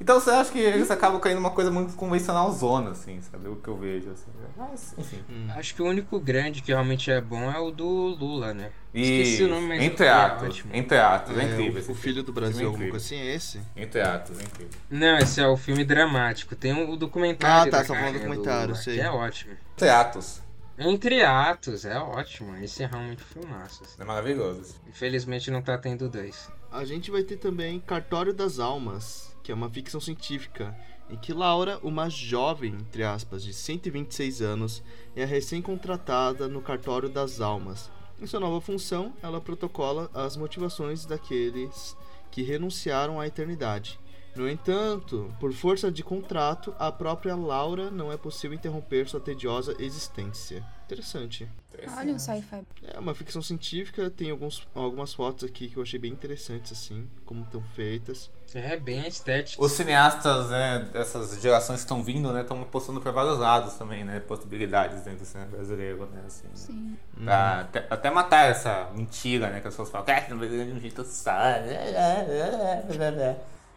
[0.00, 3.48] Então você acha que eles acabam caindo numa coisa muito convencional zona, assim, sabe?
[3.48, 4.26] O que eu vejo, assim.
[4.56, 5.22] Mas, enfim.
[5.56, 8.70] Acho que o único grande que realmente é bom é o do Lula, né?
[8.92, 10.48] E Esqueci o nome, mas Entre é Atos.
[10.48, 10.74] ótimo.
[10.74, 11.84] Entre Atos, é, É, incrível.
[11.88, 12.32] o, o filho do.
[12.32, 12.90] Brasil, alguma incrível.
[12.90, 13.60] coisa assim, é esse?
[13.76, 14.72] Entre Atos, é incrível.
[14.90, 16.56] Não, esse é o filme dramático.
[16.56, 17.68] Tem o documentário.
[17.68, 18.94] Ah, tá, você tá falando do documentário, Lula, sei.
[18.96, 19.52] Que é ótimo.
[19.74, 20.42] Entre Atos.
[20.76, 22.56] Entre atos, é ótimo.
[22.56, 23.84] Esse é realmente filmaço.
[23.84, 24.02] assim.
[24.02, 24.74] É maravilhoso.
[24.88, 26.50] Infelizmente não tá tendo dois.
[26.70, 30.76] A gente vai ter também Cartório das Almas, que é uma ficção científica,
[31.08, 34.82] em que Laura, uma jovem, entre aspas, de 126 anos,
[35.14, 37.90] é recém-contratada no Cartório das Almas.
[38.20, 41.96] Em sua nova função, ela protocola as motivações daqueles
[42.30, 44.00] que renunciaram à eternidade.
[44.36, 49.76] No entanto, por força de contrato, a própria Laura não é possível interromper sua tediosa
[49.78, 50.64] existência.
[50.86, 51.48] Interessante.
[51.96, 52.62] Olha um sci-fi.
[52.82, 57.08] É uma ficção científica, tem alguns, algumas fotos aqui que eu achei bem interessantes, assim,
[57.24, 58.30] como estão feitas.
[58.54, 59.64] É bem estético.
[59.64, 64.04] Os cineastas, né, dessas gerações que estão vindo, né, estão apostando para vários lados também,
[64.04, 66.48] né, possibilidades dentro do cinema brasileiro, né, assim.
[66.54, 66.96] Sim.
[67.24, 70.56] Pra até, até matar essa mentira, né, que as pessoas falam, é, não vai de
[70.56, 71.30] um jeito só,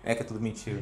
[0.07, 0.81] é que é tudo mentira.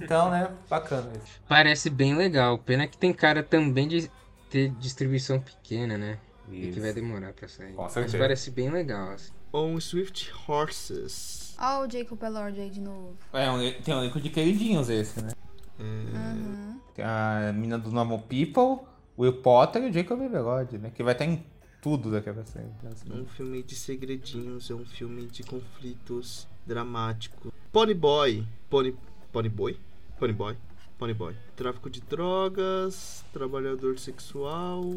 [0.00, 1.40] Então, né, bacana isso.
[1.46, 2.58] Parece bem legal.
[2.58, 4.10] Pena que tem cara também de
[4.48, 6.18] ter distribuição pequena, né?
[6.48, 6.80] E que Isso.
[6.80, 7.74] vai demorar pra sair.
[7.74, 9.10] Com Mas parece bem legal.
[9.10, 9.32] Assim.
[9.52, 11.54] On Swift Horses.
[11.58, 13.16] Ó o Jacob Elord aí de novo.
[13.32, 15.30] É, um, tem um elenco de queridinhos esse, né.
[15.78, 16.80] Uhum.
[16.94, 18.86] Tem a menina do Normal People,
[19.16, 21.44] o Will Potter e o Jacob Everard, né, que vai estar em
[21.82, 22.32] tudo daqui a.
[22.32, 27.52] É um filme de segredinhos, é um filme de conflitos dramáticos.
[27.72, 28.46] Pony Boy.
[28.70, 28.94] Pony,
[29.32, 29.78] Pony Boy?
[30.18, 30.56] Pony Boy.
[30.98, 31.34] Pony Boy.
[31.56, 34.94] Tráfico de drogas, trabalhador sexual.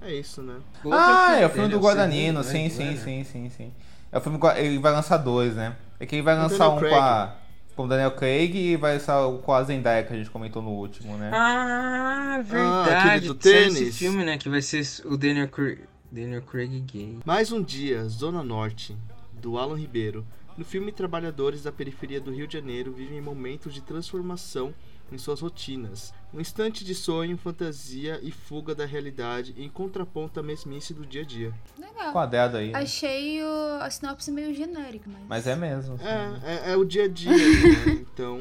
[0.00, 0.56] É isso, né?
[0.90, 2.96] Ah, é o filme do o Guardanino, segundo, sim, né?
[2.96, 3.72] sim, sim, sim, sim.
[4.12, 5.76] É o filme, ele vai lançar dois, né?
[5.98, 7.34] É que ele vai lançar um com a
[7.74, 10.62] com o Daniel Craig e vai lançar o com a Zendaya que a gente comentou
[10.62, 11.30] no último, né?
[11.32, 13.28] Ah, aquele verdade.
[13.28, 13.98] do Saiu esse tênis.
[13.98, 14.38] filme, né?
[14.38, 17.18] Que vai ser o Daniel Craig, Daniel Craig gay.
[17.24, 18.96] Mais um dia, Zona Norte,
[19.34, 20.24] do Alan Ribeiro.
[20.56, 24.72] No filme, trabalhadores da periferia do Rio de Janeiro vivem momentos de transformação
[25.12, 26.12] em suas rotinas.
[26.34, 31.22] Um instante de sonho, fantasia e fuga da realidade em contraponto à mesmice do dia
[31.22, 31.52] a dia.
[31.78, 32.12] Legal.
[32.12, 32.72] Quadrado aí.
[32.72, 32.78] né?
[32.78, 35.22] Achei o, a sinopse meio genérica, mas.
[35.28, 35.94] Mas é mesmo.
[35.94, 36.04] assim.
[36.04, 38.04] É, é, é o dia a dia, né?
[38.12, 38.40] Então,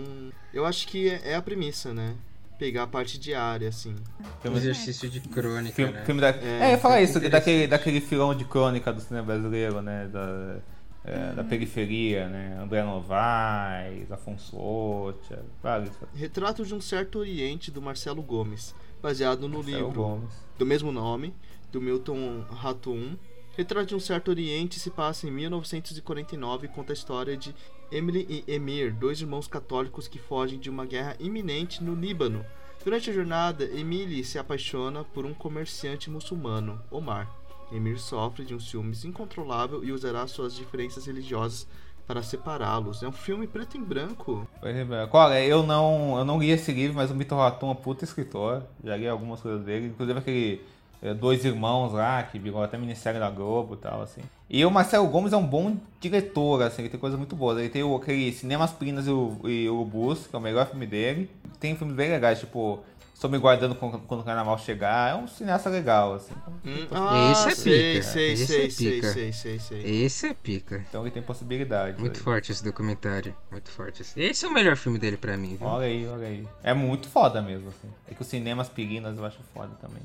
[0.54, 2.16] eu acho que é, é a premissa, né?
[2.58, 3.94] Pegar a parte diária, assim.
[4.22, 6.06] Um Filme, exercício de crônica, filme, né?
[6.06, 6.30] filme da...
[6.30, 7.32] É, É, eu ia falar isso, interessante.
[7.32, 10.08] daquele, daquele filão de crônica do cinema brasileiro, né?
[10.08, 10.58] Da,
[11.06, 12.60] é, da periferia, né?
[12.62, 15.96] André Novaes, Afonso Ocha, vários.
[16.14, 20.34] Retrato de um certo Oriente, do Marcelo Gomes, baseado no Marcelo livro Gomes.
[20.58, 21.34] do mesmo nome,
[21.72, 23.16] do Milton Raton.
[23.56, 27.56] Retrato de um certo Oriente se passa em 1949 e conta a história de
[27.92, 32.44] Emily e Emir, dois irmãos católicos que fogem de uma guerra iminente no Líbano.
[32.84, 37.45] Durante a jornada, Emily se apaixona por um comerciante muçulmano, Omar.
[37.72, 41.68] Emir sofre de um ciúmes incontrolável e usará suas diferenças religiosas
[42.08, 43.02] para separá-los.
[43.02, 44.48] É um filme preto e branco.
[44.60, 47.72] Pois é, Olha, eu não, eu não li esse livro, mas o Vitor Raton é
[47.72, 48.64] um puta escritor.
[48.84, 50.62] Já li algumas coisas dele, inclusive aquele
[51.02, 54.22] é, Dois Irmãos lá, que virou até ministério da Globo e tal, assim.
[54.50, 57.58] E o Marcelo Gomes é um bom diretor, assim, ele tem coisas muito boas.
[57.58, 60.68] Ele tem o, aquele Cinemas Prinas e o, e o Bus, que é o melhor
[60.68, 61.30] filme dele.
[61.60, 62.84] Tem filmes bem legais, tipo
[63.16, 65.12] Estou Me Guardando quando, quando o Carnaval chegar.
[65.12, 66.34] É um cineasta legal, assim.
[66.66, 68.04] Hum, ah, Esse é pica.
[68.04, 69.14] sei, Esse sei, é sei, pica.
[69.14, 70.04] sei, sei, sei.
[70.04, 70.86] Esse é pica.
[70.90, 71.98] Então ele tem possibilidades.
[71.98, 72.24] Muito aí.
[72.24, 73.34] forte esse documentário.
[73.50, 74.02] Muito forte.
[74.02, 74.20] esse.
[74.20, 75.66] Esse é o melhor filme dele pra mim, viu?
[75.66, 76.46] Olha aí, olha aí.
[76.62, 77.88] É muito foda mesmo, assim.
[78.12, 80.04] É que o cinema Aspirinas eu acho foda também.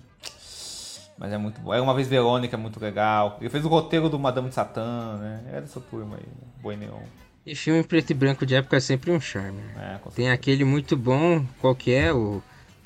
[1.18, 1.74] Mas é muito bom.
[1.74, 3.38] É uma vez Verônica, é muito legal.
[3.40, 5.42] Ele fez o roteiro do Madame de Satã, né?
[5.52, 6.48] É dessa turma aí, né?
[6.62, 7.02] Boi Neon.
[7.44, 9.60] E filme em preto e branco de época é sempre um charme.
[9.76, 12.12] É, com Tem aquele muito bom, qual que é?
[12.12, 12.40] O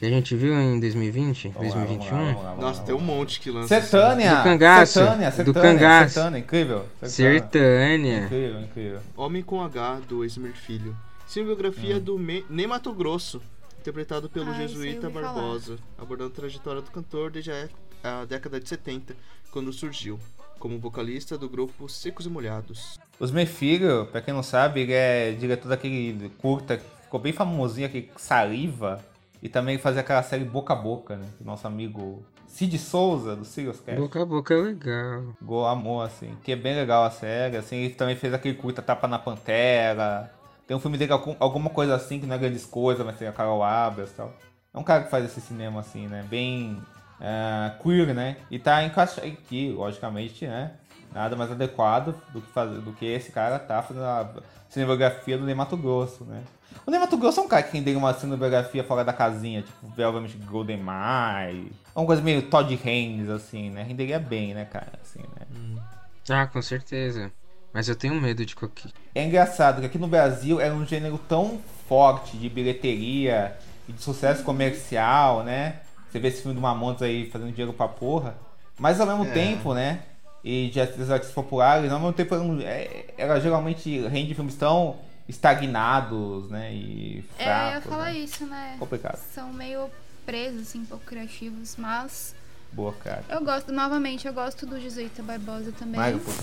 [0.08, 1.48] que a gente viu em 2020?
[1.48, 2.10] Vamos lá, 2021?
[2.10, 3.76] vamos lá, vamos lá, vamos Nossa, lá, tem um monte que lança.
[3.76, 3.86] assim.
[3.88, 4.34] Sertânia!
[4.36, 6.14] Do cangaço, Sertânia, do Sertânia, cangaço.
[6.14, 6.86] Sertânia, incrível.
[7.02, 8.24] Sertânia.
[8.24, 9.00] Incrível, incrível.
[9.16, 10.96] Homem com H, do Esmir Filho.
[11.26, 13.40] Cinebiografia do Me Nem Mato Grosso,
[13.80, 15.32] interpretado pelo Ah, aí eu jesuíta falar.
[15.32, 19.16] Barbosa, abordando a trajetória do cantor desde a, década de 70,
[19.50, 20.20] quando surgiu,
[20.58, 22.98] como vocalista do grupo Secos e Molhados.
[23.18, 27.86] Os Filho, pra quem não sabe, ele é diretor daquele curta que ficou bem famosinho
[27.86, 29.02] aqui, Saliva.
[29.44, 31.26] E também fazia aquela série Boca a Boca, né?
[31.36, 34.00] Que nosso amigo Cid Souza, do Sirius Cast.
[34.00, 35.22] Boca a boca é legal.
[35.42, 36.34] Gol Amor, assim.
[36.42, 37.58] Que é bem legal a série.
[37.58, 40.32] Assim, ele também fez aquele curta Tapa na Pantera.
[40.66, 43.28] Tem um filme dele, algum- alguma coisa assim, que não é grandes coisas, mas tem
[43.28, 44.32] a Carol Abras e tal.
[44.72, 46.24] É um cara que faz esse cinema, assim, né?
[46.28, 46.80] Bem
[47.20, 48.38] é, queer, né?
[48.50, 50.72] E tá encaixado aqui, logicamente, né?
[51.12, 54.28] nada mais adequado do que, fazer, do que esse cara tá fazendo a
[54.74, 56.42] cinematografia do Ney Mato Grosso, né?
[56.86, 59.86] O Ney Mato Grosso é um cara que tem uma cinematografia fora da casinha, tipo,
[60.02, 63.82] obviamente Golden Mile, uma coisa meio Todd Haynes, assim, né?
[63.84, 64.92] Renderia bem, né, cara?
[65.02, 65.80] Assim, né?
[66.28, 67.30] Ah, com certeza.
[67.72, 68.92] Mas eu tenho medo de coqui.
[69.14, 73.56] É engraçado que aqui no Brasil era um gênero tão forte de bilheteria
[73.88, 75.80] e de sucesso comercial, né?
[76.10, 78.34] Você vê esse filme do Mamonas aí fazendo dinheiro pra porra.
[78.78, 79.30] Mas ao mesmo É.
[79.30, 80.00] tempo, né?
[80.44, 84.96] E de artistas populares, ao mesmo tempo ela, não- é- ela geralmente rende filmes tão
[85.26, 86.72] estagnados, né?
[86.74, 87.46] E fracos.
[87.46, 88.18] É, eu ia falar né?
[88.18, 88.76] isso, né?
[88.78, 89.18] Complicado.
[89.34, 89.88] São meio
[90.26, 92.34] presos, assim, um pouco criativos, mas
[92.72, 93.24] Boa, cara.
[93.28, 96.00] eu gosto, novamente, eu gosto do Jesuíta Barbosa também.
[96.14, 96.40] Um pouco,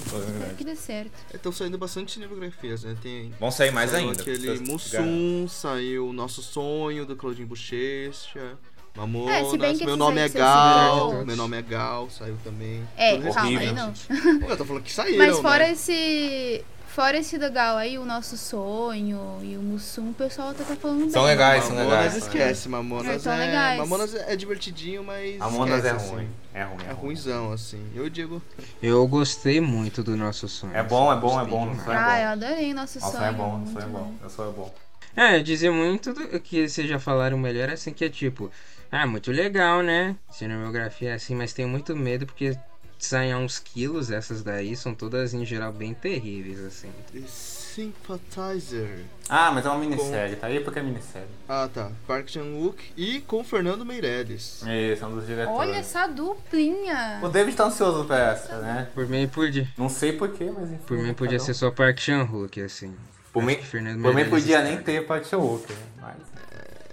[0.49, 1.11] é que dê certo.
[1.33, 2.95] Estão saindo bastante cinematografias, né?
[3.01, 4.21] Tem Vão sair mais saiu ainda.
[4.21, 8.57] aquele Mussum, saiu Nosso Sonho, do Claudinho Bochecha.
[8.95, 12.37] Mamonas, É, se bem que meu nome aí é Gal, meu nome é Gal, saiu
[12.43, 12.83] também.
[12.97, 13.75] É, Tudo calma aí, horrível.
[13.75, 14.39] não.
[14.41, 15.71] Pô, eu tô falando que saíram, Mas fora né?
[15.71, 16.63] esse.
[16.87, 21.09] Fora esse legal aí, o nosso sonho e o Mussum, o pessoal até tá falando
[21.09, 21.31] São bem.
[21.31, 22.17] legais, são Mamonas legais.
[22.17, 23.37] esquece, Mamonas São é...
[23.45, 23.79] legais.
[23.79, 26.23] Mamonas é divertidinho, mas Mamonas é esquece, ruim.
[26.25, 26.29] assim.
[26.53, 26.77] É ruim.
[26.89, 27.81] É ruimzão, assim.
[27.95, 28.41] Eu digo...
[28.83, 30.75] Eu gostei muito do nosso sonho.
[30.75, 31.73] É bom, é bom, é bom.
[31.75, 32.45] Sonho é Ah, eu bom.
[32.45, 33.29] adorei nosso Nossa, sonho.
[33.29, 34.13] é bom, muito sonho é bom.
[34.19, 34.73] Meu sonho é bom.
[35.15, 38.51] É, dizer muito do que vocês já falaram melhor, assim, que é tipo,
[38.91, 40.15] ah, muito legal, né?
[40.31, 42.57] Cinematografia assim, mas tenho muito medo porque
[42.99, 46.89] saem a uns quilos essas daí, são todas em geral bem terríveis, assim.
[47.13, 49.05] The Sympathizer.
[49.29, 51.27] Ah, mas é uma minissérie, tá aí porque é minissérie.
[51.47, 51.89] Ah, tá.
[52.05, 54.61] Park Chan-wook e com Fernando Meirelles.
[54.67, 55.57] Esse é um dos diretores.
[55.57, 57.19] Olha essa duplinha.
[57.23, 58.89] O David tá ansioso pra essa, né?
[58.93, 60.83] Por mim podia, Não sei porquê, mas enfim.
[60.85, 61.45] por mim podia cada um.
[61.45, 62.93] ser só Park Chan-wook, assim.
[63.31, 65.79] Por mim, por mim Meirelles podia nem ter Park Chan-wook, né?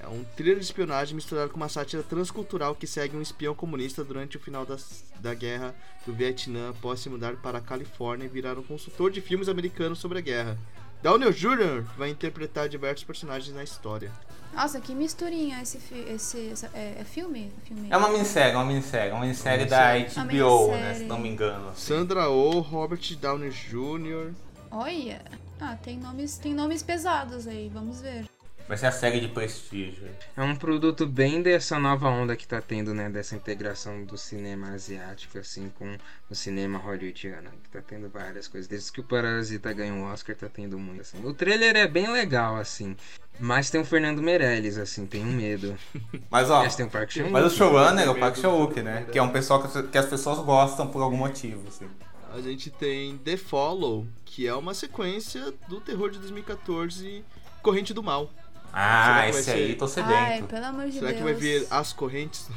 [0.09, 4.03] É um thriller de espionagem misturado com uma sátira transcultural que segue um espião comunista
[4.03, 5.75] durante o final das, da guerra
[6.07, 9.99] do Vietnã após se mudar para a Califórnia e virar um consultor de filmes americanos
[9.99, 10.57] sobre a guerra.
[11.03, 11.85] Downey Jr.
[11.97, 14.11] vai interpretar diversos personagens na história.
[14.53, 17.53] Nossa, que misturinha esse, fi- esse essa- é, é filme?
[17.65, 17.87] filme?
[17.91, 19.11] É uma minissérie, é uma minissérie.
[19.11, 20.27] É uma minissérie Uma da minissérie.
[20.41, 20.77] HBO, Uma né?
[20.83, 20.99] minissérie.
[20.99, 21.69] Se não me engano.
[21.69, 21.87] assim.
[21.87, 24.33] Sandra Oh, Robert Downey Jr.
[24.71, 25.23] Olha.
[25.61, 28.25] Ah, tem nomes, tem nomes pesados aí, vamos ver.
[28.69, 30.07] Vai ser a série de prestígio.
[30.37, 33.09] É um produto bem dessa nova onda que tá tendo, né?
[33.09, 35.97] Dessa integração do cinema asiático, assim, com
[36.29, 37.49] o cinema hollywoodiano.
[37.65, 38.69] Que tá tendo várias coisas.
[38.69, 41.25] Desde que o Parasita ganhou o Oscar, tá tendo muito, assim.
[41.25, 42.95] O trailer é bem legal, assim.
[43.41, 45.75] Mas tem o Fernando Meirelles, assim, tenho medo.
[46.31, 49.07] Mas ó, Mas tem o Park chan mas o showrunner é o Park Chan-wook, né?
[49.11, 51.89] Que é um pessoal que, que as pessoas gostam por algum motivo, assim.
[52.35, 57.25] A gente tem The Follow, que é uma sequência do terror de 2014,
[57.63, 58.31] Corrente do Mal.
[58.73, 60.47] Ah, esse ser- aí, tô Ai, sedento.
[60.49, 61.19] pelo amor de Será Deus.
[61.19, 62.49] que vai vir As Correntes?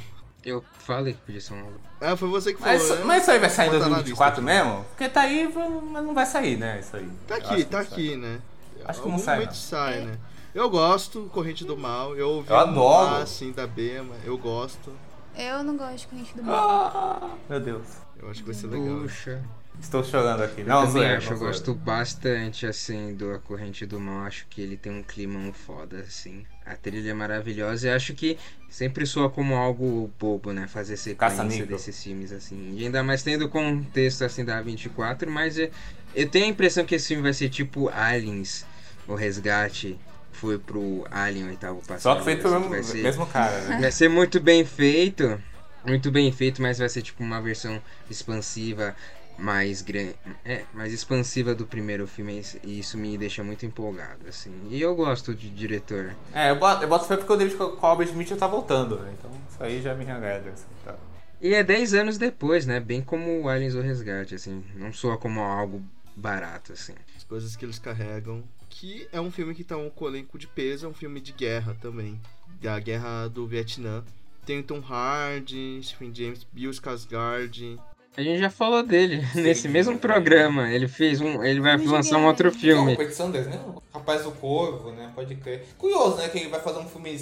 [0.44, 1.72] Eu falei que podia ser um.
[2.02, 3.06] Ah, foi você que falou, Mas, né?
[3.06, 4.66] mas isso aí vai sair em Vou botar na 2024 lista aqui.
[4.68, 4.86] mesmo?
[4.86, 5.54] Porque tá aí,
[5.92, 6.80] mas não vai sair, né?
[6.80, 7.10] Isso aí.
[7.28, 7.94] Tá aqui, tá não sai.
[7.94, 8.40] aqui, né?
[8.86, 9.54] Acho que não sai, não.
[9.54, 10.18] sai, né?
[10.56, 12.16] Eu gosto, Corrente do Mal.
[12.18, 13.16] Eu ouvi Eu adoro.
[13.22, 14.92] assim da Bema, eu gosto.
[15.38, 16.58] Eu não gosto de corrente do mal.
[16.60, 17.88] Ah, meu Deus.
[18.22, 19.00] Eu acho que vai ser legal.
[19.00, 19.42] Puxa.
[19.82, 20.62] Estou chorando aqui.
[20.62, 24.26] Eu Não, também zoeira, acho, não eu gosto bastante, assim, do A Corrente do Mal.
[24.26, 26.46] Acho que ele tem um climão foda, assim.
[26.66, 28.38] A trilha é maravilhosa e acho que
[28.70, 30.68] sempre soa como algo bobo, né?
[30.68, 32.76] Fazer sequência desses filmes, assim.
[32.78, 35.72] E ainda mais tendo o contexto, assim, da A24, mas é-
[36.16, 38.66] eu tenho a impressão que esse filme vai ser tipo Aliens,
[39.08, 40.00] o resgate
[40.32, 42.02] foi pro Alien, oitavo passageiro.
[42.02, 43.78] Só que feito pelo mesmo, mesmo cara, né?
[43.82, 45.42] Vai ser muito bem feito.
[45.84, 48.96] Muito bem feito, mas vai ser tipo uma versão expansiva
[49.42, 50.16] mais grande.
[50.46, 52.42] É, mais expansiva do primeiro filme.
[52.64, 54.54] E isso me deixa muito empolgado, assim.
[54.70, 56.16] E eu gosto de diretor.
[56.34, 59.14] É, eu boto, eu boto fé porque o David Copperfield já tá voltando, né?
[59.18, 60.96] Então isso aí já me agrada, assim, tá.
[61.42, 62.80] E é 10 anos depois, né?
[62.80, 64.64] Bem como o Aliens o Resgate, assim.
[64.76, 65.84] Não soa como algo
[66.16, 66.94] barato, assim.
[67.18, 68.44] As coisas que eles carregam.
[68.70, 71.32] Que é um filme que tá um com elenco de peso, é um filme de
[71.32, 72.22] guerra também.
[72.62, 74.04] Da guerra do Vietnã.
[74.46, 77.80] Tem o Tom Hardy, Stephen James, Bill Skarsgård.
[78.18, 80.70] A gente já falou dele nesse mesmo programa.
[80.70, 81.44] Ele fez um.
[81.44, 82.96] Ele vai lançar um outro filme.
[82.96, 83.60] Competição deles, né?
[83.94, 85.12] Rapaz do Corvo, né?
[85.16, 85.66] Pode crer.
[85.78, 86.28] Curioso, né?
[86.28, 87.18] Que ele vai fazer um filme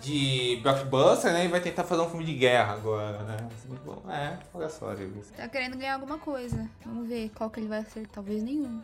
[0.00, 1.44] de blockbuster, né?
[1.44, 3.36] E vai tentar fazer um filme de guerra agora, né?
[3.84, 5.12] Bom, é, olha só, gente.
[5.36, 6.68] Tá querendo ganhar alguma coisa.
[6.84, 8.06] Vamos ver qual que ele vai ser.
[8.08, 8.80] Talvez nenhum.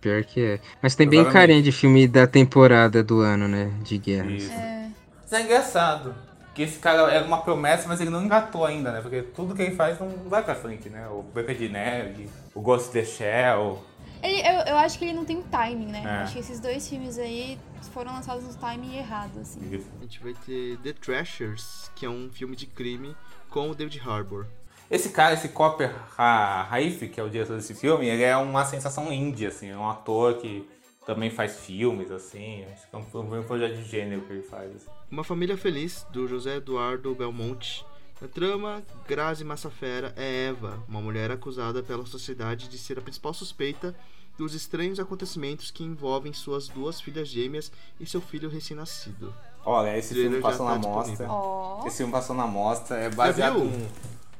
[0.00, 0.60] Pior que é.
[0.80, 3.72] Mas tem bem carinha de filme da temporada do ano, né?
[3.82, 4.30] De guerra.
[4.30, 4.52] Isso.
[4.52, 4.90] É.
[5.26, 6.14] Isso é engraçado.
[6.54, 9.00] Que esse cara era uma promessa, mas ele não engatou ainda, né?
[9.00, 11.06] Porque tudo que ele faz não vai pra frente, né?
[11.08, 13.84] O Branca de Neve, o Ghost in the Shell.
[14.22, 16.02] Ele, eu, eu acho que ele não tem um timing, né?
[16.04, 16.08] É.
[16.22, 17.58] Acho que esses dois filmes aí
[17.92, 19.60] foram lançados no timing errado, assim.
[19.74, 19.86] Isso.
[19.98, 23.16] A gente vai ter The Trashers, que é um filme de crime
[23.48, 24.46] com o David Harbour.
[24.90, 29.12] Esse cara, esse Copper Raif, que é o diretor desse filme, ele é uma sensação
[29.12, 30.68] indie, assim, é um ator que
[31.06, 34.74] também faz filmes, assim, acho que é um, um projeto de gênero que ele faz.
[34.74, 34.99] assim.
[35.10, 37.84] Uma Família Feliz, do José Eduardo Belmonte.
[38.22, 43.34] Na trama, Grazi Massafera é Eva, uma mulher acusada pela sociedade de ser a principal
[43.34, 43.92] suspeita
[44.38, 49.34] dos estranhos acontecimentos que envolvem suas duas filhas gêmeas e seu filho recém-nascido.
[49.64, 51.26] Olha, esse filme passou tá na mostra.
[51.28, 51.84] Ó.
[51.88, 53.88] Esse filme passou na mostra, é baseado num.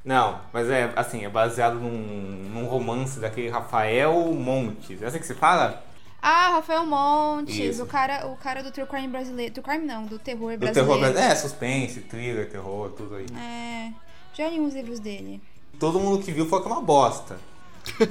[0.05, 5.03] Não, mas é assim, é baseado num, num romance daquele Rafael Montes.
[5.03, 5.83] É assim que se fala?
[6.23, 7.83] Ah, Rafael Montes, Isso.
[7.83, 9.55] o cara, o cara do True Crime brasileiro.
[9.55, 10.75] True Crime não, do terror Do brasileiro.
[10.75, 11.33] terror brasileiro.
[11.33, 13.27] É, suspense, thriller, terror, tudo aí.
[13.37, 13.93] É.
[14.35, 15.41] Já li uns livros dele.
[15.79, 17.39] Todo mundo que viu falou que é uma bosta.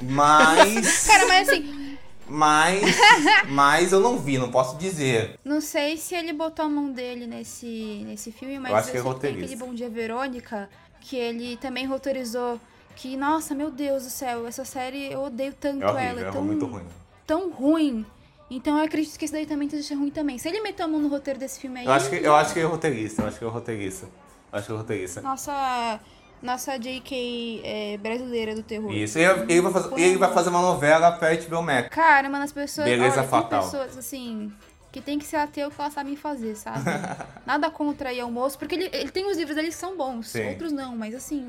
[0.02, 1.04] Mas.
[1.06, 1.96] Cara, mas assim,
[2.28, 2.80] mas.
[3.48, 5.38] Mas eu não vi, não posso dizer.
[5.44, 8.96] não sei se ele botou a mão dele nesse, nesse filme, mas Eu acho que
[8.98, 9.44] é tem roteirista.
[9.46, 10.68] aquele Bom Dia Verônica,
[11.00, 12.60] que ele também roteirizou.
[12.96, 16.20] Que, nossa, meu Deus do céu, essa série eu odeio tanto É horrível, ela.
[16.20, 16.84] é É tão, muito ruim.
[17.30, 18.04] Tão ruim.
[18.50, 20.36] Então eu acredito que esse daí também esteja ruim também.
[20.36, 21.86] Se ele meteu a mão no roteiro desse filme aí.
[21.86, 24.06] Eu acho que, eu acho que é roteirista, eu acho que é roteirista.
[24.52, 25.20] Eu acho que é roteirista.
[25.20, 26.00] Nossa.
[26.42, 28.90] Nossa JK é, brasileira do terror.
[28.92, 31.90] Isso, ele, ele vai fazer, ele vai fazer uma novela pra HBO Max.
[31.90, 32.88] Cara, mano, as pessoas.
[32.88, 33.60] Beleza olha, fatal.
[33.60, 34.50] Tem pessoas assim.
[34.90, 36.82] Que tem que ser ateu que elas sabem fazer, sabe?
[37.46, 40.30] Nada contra aí ao moço, porque ele, ele tem os livros dele que são bons,
[40.30, 40.48] Sim.
[40.48, 41.46] outros não, mas assim,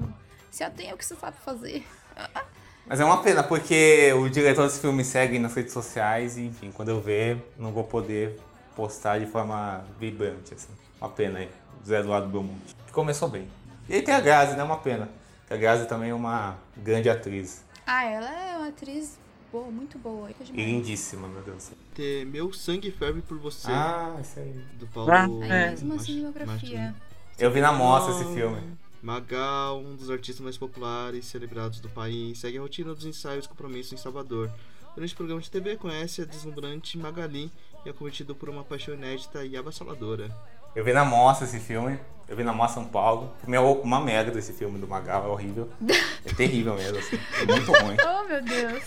[0.51, 1.83] se atém é o que você sabe fazer.
[2.87, 6.71] Mas é uma pena, porque o diretor desse filme segue nas redes sociais e, enfim,
[6.71, 8.39] quando eu ver, não vou poder
[8.75, 10.69] postar de forma vibrante, assim.
[10.99, 11.49] Uma pena aí,
[11.85, 12.75] Zé Eduardo Belmonte.
[12.91, 13.47] Começou bem.
[13.87, 14.63] E aí tem a Grazi, né?
[14.63, 15.09] Uma pena.
[15.49, 17.63] A Grazi também é uma grande atriz.
[17.85, 19.17] Ah, ela é uma atriz
[19.51, 20.29] boa, muito boa.
[20.29, 21.71] E lindíssima, meu Deus.
[21.95, 24.53] Ter Meu Sangue Ferve por Você, Ah, isso aí.
[24.79, 25.67] do Paulo Ah, é.
[25.67, 26.95] mais uma Mach- cinematografia.
[27.39, 28.61] Eu vi na mostra esse filme.
[29.01, 33.45] Magal, um dos artistas mais populares e celebrados do país, segue a rotina dos ensaios
[33.45, 34.49] e compromissos em Salvador.
[34.93, 37.51] Durante o programa de TV, conhece a deslumbrante Magali
[37.85, 40.29] e é cometido por uma paixão inédita e avassaladora.
[40.75, 41.99] Eu vi na mostra esse filme.
[42.27, 43.33] Eu vi na mostra São Paulo.
[43.41, 45.69] Filme é uma merda esse filme do Magal, é horrível.
[46.23, 47.17] É terrível mesmo, assim.
[47.41, 47.97] É muito ruim.
[48.05, 48.83] Oh, meu Deus.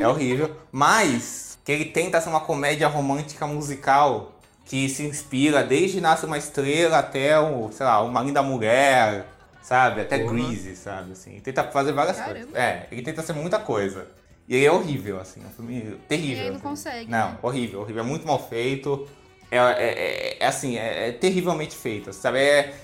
[0.00, 0.54] É horrível.
[0.72, 4.33] Mas que ele tenta ser uma comédia romântica musical
[4.64, 9.26] que se inspira desde Nasce uma Estrela até o, sei lá, Uma Linda Mulher,
[9.62, 10.00] sabe?
[10.00, 10.32] Até Porra.
[10.32, 11.12] Grease, sabe?
[11.12, 12.34] Assim, ele tenta fazer várias Caramba.
[12.40, 12.54] coisas.
[12.54, 14.06] É, ele tenta ser muita coisa.
[14.48, 16.36] E ele é horrível, assim, é um filme terrível.
[16.36, 16.64] E aí não assim.
[16.64, 17.38] consegue, Não, né?
[17.42, 18.02] horrível, horrível.
[18.02, 19.06] É muito mal feito.
[19.50, 22.38] É, é, é- é assim, é, é terrivelmente feito, sabe?
[22.38, 22.74] É,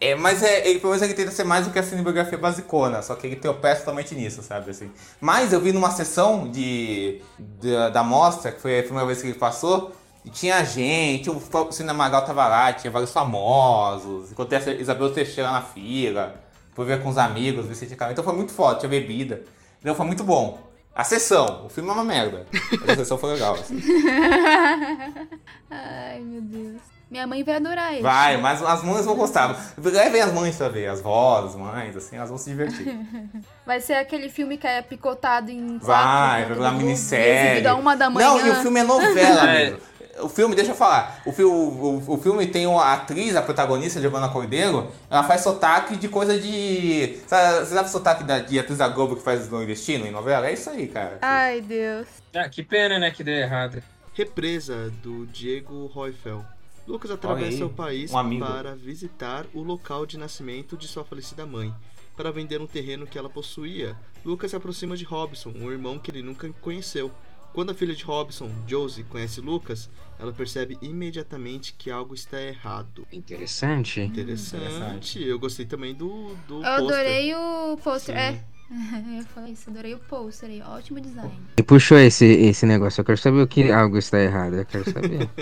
[0.00, 3.00] é, mas é, ele, pelo menos ele tenta ser mais do que a cinebiografia basicona,
[3.02, 4.70] só que ele tropeça totalmente nisso, sabe?
[4.70, 4.90] Assim.
[5.20, 9.28] Mas eu vi numa sessão de, da, da mostra, que foi a primeira vez que
[9.28, 9.94] ele passou,
[10.26, 11.40] e tinha gente, o,
[11.70, 16.34] Cinema Magal tava lá, tinha vários famosos, encontrei a Isabel Teixeira na fila,
[16.74, 18.14] fui ver com os amigos, Vicente Carvalho.
[18.14, 19.44] Então foi muito foda, tinha bebida.
[19.80, 20.58] Então foi muito bom.
[20.92, 22.44] A sessão, o filme é uma merda.
[22.80, 23.54] Mas a sessão foi legal.
[23.54, 23.78] Assim.
[25.70, 26.82] Ai, meu Deus.
[27.08, 28.02] Minha mãe vai adorar ele.
[28.02, 29.74] Vai, mas as mães vão gostar.
[29.78, 32.98] Levem as mães pra ver, as vós, as mães, assim, elas vão se divertir.
[33.64, 35.78] Vai ser aquele filme que é picotado em.
[35.78, 37.46] Vai, vai virar minissérie.
[37.46, 38.28] exibido a uma da manhã.
[38.28, 39.76] Não, e o filme é novela, É.
[40.20, 44.00] O filme, deixa eu falar, o, fi- o, o, filme tem a atriz, a protagonista,
[44.00, 47.18] Giovanna Cordeiro, ela faz sotaque de coisa de...
[47.26, 50.46] Sabe, você sabe o sotaque da, de atriz da Globo que faz nordestino em novela?
[50.48, 51.18] É isso aí, cara.
[51.22, 52.06] Ai, Deus.
[52.34, 53.82] Ah, que pena, né, que deu errado.
[54.14, 56.44] Represa, do Diego Roifel.
[56.86, 61.44] Lucas atravessa aí, o país um para visitar o local de nascimento de sua falecida
[61.44, 61.74] mãe.
[62.16, 63.94] Para vender um terreno que ela possuía,
[64.24, 67.10] Lucas se aproxima de Robson, um irmão que ele nunca conheceu.
[67.52, 73.06] Quando a filha de Robson, Josie, conhece Lucas, ela percebe imediatamente que algo está errado.
[73.12, 74.00] Interessante.
[74.00, 74.56] Interessante.
[74.64, 75.24] Interessante.
[75.24, 78.16] Eu gostei também do, do Eu adorei o pôster.
[78.16, 78.40] É.
[79.18, 80.60] Eu falar isso, adorei o pôster aí.
[80.62, 81.32] Ótimo design.
[81.56, 83.00] E puxou esse, esse negócio.
[83.00, 84.54] Eu quero saber o que algo está errado.
[84.56, 85.28] Eu quero saber.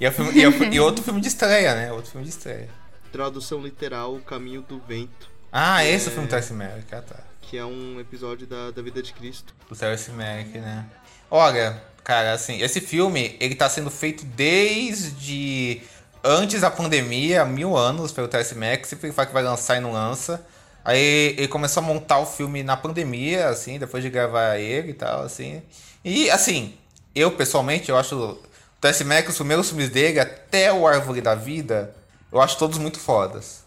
[0.00, 1.92] E, é o filme- e é o e outro filme de estreia, né?
[1.92, 2.68] Outro filme de estreia.
[3.10, 7.02] Tradução literal, O Caminho do Vento, Ah, esse é o filme do Terence Malick, ah
[7.02, 7.16] tá.
[7.40, 9.52] que é um episódio da, da vida de Cristo.
[9.68, 10.86] Do Terence Malick, né?
[11.28, 15.82] Olha, cara, assim, esse filme, ele tá sendo feito desde
[16.24, 18.88] antes da pandemia, há mil anos, pelo Terence Malick.
[18.88, 20.42] Sempre fala que vai lançar e não lança.
[20.82, 24.94] Aí ele começou a montar o filme na pandemia, assim, depois de gravar ele e
[24.94, 25.60] tal, assim.
[26.02, 26.74] E, assim,
[27.14, 28.38] eu pessoalmente, eu acho o
[28.80, 31.94] Terence Malick, os primeiros filmes dele, até o Árvore da Vida,
[32.32, 33.64] eu acho todos muito fodas.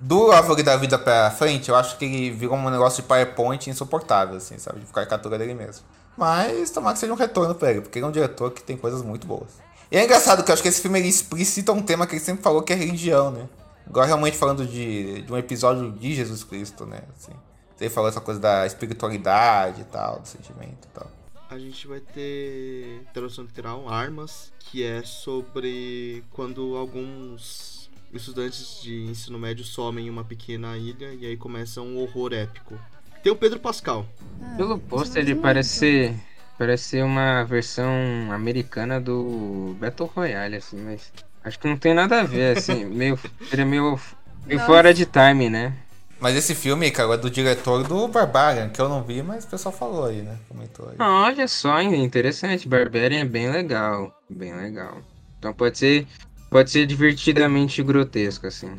[0.00, 3.70] Do Árvore da Vida pra frente, eu acho que ele virou um negócio de PowerPoint
[3.70, 4.80] insuportável, assim, sabe?
[4.80, 5.84] De caricatura dele mesmo.
[6.16, 8.76] Mas tomara que seja um retorno pra ele, porque ele é um diretor que tem
[8.76, 9.50] coisas muito boas.
[9.90, 12.24] E é engraçado que eu acho que esse filme ele explicita um tema que ele
[12.24, 13.48] sempre falou que é religião, né?
[13.86, 17.02] Agora realmente falando de, de um episódio de Jesus Cristo, né?
[17.16, 17.32] Assim,
[17.76, 21.10] você falou essa coisa da espiritualidade e tal, do sentimento e tal.
[21.50, 29.38] A gente vai ter tradução literal Armas, que é sobre quando alguns estudantes de ensino
[29.38, 32.78] médio somem em uma pequena ilha e aí começa um horror épico.
[33.22, 34.04] Tem o Pedro Pascal.
[34.56, 36.14] Pelo pôster ele parece ser,
[36.58, 37.88] parece ser uma versão
[38.32, 41.12] americana do Battle Royale, assim, mas
[41.44, 43.18] acho que não tem nada a ver, assim, meio,
[43.48, 43.98] seria meio,
[44.44, 44.72] meio Nossa.
[44.72, 45.72] fora de time, né?
[46.20, 49.48] Mas esse filme, cara, é do diretor do Barbarian, que eu não vi, mas o
[49.48, 50.36] pessoal falou aí, né?
[50.48, 50.94] Comentou aí.
[50.98, 54.98] Ah, olha só, hein, interessante, Barbarian é bem legal, bem legal.
[55.38, 56.06] Então pode ser,
[56.48, 58.70] pode ser divertidamente grotesco, assim.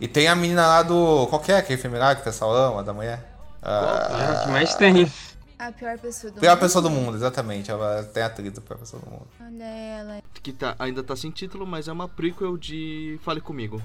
[0.00, 1.26] E tem a menina lá do.
[1.28, 3.31] Qual que é aquele filme lá que o pessoal ama, da mulher?
[3.62, 5.10] É Ah, o que mais tem.
[5.58, 6.60] A pior pessoa do Pior mundo.
[6.60, 7.70] pessoa do mundo, exatamente.
[7.70, 9.28] Ela tem a atriz da pior pessoa do mundo.
[9.40, 10.22] Olha ela.
[10.42, 13.80] Que tá, ainda tá sem título, mas é uma prequel de Fale Comigo.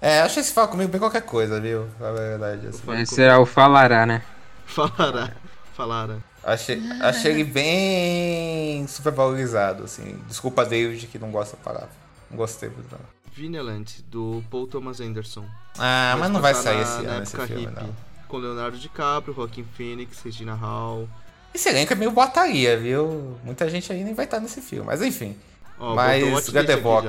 [0.00, 1.88] É, acho que esse fala comigo bem qualquer coisa, viu?
[2.00, 2.66] A verdade.
[2.68, 3.06] Assim.
[3.06, 4.22] Será o Falará, né?
[4.66, 5.30] Falará.
[5.74, 6.18] Falara.
[6.44, 10.20] Achei, achei ele bem supervalorizado, assim.
[10.28, 11.88] Desculpa, David, que não gosta da palavra.
[12.30, 12.98] Não gostei muito, não.
[13.32, 15.46] Vineland, do Paul Thomas Anderson.
[15.78, 18.11] Ah, mas não vai sair na- esse na ano esse filme, hippie, não.
[18.32, 21.06] Com Leonardo DiCaprio, Joaquin Phoenix, Regina Hall.
[21.54, 23.36] Esse elenco é meio botaria, viu?
[23.44, 24.86] Muita gente aí nem vai estar nesse filme.
[24.86, 25.36] Mas enfim.
[25.78, 26.30] Mas aqui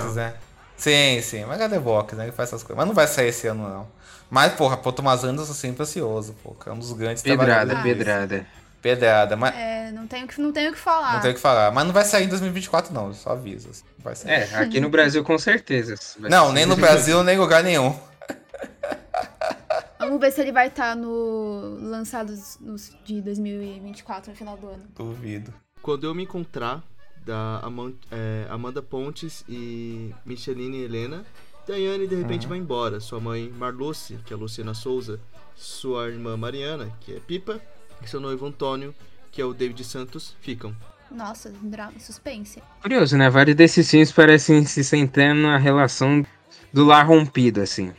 [0.09, 0.15] já.
[0.15, 0.33] né?
[0.75, 1.45] Sim, sim.
[1.45, 2.25] Mas Gadebox, né?
[2.25, 2.75] Ele faz essas coisas.
[2.75, 3.87] Mas não vai sair esse ano, não.
[4.29, 6.57] Mas, porra, Paul Thomas Anderson sempre ansioso, pô.
[6.65, 8.45] É um dos grandes Pedrada, pedrada.
[8.81, 9.37] Pedrada.
[9.37, 11.13] Mas É, não tenho o que, não tenho o que falar.
[11.13, 11.71] não tem o que falar.
[11.71, 13.13] Mas não vai sair em 2024, não.
[13.13, 13.69] Só aviso.
[13.69, 13.83] assim.
[13.99, 14.29] Vai sair.
[14.33, 15.95] É, aqui no Brasil com certeza.
[16.19, 17.97] Vai Não, nem no Brasil, nem em lugar nenhum.
[20.05, 24.83] Vamos ver se ele vai estar no lançados nos, de 2024, no final do ano.
[24.95, 25.53] Duvido.
[25.81, 26.83] Quando eu me encontrar,
[27.25, 31.25] da Aman- é, Amanda Pontes e Micheline Helena,
[31.67, 32.99] Daiane de repente vai embora.
[32.99, 35.19] Sua mãe Marluce, que é Luciana Souza,
[35.55, 37.61] sua irmã Mariana, que é Pipa,
[38.01, 38.93] e seu noivo Antônio,
[39.31, 40.75] que é o David Santos, ficam.
[41.09, 42.61] Nossa, drama, suspense.
[42.81, 43.29] Curioso, né?
[43.29, 46.25] Vários desses filmes parecem se centrar na relação
[46.73, 47.93] do lar rompido, assim.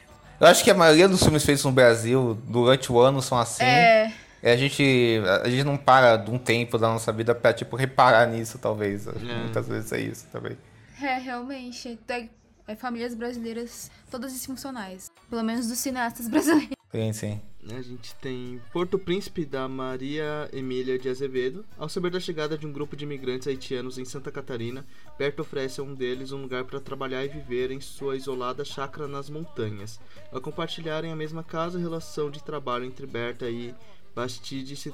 [0.44, 3.64] Eu acho que a maioria dos filmes feitos no Brasil durante o ano são assim.
[3.64, 4.12] É,
[4.42, 7.76] E a gente, a gente não para de um tempo da nossa vida pra, tipo,
[7.76, 9.08] reparar nisso, talvez.
[9.08, 9.38] Acho que É.
[9.38, 10.58] Muitas vezes é isso também.
[11.00, 11.98] é, realmente.
[12.06, 12.28] É,
[12.68, 15.10] é famílias brasileiras, todas disfuncionais.
[15.30, 16.76] Pelo menos dos cineastas brasileiros.
[16.92, 17.40] Sim, sim.
[17.70, 21.64] A gente tem Porto Príncipe da Maria Emília de Azevedo.
[21.78, 24.84] Ao saber da chegada de um grupo de imigrantes haitianos em Santa Catarina,
[25.18, 29.08] Berta oferece a um deles um lugar para trabalhar e viver em sua isolada chácara
[29.08, 29.98] nas montanhas.
[30.30, 33.74] Ao compartilharem a mesma casa, a relação de trabalho entre Berta e
[34.14, 34.92] Bastide se,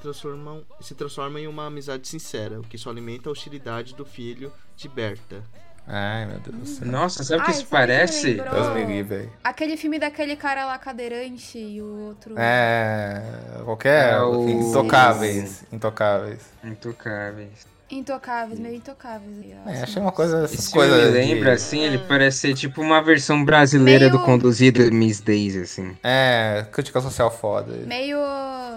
[0.81, 4.89] se transforma em uma amizade sincera, o que só alimenta a hostilidade do filho de
[4.89, 5.45] Berta.
[5.87, 6.87] Ai, meu Deus do céu.
[6.87, 8.35] Nossa, sabe o que isso que parece?
[8.35, 9.29] Deus me livre.
[9.43, 12.35] Aquele filme daquele cara lá cadeirante e o outro.
[12.39, 13.23] É.
[13.65, 14.13] Qualquer.
[14.15, 15.65] É o- Intocáveis.
[15.73, 16.41] Intocáveis.
[16.63, 17.67] Intocáveis.
[17.91, 19.37] Intocáveis, meio intocáveis.
[19.67, 20.45] É, achei uma coisa.
[20.45, 25.21] Esse de- lembra, assim, ele parece ser tipo uma versão brasileira Meio- do Conduzido Miss
[25.21, 25.97] Daisy, assim.
[26.05, 27.73] É, crítica social foda.
[27.87, 28.17] Meio.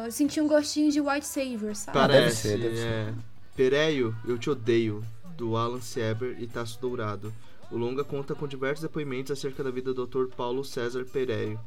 [0.09, 1.97] Senti um gostinho de White Savior, sabe?
[1.99, 2.85] Ah, deve Parece, ser, deve ser.
[2.87, 3.05] é.
[3.55, 5.03] Pereio, Eu Te Odeio,
[5.37, 7.33] do Alan Sieber e Tasso Dourado.
[7.71, 10.25] O longa conta com diversos depoimentos acerca da vida do Dr.
[10.35, 11.59] Paulo César Pereio,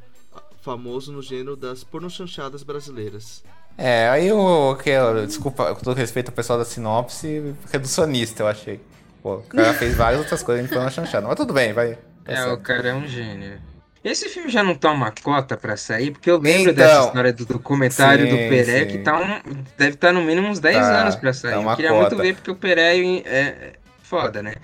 [0.62, 3.42] famoso no gênero das pornochanchadas brasileiras.
[3.78, 8.46] É, aí eu, que eu- desculpa, com todo respeito ao pessoal da sinopse, reducionista, eu
[8.46, 8.80] achei.
[9.22, 11.26] Pô, o cara fez várias outras coisas e foi uma chanchada.
[11.26, 11.98] Mas tudo bem, vai.
[12.24, 12.54] É, certo.
[12.54, 13.60] o cara é um gênio.
[14.08, 17.32] Esse filme já não tá uma cota pra sair, porque eu lembro Então, dessa história
[17.32, 18.96] do documentário sim, do Pereio, sim.
[18.96, 19.40] que tá um,
[19.76, 21.54] deve estar no mínimo uns 10 Tá, anos pra sair.
[21.54, 22.00] tá eu queria cota.
[22.02, 23.72] muito ver, porque o Pereio é
[24.02, 24.54] foda, né?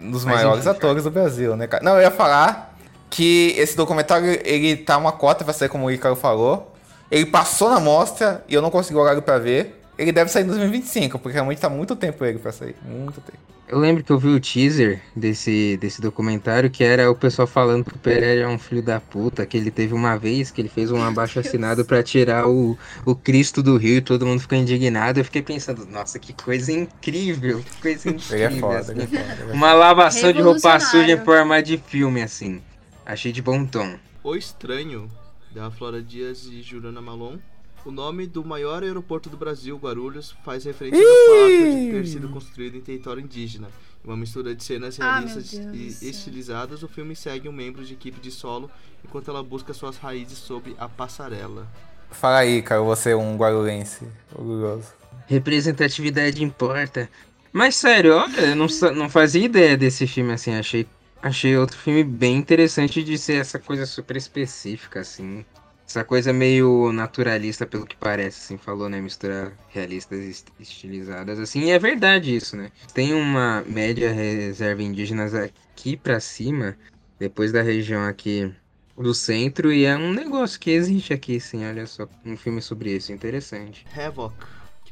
[0.00, 1.82] Um dos Mas maiores enfim, atores do Brasil, né, cara?
[1.82, 2.76] Não, eu ia falar
[3.10, 6.72] que esse documentário, ele tá uma cota, vai sair como o Icaro falou.
[7.10, 9.81] Ele passou na mostra e eu não consegui horário pra ver.
[9.98, 12.74] Ele deve sair em 2025, porque realmente tá muito tempo ele pra sair.
[12.84, 13.38] Muito tempo.
[13.68, 17.84] Eu lembro que eu vi o teaser desse, desse documentário, que era o pessoal falando
[17.84, 20.68] que o Pereira é um filho da puta, que ele teve uma vez que ele
[20.68, 24.58] fez um abaixo assinado pra tirar o, o Cristo do Rio e todo mundo ficou
[24.58, 25.20] indignado.
[25.20, 28.46] Eu fiquei pensando, nossa, que coisa incrível, que coisa Ele incrível.
[28.46, 28.92] é foda, assim.
[28.92, 29.42] ele é foda.
[29.42, 32.60] ele é Uma lavação de roupa suja em forma de filme, assim.
[33.06, 33.94] Achei de bom tom.
[34.22, 35.08] O Estranho,
[35.50, 37.38] da Flora Dias e Juliana Malon.
[37.84, 42.28] O nome do maior aeroporto do Brasil, Guarulhos, faz referência ao fato de ter sido
[42.28, 43.68] construído em território indígena.
[44.04, 47.84] Em uma mistura de cenas Ah, realistas do e estilizadas, o filme segue um membro
[47.84, 48.70] de equipe de solo
[49.04, 51.66] enquanto ela busca suas raízes sob a passarela.
[52.10, 54.88] Fala aí, cara, você é um guarulense orgulhoso.
[55.26, 57.08] Representatividade importa.
[57.52, 60.86] Mas sério, olha, eu não, não fazia ideia desse filme assim, achei
[61.20, 65.44] achei outro filme bem interessante de ser essa coisa super específica, assim.
[65.86, 69.00] Essa coisa meio naturalista, pelo que parece, assim, falou, né?
[69.00, 71.60] Misturar realistas e est- estilizadas, assim.
[71.64, 72.70] E é verdade isso, né?
[72.94, 76.76] Tem uma média reserva indígenas aqui pra cima,
[77.18, 78.50] depois da região aqui
[78.96, 82.08] do centro, e é um negócio que existe aqui, assim, olha só.
[82.24, 83.84] Um filme sobre isso, interessante.
[83.94, 84.34] Havoc,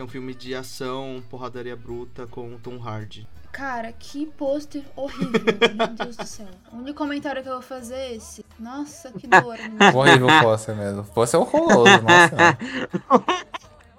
[0.01, 3.29] que é um filme de ação, porradaria bruta com Tom Hardy.
[3.53, 5.43] Cara, que pôster horrível.
[5.77, 6.47] Meu Deus do céu.
[6.73, 8.43] O único comentário que eu vou fazer é esse.
[8.59, 9.59] Nossa, que dor.
[9.95, 11.03] Horrível o pôster mesmo.
[11.03, 12.59] O pôster é horroroso, nossa.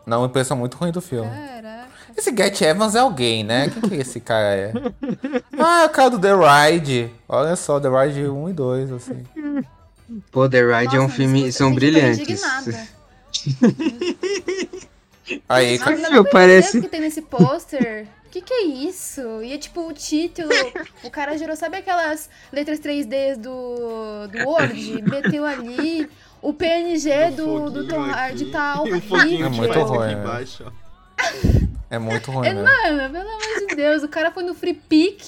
[0.07, 1.29] Não, uma impressão muito ruim do filme.
[1.29, 1.91] Caraca.
[2.17, 3.69] Esse Get Evans é alguém, né?
[3.69, 4.73] Quem que esse cara é?
[5.59, 7.11] Ah, é o cara do The Ride.
[7.29, 9.23] Olha só, The Ride 1 e 2, assim.
[10.31, 11.51] Pô, The Ride é um Nossa, filme.
[11.51, 12.41] São brilhantes.
[15.47, 16.81] Aí, Nossa, parece- parece...
[16.81, 18.07] que tem nesse pôster.
[18.25, 19.41] O que, que é isso?
[19.43, 20.49] E é tipo o título.
[21.03, 25.01] O cara gerou, sabe aquelas letras 3D do, do Word?
[25.01, 26.09] Meteu ali.
[26.41, 30.21] O PNG do, do Tom Hardy tá E um foguinho É muito ruim, aqui né?
[30.23, 30.73] embaixo,
[31.89, 32.63] é muito ruim, É, né?
[32.63, 35.21] mano, pelo amor de Deus, o cara foi no free pick.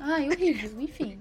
[0.00, 1.18] Ai, horrível, enfim.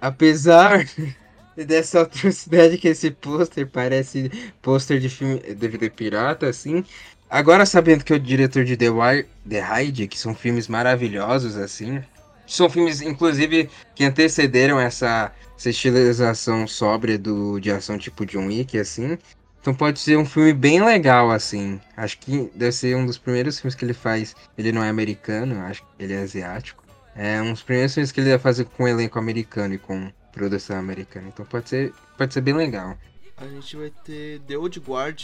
[0.00, 0.86] Apesar
[1.56, 4.30] dessa atrocidade que esse pôster parece
[4.62, 6.84] pôster de filme DVD pirata, assim.
[7.30, 12.02] Agora sabendo que é o diretor de The, Wire, The que são filmes maravilhosos, assim.
[12.44, 18.76] São filmes, inclusive, que antecederam essa, essa estilização sóbria do, de ação tipo John Wick,
[18.76, 19.16] assim.
[19.60, 21.80] Então pode ser um filme bem legal, assim.
[21.96, 24.34] Acho que deve ser um dos primeiros filmes que ele faz.
[24.58, 26.82] Ele não é americano, acho que ele é asiático.
[27.14, 30.78] É um dos primeiros filmes que ele vai fazer com elenco americano e com produção
[30.78, 31.28] americana.
[31.28, 32.98] Então pode ser, pode ser bem legal.
[33.36, 35.22] A gente vai ter The Old Guard,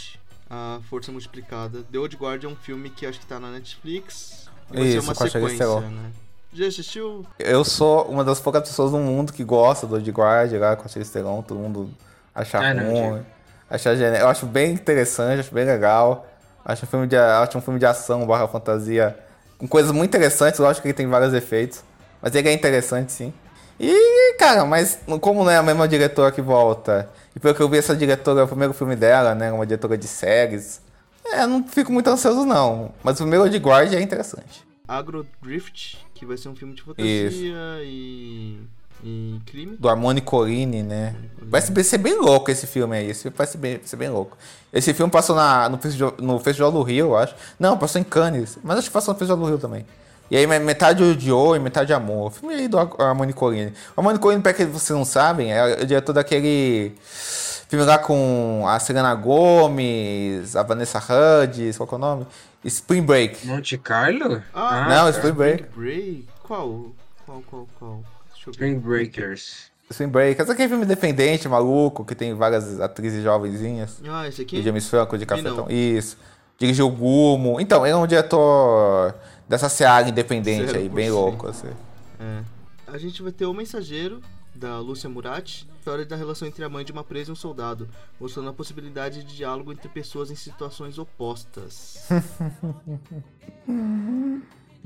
[0.49, 1.83] a Força Multiplicada.
[1.91, 4.49] The Old Guard é um filme que acho que tá na Netflix.
[4.71, 6.11] E vai ser Isso, uma com a Charlize sequência, né?
[6.53, 7.27] Já assistiu?
[7.39, 10.87] Eu sou uma das poucas pessoas no mundo que gosta do The Guard, lá com
[10.87, 11.91] a Theron, todo mundo
[12.35, 13.23] acha Ah, não, ruim.
[13.69, 14.19] Acha gene...
[14.19, 16.27] Eu acho bem interessante, acho bem legal.
[16.65, 19.17] Acho um filme de, acho um filme de ação barra fantasia
[19.59, 20.59] com coisas muito interessantes.
[20.59, 21.83] Lógico que ele tem vários efeitos,
[22.23, 23.35] mas ele é interessante sim.
[23.79, 27.69] E, cara, mas como não é a mesma diretora que volta, e pelo que eu
[27.69, 30.81] vi, essa diretora, o primeiro filme dela, né, uma diretora de séries,
[31.33, 32.93] é, eu não fico muito ansioso não.
[33.03, 34.65] Mas o primeiro de Guard é interessante.
[34.87, 38.61] Agrodrift, que vai ser um filme de fantasia e,
[39.03, 39.77] e crime.
[39.77, 41.17] do Harmony Corine, né?
[41.43, 43.11] Vai ser, ser bem louco esse filme aí.
[43.11, 44.39] Esse filme vai ser bem, vai ser bem louco.
[44.73, 47.35] Esse filme passou na, no, festival, no Festival do Rio, eu acho.
[47.59, 48.59] Não, passou em Cannes.
[48.63, 49.85] Mas acho que passou no Festival do Rio também.
[50.31, 52.27] E aí me- metade odiou e metade amou.
[52.27, 53.73] O filme aí do Harmony Corine.
[53.97, 56.93] O Harmony Corine, pra que vocês não sabem, é o diretor daquele
[57.69, 62.27] filme lá com a Selena Gomes, a Vanessa Hudgens, qual que é o nome?
[62.65, 63.47] Spring Break.
[63.47, 64.43] Monte Carlo?
[64.55, 65.11] Ah, não, tá.
[65.11, 65.65] Spring Break.
[65.77, 66.25] Break?
[66.43, 66.87] Qual?
[67.25, 68.01] Qual, qual, qual?
[68.51, 69.71] Spring Breakers.
[69.91, 70.41] Spring Break.
[70.41, 74.01] Esse aqui é filme independente, maluco, que tem várias atrizes jovenzinhas.
[74.09, 74.63] Ah, esse E aqui?
[74.63, 75.25] James Franco de.
[75.27, 75.67] Cafetão.
[75.69, 76.17] Isso.
[76.59, 77.61] Dirigiu o Gumo.
[77.61, 79.15] Então, ele é um diretor
[79.49, 81.71] dessa seara independente Zero aí, bem louco, assim.
[82.21, 82.43] É.
[82.87, 84.21] A gente vai ter O Mensageiro,
[84.55, 87.89] da Lúcia Murat, história da relação entre a mãe de uma presa e um soldado,
[88.21, 91.99] mostrando a possibilidade de diálogo entre pessoas em situações opostas.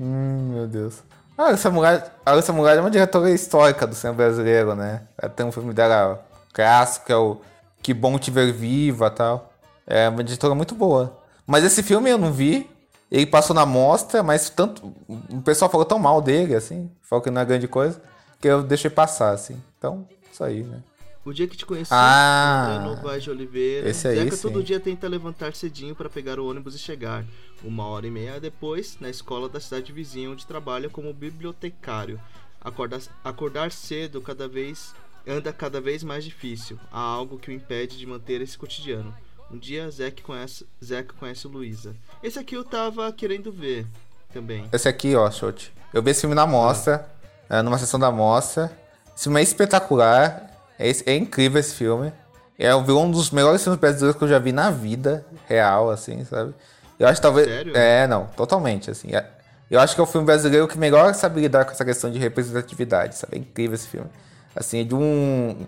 [0.03, 1.03] Hum, meu Deus.
[1.37, 5.03] A Alissa Murad, a Alissa Murad é uma diretora histórica do cinema brasileiro, né?
[5.15, 7.37] Ela tem um filme dela clássico, que é o
[7.83, 9.53] Que Bom Te Ver Viva e tal.
[9.85, 11.15] É uma diretora muito boa.
[11.45, 12.67] Mas esse filme eu não vi.
[13.11, 14.93] Ele passou na mostra, mas tanto.
[15.29, 16.89] O pessoal falou tão mal dele, assim.
[17.01, 18.01] Falou que não é grande coisa.
[18.39, 19.61] Que eu deixei passar, assim.
[19.77, 20.81] Então, isso aí, né?
[21.23, 23.87] O dia que te conheci, Ah, Antônio Vaz de Oliveira.
[23.87, 24.41] esse aí Zeca sim.
[24.41, 27.23] todo dia tenta levantar cedinho para pegar o ônibus e chegar.
[27.63, 32.19] Uma hora e meia depois, na escola da cidade vizinha, onde trabalha como bibliotecário.
[32.59, 34.95] Acordar, acordar cedo cada vez
[35.27, 36.79] anda cada vez mais difícil.
[36.91, 39.13] Há algo que o impede de manter esse cotidiano.
[39.53, 41.93] Um dia, Zeca conhece, Zeca conhece Luísa.
[42.23, 43.85] Esse aqui eu tava querendo ver
[44.33, 44.65] também.
[44.71, 45.73] Esse aqui, ó, Shote.
[45.93, 47.05] Eu vi esse filme na mostra,
[47.49, 48.71] é, numa sessão da mostra.
[49.13, 50.49] Esse filme é espetacular.
[50.79, 52.13] É, é incrível esse filme.
[52.57, 56.53] É um dos melhores filmes brasileiros que eu já vi na vida real, assim, sabe?
[56.97, 57.47] Eu acho que talvez.
[57.47, 57.75] Sério?
[57.75, 59.13] É, não, totalmente, assim.
[59.13, 59.27] É-
[59.69, 62.19] Eu acho que é o filme brasileiro que melhor sabe lidar com essa questão de
[62.19, 63.35] representatividade, sabe?
[63.35, 64.07] É incrível esse filme.
[64.55, 65.65] Assim, é de um.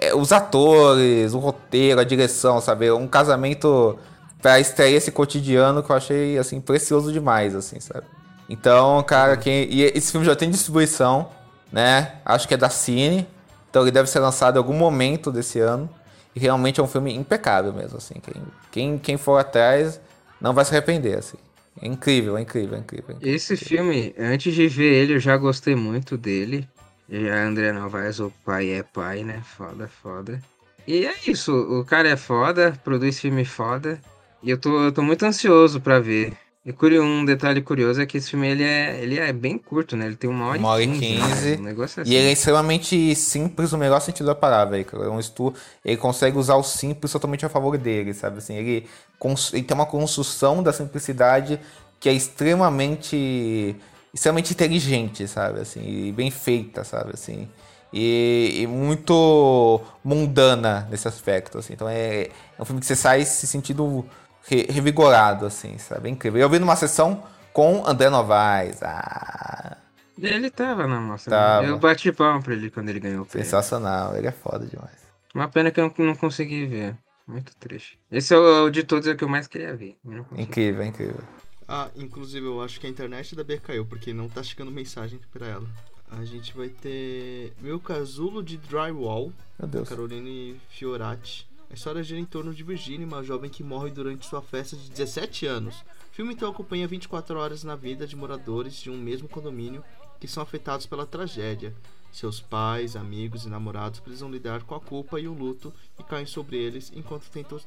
[0.00, 2.90] É- os atores, o roteiro, a direção, sabe?
[2.90, 3.98] Um casamento
[4.40, 8.06] pra extrair esse cotidiano que eu achei, assim, precioso demais, assim, sabe?
[8.48, 9.64] Então, cara, quem.
[9.72, 11.30] E esse filme já tem distribuição,
[11.72, 12.14] né?
[12.24, 13.26] Acho que é da Cine.
[13.70, 15.88] Então ele deve ser lançado em algum momento desse ano.
[16.34, 18.14] E realmente é um filme impecável mesmo, assim.
[18.20, 20.00] Quem, quem, quem for atrás
[20.40, 21.38] não vai se arrepender, assim.
[21.80, 23.10] É incrível, é incrível, é incrível.
[23.10, 23.34] é incrível.
[23.36, 26.68] Esse filme, antes de ver ele, eu já gostei muito dele.
[27.08, 29.42] E a André Novaes, o pai é pai, né?
[29.56, 30.42] Foda, foda.
[30.86, 34.00] E é isso, o cara é foda, produz filme foda.
[34.42, 36.32] E eu tô, eu tô muito ansioso pra ver.
[36.64, 40.06] E um detalhe curioso é que esse filme ele é, ele é bem curto, né?
[40.06, 41.14] Ele tem uma hora, Uma hora e quinze.
[41.16, 41.28] né?
[41.28, 41.56] quinze.
[41.60, 42.10] Um negócio assim.
[42.10, 44.76] E ele é extremamente simples no melhor sentido da palavra.
[44.76, 45.54] Ele, é um estu...
[45.84, 48.38] ele consegue usar o simples totalmente a favor dele, sabe?
[48.38, 51.60] Assim, ele, cons- ele tem uma construção da simplicidade
[52.00, 53.76] que é extremamente
[54.16, 55.60] extremamente inteligente, sabe?
[55.60, 57.10] Assim, e bem feita, sabe?
[57.14, 57.48] Assim,
[57.92, 61.74] e, e muito mundana nesse aspecto, assim.
[61.74, 62.30] Então é, é
[62.62, 64.04] um filme que você sai se sentindo
[64.48, 66.08] re- revigorado, assim, sabe?
[66.08, 66.40] É incrível.
[66.40, 67.22] Eu vi numa sessão
[67.52, 68.82] com André Novaes.
[68.82, 69.76] Ah,
[70.18, 71.30] Ele tava na mostra.
[71.30, 71.66] Tava.
[71.66, 71.72] né?
[71.72, 73.44] Eu bati palma pra ele quando ele ganhou o prêmio.
[73.44, 74.16] sensacional.
[74.16, 75.06] Ele é foda demais.
[75.34, 76.96] Uma pena que eu não, não consegui ver.
[77.28, 77.98] Muito triste.
[78.10, 79.96] Esse é o de todos é o que eu mais queria ver.
[80.36, 81.20] Incrível, incrível.
[81.68, 85.18] Ah, inclusive eu acho que a internet da Bia caiu, porque não tá chegando mensagem
[85.32, 85.68] pra ela.
[86.10, 89.88] A gente vai ter Meu Casulo de Drywall, Meu Deus.
[89.88, 91.48] Caroline Fiorati.
[91.68, 94.88] A história gira em torno de Virginia, uma jovem que morre durante sua festa de
[94.88, 95.74] 17 anos.
[96.12, 99.82] O filme então acompanha 24 horas na vida de moradores de um mesmo condomínio
[100.20, 101.74] que são afetados pela tragédia.
[102.12, 106.24] Seus pais, amigos e namorados precisam lidar com a culpa e o luto que caem
[106.24, 107.60] sobre eles enquanto tentam,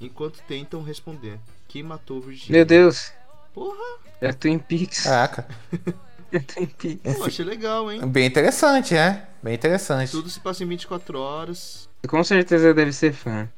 [0.00, 1.38] enquanto tentam responder.
[1.68, 2.58] Quem matou Virginia?
[2.58, 3.12] Meu Deus.
[3.52, 3.98] Porra!
[4.20, 5.02] É Twin Peaks.
[5.02, 5.46] Caraca.
[6.32, 7.16] É Twin Peaks.
[7.16, 8.04] Pô, achei legal, hein?
[8.08, 9.26] Bem interessante, né?
[9.42, 10.10] Bem interessante.
[10.10, 11.88] Tudo se passa em 24 horas.
[12.08, 13.48] Com certeza deve ser fã.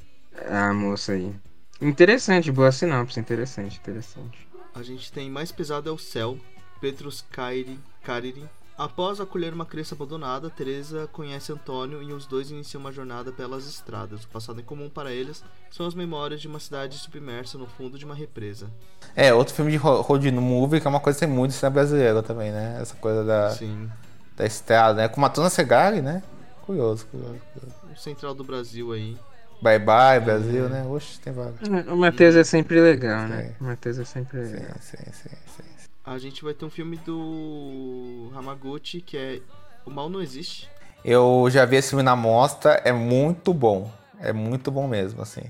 [0.49, 1.35] A moça aí.
[1.81, 3.19] Interessante, boa sinopse.
[3.19, 4.47] Interessante, interessante.
[4.75, 6.39] A gente tem Mais Pesado é o Céu,
[6.81, 8.45] Petrus Cairi, Cariri.
[8.79, 13.67] Após acolher uma criança abandonada, Teresa conhece Antônio e os dois iniciam uma jornada pelas
[13.67, 14.25] estradas.
[14.25, 17.99] O passado em comum para eles são as memórias de uma cidade submersa no fundo
[17.99, 18.71] de uma represa.
[19.15, 21.73] É, outro filme de ro- road movie que é uma coisa que tem muito cinema
[21.73, 22.79] brasileiro também, né?
[22.81, 23.91] Essa coisa da, Sim.
[24.37, 25.09] da estrada, né?
[25.09, 26.23] Com Matona Segari, né?
[26.67, 27.75] Curioso, curioso, curioso.
[27.91, 29.17] O Central do Brasil aí.
[29.63, 30.85] Bye bye, Brasil, né?
[30.85, 31.67] Oxe, tem vários.
[31.89, 33.55] O Matheus é sempre legal, né?
[33.59, 34.77] O Matheus é sempre legal.
[34.81, 35.37] sim, sim, sim.
[35.57, 35.76] sim.
[36.07, 39.41] A gente vai ter um filme do Hamaguchi que é
[39.85, 40.71] O Mal Não Existe.
[41.05, 43.91] Eu já vi esse filme na mostra, é muito bom.
[44.21, 45.43] É muito bom mesmo, assim.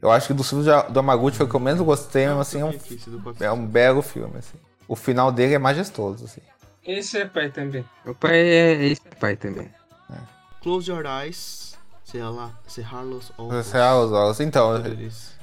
[0.00, 2.40] Eu acho que do filme do do Amaguchi foi o que eu menos gostei, mas
[2.40, 4.58] assim, é um, Quatro é um belo filme, assim.
[4.86, 6.42] O final dele é majestoso, assim.
[6.86, 7.84] Esse é pai também.
[8.04, 9.70] O pai é esse é pai também.
[10.62, 11.63] Close Your Eyes.
[12.66, 13.66] Cerrar-los Olhos.
[13.66, 14.40] Você é os olhos.
[14.40, 14.76] Então.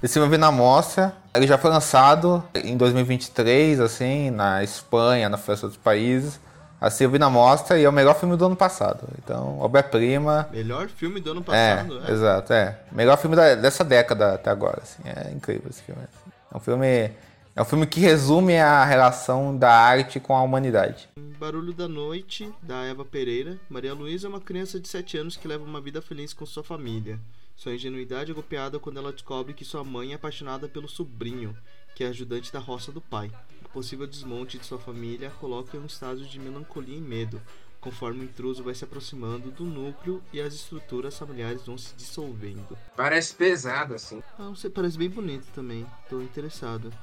[0.01, 1.13] Esse filme eu vi na mostra.
[1.35, 6.39] Ele já foi lançado em 2023, assim, na Espanha, na França outros países.
[6.79, 9.07] Assim, eu vi na mostra e é o melhor filme do ano passado.
[9.23, 10.49] Então, obra-prima.
[10.51, 12.11] Melhor filme do ano É, passado, é.
[12.11, 12.79] exato, é.
[12.91, 15.03] Melhor filme da- dessa década até agora, assim.
[15.05, 16.01] É incrível esse filme.
[16.01, 16.31] assim.
[16.53, 17.11] É um filme...
[17.53, 21.09] É um filme que resume a relação da arte com a humanidade.
[21.37, 23.59] Barulho da Noite, da Eva Pereira.
[23.69, 26.63] Maria Luísa é uma criança de 7 anos que leva uma vida feliz com sua
[26.63, 27.19] família.
[27.57, 31.53] Sua ingenuidade é golpeada quando ela descobre que sua mãe é apaixonada pelo sobrinho,
[31.93, 33.29] que é ajudante da roça do pai.
[33.65, 37.41] O possível desmonte de sua família a coloca em um estado de melancolia e medo,
[37.81, 42.77] conforme o intruso vai se aproximando do núcleo e as estruturas familiares vão se dissolvendo.
[42.95, 44.23] Parece pesado, assim.
[44.39, 46.93] Ah, você parece bem bonito também, tô interessado.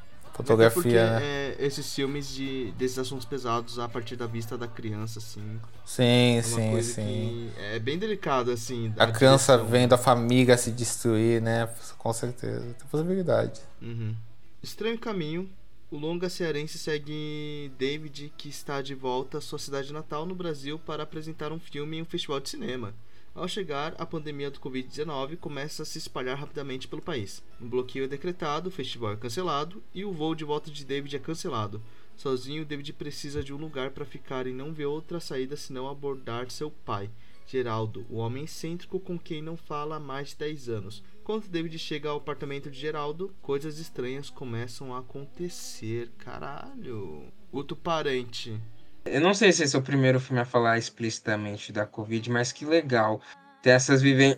[0.43, 1.25] Fotografia, Até porque, né?
[1.51, 5.61] é, esses filmes de, desses assuntos pesados a partir da vista da criança, assim.
[5.85, 7.53] Sim, É sim, sim.
[7.57, 8.93] é bem delicado, assim.
[8.97, 9.71] A criança direção.
[9.71, 11.69] vendo a família se destruir, né?
[11.99, 12.61] Com certeza.
[12.79, 13.61] Tem possibilidade.
[13.83, 14.15] Uhum.
[14.63, 15.51] Estranho Caminho.
[15.91, 20.79] O longa cearense segue David, que está de volta à sua cidade natal no Brasil
[20.79, 22.95] para apresentar um filme em um festival de cinema.
[23.35, 27.43] Ao chegar, a pandemia do Covid-19 começa a se espalhar rapidamente pelo país.
[27.61, 31.15] Um bloqueio é decretado, o festival é cancelado e o voo de volta de David
[31.17, 31.81] é cancelado.
[32.17, 36.51] Sozinho, David precisa de um lugar para ficar e não vê outra saída senão abordar
[36.51, 37.09] seu pai,
[37.51, 41.03] Geraldo, o homem excêntrico com quem não fala há mais de 10 anos.
[41.25, 46.11] Quando David chega ao apartamento de Geraldo, coisas estranhas começam a acontecer.
[46.19, 47.33] Caralho.
[47.51, 48.61] Outro parente.
[49.13, 52.53] Eu não sei se esse é o primeiro filme a falar explicitamente da Covid, mas
[52.53, 53.21] que legal
[53.63, 54.37] ter essas viven...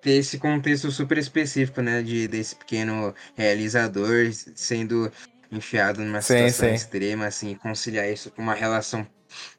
[0.00, 5.10] ter esse contexto super específico, né, de desse pequeno realizador sendo
[5.50, 6.74] enfiado numa Sim, situação sim.
[6.74, 9.06] extrema, assim, e conciliar isso com uma relação,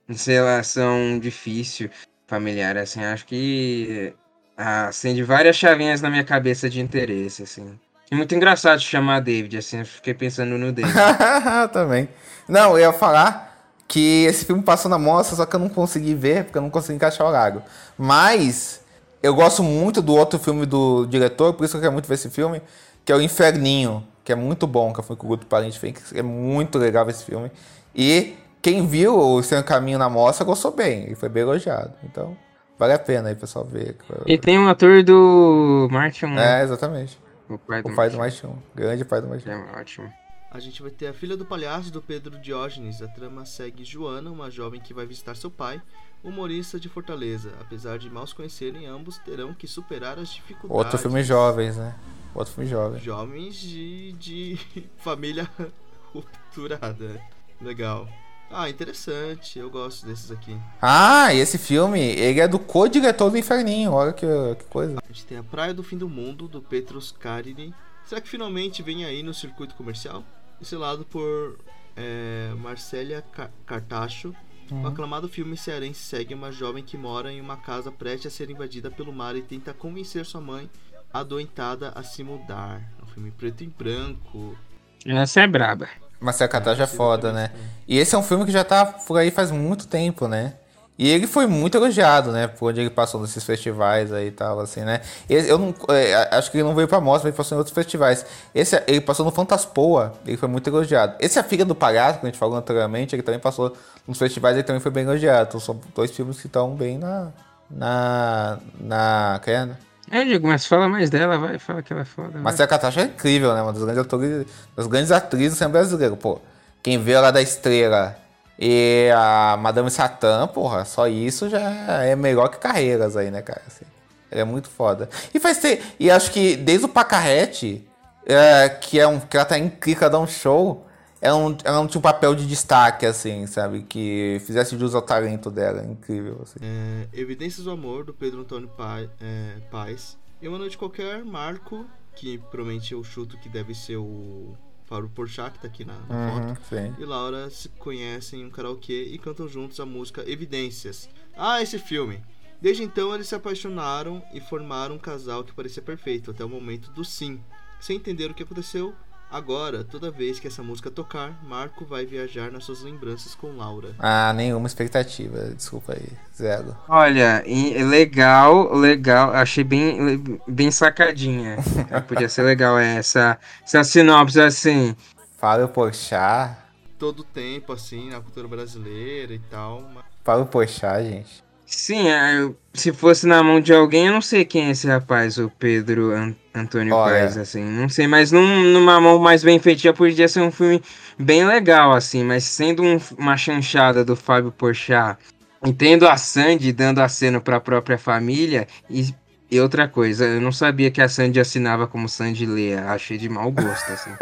[0.08, 1.90] uma relação difícil
[2.28, 4.14] familiar, assim, acho que
[4.56, 7.80] acende várias chavinhas na minha cabeça de interesse, assim.
[8.12, 10.94] E muito engraçado chamar David, assim, eu fiquei pensando no David.
[11.74, 12.10] Também.
[12.48, 13.49] Não, eu ia falar
[13.90, 16.70] que esse filme passou na mostra, só que eu não consegui ver, porque eu não
[16.70, 17.64] consegui encaixar o horário.
[17.98, 18.82] Mas
[19.22, 22.14] eu gosto muito do outro filme do diretor, por isso que eu quero muito ver
[22.14, 22.62] esse filme,
[23.04, 26.20] que é o Inferninho, que é muito bom, que foi com o Guto Parente que
[26.20, 27.52] é muito legal esse filme.
[27.96, 31.92] E quem viu o Seu Caminho na mostra gostou bem, e foi bem elogiado.
[32.04, 32.38] Então,
[32.78, 33.98] vale a pena aí, pessoal, ver.
[34.28, 36.38] E tem um ator do Martin?
[36.38, 37.20] É, exatamente.
[37.50, 38.18] o pai do, O pai do.
[38.20, 39.50] Martin, grande pai do Martin.
[39.50, 40.14] É ótimo.
[40.52, 43.04] A gente vai ter a filha do palhaço do Pedro Diógenes.
[43.04, 45.80] A trama segue Joana, uma jovem que vai visitar seu pai,
[46.24, 47.54] humorista de Fortaleza.
[47.62, 50.76] Apesar de mal se conhecerem, ambos terão que superar as dificuldades.
[50.76, 51.96] Outro filme jovens, né?
[52.34, 53.00] Outro filme jovem.
[53.00, 54.60] Jovens de, de
[54.98, 55.48] família
[56.12, 57.22] rupturada.
[57.62, 58.10] Legal.
[58.50, 59.60] Ah, interessante.
[59.60, 60.58] Eu gosto desses aqui.
[60.82, 63.92] Ah, e esse filme, ele é do co-diretor do Inferninho.
[63.92, 64.26] Olha que,
[64.58, 64.98] que coisa.
[64.98, 67.72] A gente tem a Praia do Fim do Mundo, do Petrus Carini.
[68.04, 70.24] Será que finalmente vem aí no circuito comercial?
[70.62, 71.58] Estrelado por
[71.96, 74.34] é, Marcélia Ca- Cartacho.
[74.72, 78.52] O aclamado filme cearense segue uma jovem que mora em uma casa prestes a ser
[78.52, 80.70] invadida pelo mar e tenta convencer sua mãe
[81.12, 82.80] adoentada a se mudar.
[83.00, 84.56] É um filme preto e branco.
[85.04, 85.90] Essa é braba.
[86.20, 87.52] Marcelo Catage é foda, né?
[87.88, 90.54] E esse é um filme que já tá por aí faz muito tempo, né?
[91.02, 92.46] E ele foi muito elogiado, né?
[92.48, 95.00] Por onde ele passou nesses festivais aí e tal, assim, né?
[95.30, 97.74] Esse- eu não, é, acho que ele não veio pra mostra, ele passou em outros
[97.74, 98.26] festivais.
[98.54, 101.16] Esse, ele passou no Fantaspoa, ele foi muito elogiado.
[101.18, 103.74] Esse é A Filha do Palhaço, que a gente falou anteriormente, ele também passou
[104.06, 105.48] nos festivais, ele também foi bem elogiado.
[105.48, 107.30] Então são dois filmes que estão bem na...
[107.72, 108.60] Na...
[108.78, 109.40] Na...
[109.42, 109.70] que é?
[110.12, 112.40] Eu digo, mas fala mais dela, vai, fala que ela é foda.
[112.40, 113.62] Marcela Catracha é incrível, né?
[113.62, 114.46] Uma das grandes atores,
[114.76, 116.42] das grandes atrizes do cinema brasileiro, pô.
[116.84, 118.18] Quem vê ela da estrela
[118.60, 121.60] e a Madame Satã, porra, só isso já
[122.04, 123.62] é melhor que carreiras aí, né, cara?
[123.66, 123.86] Assim,
[124.30, 125.10] é muito foda.
[125.34, 125.82] E faz ter.
[126.00, 127.88] E acho que desde o Pacarrete,
[128.26, 129.20] é, que é um.
[129.20, 130.86] que ela tá incrível, dá um show.
[131.22, 133.82] Ela não, ela não tinha um papel de destaque, assim, sabe?
[133.84, 135.84] Que fizesse jus ao talento dela.
[135.84, 136.60] Incrível, assim.
[136.62, 140.18] É, Evidências do Amor, do Pedro Antônio Pa- é, Paes.
[140.42, 144.56] E uma noite qualquer, Marco, que provavelmente eu chuto que deve ser o
[144.90, 146.48] Fábio Porchat, que tá aqui na, na foto.
[146.48, 146.96] Uhum, sim.
[146.98, 151.08] e Laura se conhecem em um karaokê e cantam juntos a música Evidências.
[151.38, 152.24] Ah, esse filme!
[152.60, 156.92] Desde então eles se apaixonaram e formaram um casal que parecia perfeito até o momento
[156.92, 157.40] do sim.
[157.80, 158.94] Sem entender o que aconteceu,
[159.32, 163.96] agora, toda vez que essa música tocar, Marco vai viajar nas suas lembranças com Laura.
[164.00, 165.52] Ah, nenhuma expectativa.
[165.56, 166.08] Desculpa aí.
[166.36, 166.76] Zero.
[166.88, 167.44] Olha,
[167.88, 169.32] legal, legal.
[169.34, 171.58] Achei bem, bem sacadinha.
[172.08, 174.96] Podia ser legal essa, essa sinopse assim.
[175.38, 176.58] Fábio Porchat.
[176.98, 179.82] Todo tempo, assim, na cultura brasileira e tal.
[179.94, 181.44] mas- Fábio Porchat, gente.
[181.70, 185.38] Sim, é, se fosse na mão de alguém, eu não sei quem é esse rapaz,
[185.38, 187.20] o Pedro An- Antônio Olha.
[187.20, 187.64] Paes, assim.
[187.64, 190.82] Não sei, mas num- numa mão mais bem feitinha podia ser um filme
[191.18, 192.24] bem legal, assim.
[192.24, 195.18] Mas sendo um- uma chanchada do Fábio Porchat,
[195.64, 199.14] e tendo a Sandy dando aceno pra própria família, e,
[199.52, 202.86] e outra coisa, eu não sabia que a Sandy assinava como Sandy Lea.
[202.90, 204.12] Achei de mau gosto, assim.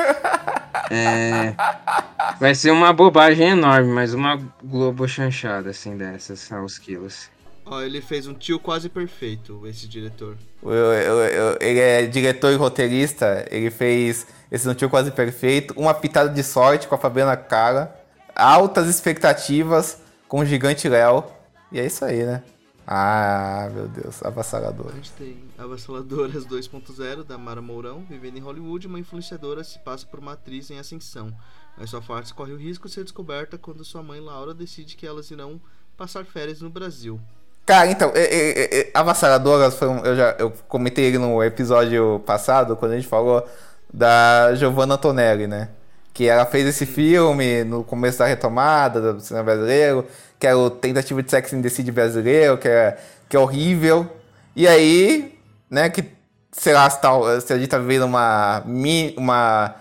[0.90, 1.54] É,
[2.40, 7.30] vai ser uma bobagem enorme, mas uma Globo chanchada, assim, dessas, aos quilos.
[7.70, 10.38] Ó, ele fez um tio quase perfeito, esse diretor.
[10.64, 13.46] Eu- eu- eu- ele é diretor e roteirista.
[13.52, 15.74] Ele fez esse Não Tio Quase Perfeito.
[15.78, 17.94] Uma pitada de sorte com a Fabiana Cara.
[18.36, 21.24] Altas expectativas com o Gigante Léo.
[21.72, 22.42] E é isso aí, né?
[22.86, 24.24] Ah, meu Deus.
[24.24, 24.92] Avassalador.
[24.92, 30.06] A gente tem Avassaladoras 2.0 da Mara Mourão, vivendo em Hollywood, uma influenciadora se passa
[30.06, 31.36] por uma atriz em ascensão.
[31.78, 35.06] Mas sua farsa corre o risco de ser descoberta quando sua mãe Laura decide que
[35.06, 35.60] elas irão
[35.98, 37.20] passar férias no Brasil.
[37.68, 42.24] Cara, então, é, é, é, Avassaladoras foi um, eu já eu comentei ele no episódio
[42.26, 43.46] passado, quando a gente falou
[43.94, 45.68] da Giovanna Antonelli, né?
[46.14, 50.08] Que ela fez esse filme no começo da retomada do cinema brasileiro,
[50.40, 54.10] que era o Tentativa de Sex and the City brasileiro, que é, que é horrível.
[54.56, 55.38] E aí,
[55.70, 56.06] né, que,
[56.54, 58.64] sei lá, se, tal, se a gente tá vivendo uma,
[59.18, 59.76] uma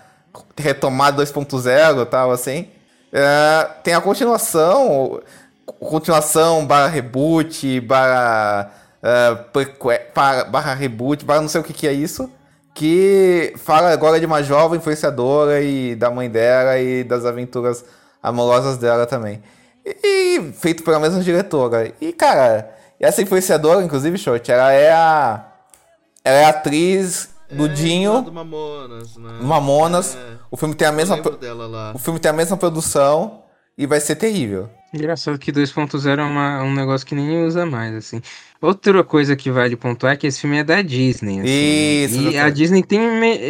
[0.58, 2.68] retomada 2.0 e tal, assim,
[3.12, 5.20] é, tem a continuação,
[5.86, 8.70] continuação, barra reboot, barra,
[9.52, 12.30] preque- barra, barra reboot, barra não sei o que, que é isso,
[12.74, 17.84] que fala agora de uma jovem influenciadora e da mãe dela e das aventuras
[18.22, 19.42] amorosas dela também.
[19.84, 19.96] E,
[20.38, 21.92] e feito pela mesma diretora.
[22.00, 25.46] E, cara, essa influenciadora, inclusive, Short, ela é a.
[26.24, 29.38] Ela é a atriz do É, Dinho, do Mamonas, né?
[29.40, 30.16] Mamonas.
[30.16, 30.18] É,
[30.50, 31.16] O filme tem a mesma.
[31.18, 31.38] pro-.
[31.94, 33.42] O filme tem a mesma produção
[33.78, 34.68] e vai ser terrível.
[34.94, 38.20] Engraçado que 2.0 é uma- um negócio que ninguém usa mais, assim.
[38.60, 42.04] Outra coisa que vale pontuar é que esse filme é da Disney, assim.
[42.04, 42.48] Isso, E a.
[42.48, 43.00] Disney tem,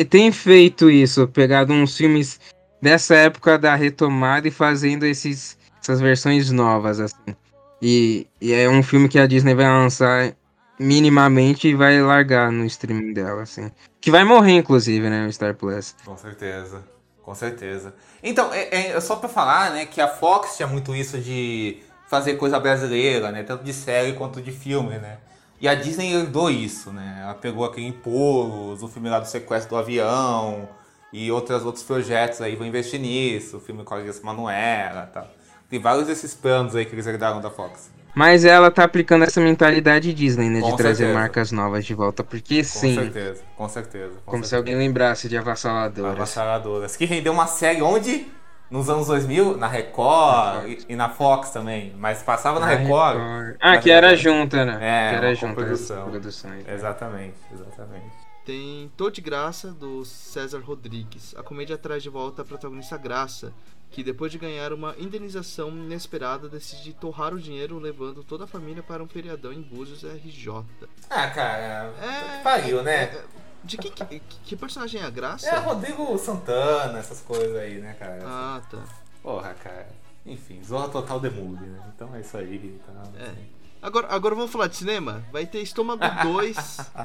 [0.07, 2.41] tem feito isso, pegado uns filmes
[2.83, 7.37] dessa época da retomada e fazendo esses, essas versões novas, assim.
[7.81, 10.35] E, e é um filme que a Disney vai lançar
[10.81, 13.71] minimamente e vai largar no streaming dela, assim.
[14.01, 15.95] Que vai morrer, inclusive, né, o Star Plus.
[16.05, 16.83] Com certeza.
[17.27, 17.93] Com certeza.
[18.23, 22.35] Então, é, é só pra falar, né, que a Fox tinha muito isso de fazer
[22.35, 23.43] coisa brasileira, né?
[23.43, 25.19] Tanto de série quanto de filme, né?
[25.61, 27.23] E a Disney herdou isso, né?
[27.24, 30.69] Ela pegou aquele Empolos, o filme lá do sequestro do avião
[31.12, 35.28] e outros, outros projetos aí vão investir nisso, o filme com a Manuela tal.
[35.69, 37.90] Tem vários desses planos aí que eles herdaram da Fox.
[38.17, 40.61] Mas ela tá aplicando essa mentalidade Disney, né?
[40.63, 41.19] Com de trazer certeza.
[41.19, 42.25] marcas novas de volta.
[42.25, 44.15] Porque Com sim, certeza, com certeza.
[44.25, 44.57] com como se certeza.
[44.57, 46.13] alguém lembrasse de Avassaladoras.
[46.15, 46.97] Avassaladoras.
[46.97, 48.27] Que rendeu uma série onde?
[48.71, 51.95] Nos anos 2000, na Record e, e na Fox também.
[51.99, 53.57] Mas passava na Ah, Record.
[53.61, 54.23] Ah, na que era Record.
[54.25, 54.79] junta, né?
[54.81, 55.81] É, que era junta as
[56.11, 56.67] produções.
[56.69, 58.17] Exatamente, exatamente.
[58.45, 61.35] Tem Tô de Graça, do César Rodrigues.
[61.37, 63.53] A comédia traz de volta a protagonista Graça,
[63.97, 68.82] que depois de ganhar uma indenização inesperada decide torrar o dinheiro levando toda a família
[68.82, 70.66] para um feriadão em Búzios RJ.
[71.09, 73.05] Ah, cara, É, pariu, né?
[73.05, 73.24] é,
[73.64, 75.48] De que, que, que personagem é a Graça?
[75.48, 78.18] É Rodrigo Santana, essas coisas aí, né, cara?
[78.27, 78.85] Ah, tá.
[79.23, 79.89] Porra, cara.
[80.27, 81.81] Enfim, Zorra Total Demule, né?
[81.94, 82.78] Então é isso aí.
[82.86, 83.12] tal.
[83.18, 83.32] É.
[83.81, 85.24] Agora, agora vamos falar de cinema?
[85.32, 86.56] Vai ter Estômago 2,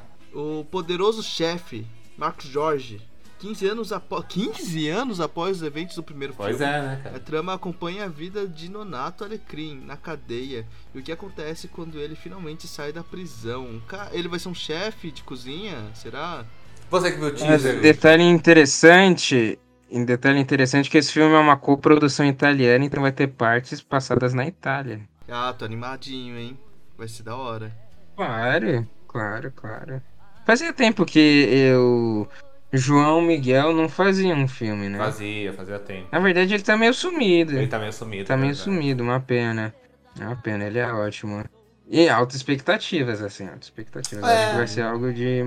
[0.36, 1.88] o poderoso chefe,
[2.18, 3.02] Marcos Jorge.
[3.42, 6.72] 15 anos, após 15 anos após os eventos do primeiro Pois filme.
[6.72, 7.20] é, né, A cara?
[7.20, 12.16] trama acompanha a vida de Nonato Alecrim na cadeia e o que acontece quando ele
[12.16, 13.82] finalmente sai da prisão.
[14.12, 15.76] Ele vai ser um chefe de cozinha?
[15.96, 16.46] Será?
[16.90, 17.82] Você que viu o teaser.
[17.82, 19.58] detalhe interessante,
[19.90, 24.34] em detalhe interessante que esse filme é uma coprodução italiana, então vai ter partes passadas
[24.36, 25.02] na Itália.
[25.28, 26.60] Ah, tô animadinho, hein?
[26.98, 27.76] Vai ser da hora.
[28.16, 30.02] Claro, claro, claro.
[30.46, 31.20] Fazia tempo que
[31.50, 32.28] eu,
[32.74, 34.98] João Miguel não fazia um filme, né?
[34.98, 36.08] Fazia, fazia tempo.
[36.12, 37.58] Na verdade ele tá meio sumido.
[37.58, 38.26] Ele tá meio sumido.
[38.26, 39.76] Tá meio né, sumido, uma pena.
[40.20, 41.44] É uma pena, ele é ótimo.
[41.90, 44.24] E altas expectativas, assim, altas expectativas.
[44.24, 44.34] É.
[44.34, 45.44] Acho que vai ser algo de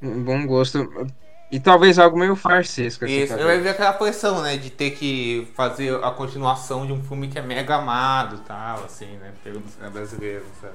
[0.00, 0.88] bom gosto.
[1.50, 3.22] E talvez algo meio farsesco, assim.
[3.22, 4.56] Isso, vai ver aquela pressão, né?
[4.56, 8.84] De ter que fazer a continuação de um filme que é mega amado e tal,
[8.84, 9.32] assim, né?
[9.42, 10.74] Pelo dos brasileiros, sabe?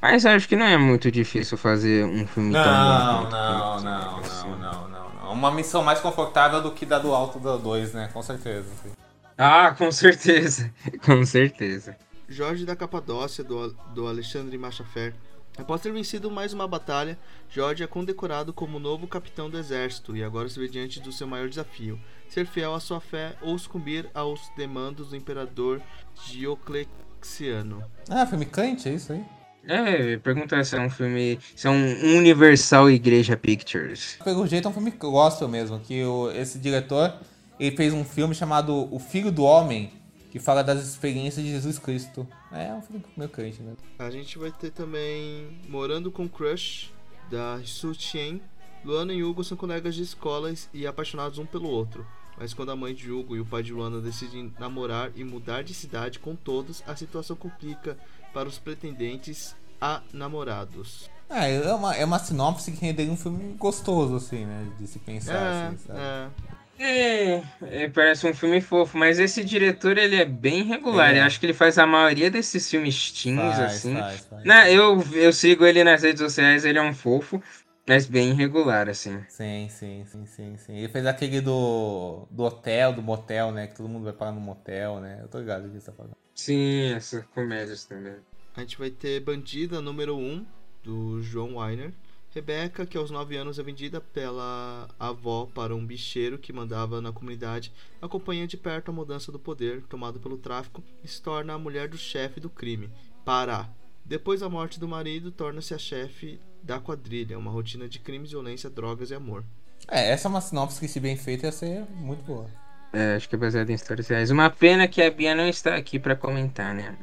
[0.00, 2.68] Mas acho que não é muito difícil fazer um filme tão bom.
[2.68, 4.48] Não, não, não, assim.
[4.48, 5.32] não, não, não, não.
[5.32, 8.08] Uma missão mais confortável do que da do alto da 2, né?
[8.12, 8.66] Com certeza.
[8.72, 8.92] assim.
[9.36, 10.72] Ah, com certeza.
[11.04, 11.96] com certeza.
[12.28, 15.14] Jorge da Capadócia, do, do Alexandre Machafer.
[15.56, 17.18] Após ter vencido mais uma batalha,
[17.50, 21.26] Jorge é condecorado como novo capitão do exército e agora se vê diante do seu
[21.26, 21.98] maior desafio:
[22.28, 25.82] ser fiel à sua fé ou sucumbir aos demandos do imperador
[26.26, 27.82] Diocleciano.
[28.08, 29.37] Ah, filme Kant, é isso aí?
[29.68, 31.38] É, pergunta se é um filme.
[31.54, 34.16] Se é um Universal Igreja Pictures.
[34.24, 37.12] Pelo jeito é um filme gospel mesmo, que o, esse diretor
[37.60, 39.92] ele fez um filme chamado O Filho do Homem,
[40.30, 42.26] que fala das experiências de Jesus Cristo.
[42.50, 43.74] É um filme meio crente, né?
[43.98, 46.90] A gente vai ter também Morando com Crush,
[47.30, 48.40] da Su Chien.
[48.82, 52.06] Luana e Hugo são colegas de escolas e apaixonados um pelo outro.
[52.38, 55.62] Mas quando a mãe de Hugo e o pai de Luana decidem namorar e mudar
[55.62, 57.98] de cidade com todos, a situação complica
[58.38, 61.10] para os pretendentes a namorados.
[61.28, 64.64] Ah, é uma, é uma sinopse que renderia um filme gostoso, assim, né?
[64.78, 65.98] De se pensar, É, assim, sabe?
[65.98, 66.28] é.
[66.80, 71.16] É, é, parece um filme fofo, mas esse diretor ele é bem regular.
[71.16, 71.18] É.
[71.18, 73.94] Eu acho que ele faz a maioria desses filmes teens, Faz, assim.
[73.96, 74.44] faz, faz.
[74.44, 77.42] Né, eu, eu sigo ele nas redes sociais, ele é um fofo,
[77.88, 79.20] mas bem irregular, assim.
[79.28, 80.76] Sim, sim, sim, sim, sim.
[80.76, 83.66] Ele fez aquele do, do hotel, do motel, né?
[83.66, 85.18] Que todo mundo vai parar no motel, né?
[85.20, 86.12] Eu tô ligado o que você tá falando.
[86.38, 88.14] Sim, essas comédias também.
[88.58, 90.44] A gente vai ter Bandida número 1,
[90.82, 91.92] do João Weiner.
[92.34, 97.12] Rebeca, que aos 9 anos é vendida pela avó para um bicheiro que mandava na
[97.12, 97.72] comunidade,
[98.02, 101.86] acompanha de perto a mudança do poder tomado pelo tráfico e se torna a mulher
[101.86, 102.90] do chefe do crime,
[103.24, 103.68] Pará.
[104.04, 108.68] Depois da morte do marido, torna-se a chefe da quadrilha, uma rotina de crimes, violência,
[108.68, 109.44] drogas e amor.
[109.86, 112.50] É, essa é uma sinopse que, se bem feita, ia ser muito boa.
[112.92, 114.32] É, acho que é baseado em histórias reais.
[114.32, 116.96] Uma pena que a Bia não está aqui pra comentar, né?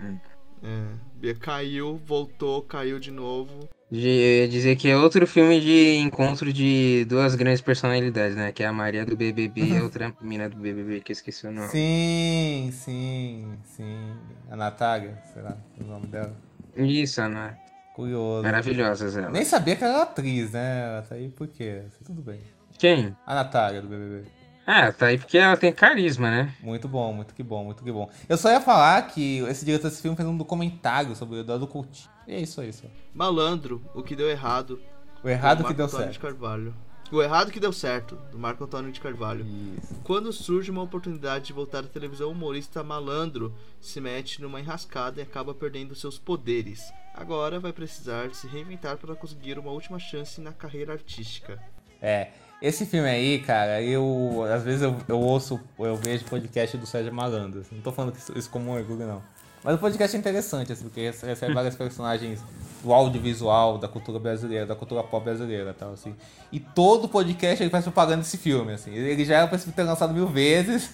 [0.66, 0.86] É,
[1.20, 3.70] Bia caiu, voltou, caiu de novo.
[3.92, 8.52] De, eu ia dizer que é outro filme de encontro de duas grandes personalidades, né?
[8.52, 11.46] Que é a Maria do BBB e a outra mina do BBB, que eu esqueci
[11.46, 11.68] o nome.
[11.68, 14.16] Sim, sim, sim.
[14.50, 16.36] A Natália, será o nome dela?
[16.76, 17.58] Isso, Ana.
[17.94, 18.44] Curioso.
[18.44, 19.32] Maravilhosas elas.
[19.32, 20.84] Nem sabia que ela era atriz, né?
[20.84, 21.84] Ela tá aí por quê?
[22.04, 22.42] Tudo bem.
[22.78, 23.16] Quem?
[23.26, 24.28] A Natália do BBB.
[24.68, 26.54] Ah, tá aí porque ela tem carisma, né?
[26.60, 28.10] Muito bom, muito que bom, muito que bom.
[28.28, 31.68] Eu só ia falar que esse diretor desse filme fez um documentário sobre o Eduardo
[31.68, 32.10] Coutinho.
[32.28, 32.88] E é isso aí, só.
[33.14, 34.82] Malandro, o que deu errado.
[35.24, 36.22] O errado do que Marco deu Antônio de certo.
[36.22, 36.74] Carvalho.
[37.12, 39.46] O errado que deu certo, do Marco Antônio de Carvalho.
[39.78, 39.94] Isso.
[40.04, 45.20] Quando surge uma oportunidade de voltar à televisão, o humorista malandro se mete numa enrascada
[45.20, 46.92] e acaba perdendo seus poderes.
[47.14, 51.62] Agora vai precisar se reinventar para conseguir uma última chance na carreira artística.
[52.02, 52.30] É.
[52.66, 54.44] Esse filme aí, cara, eu.
[54.52, 57.64] Às vezes eu, eu ouço, eu vejo podcast do Sérgio Malandro.
[57.72, 59.22] Não tô falando isso, como um orgulho, não.
[59.64, 62.42] Mas o podcast é interessante, assim, porque recebe vários personagens
[62.84, 66.16] do audiovisual, da cultura brasileira, da cultura pop brasileira e tal, assim.
[66.52, 68.96] E todo podcast ele faz propaganda desse filme, assim.
[68.96, 70.90] Ele já era pra ter lançado mil vezes.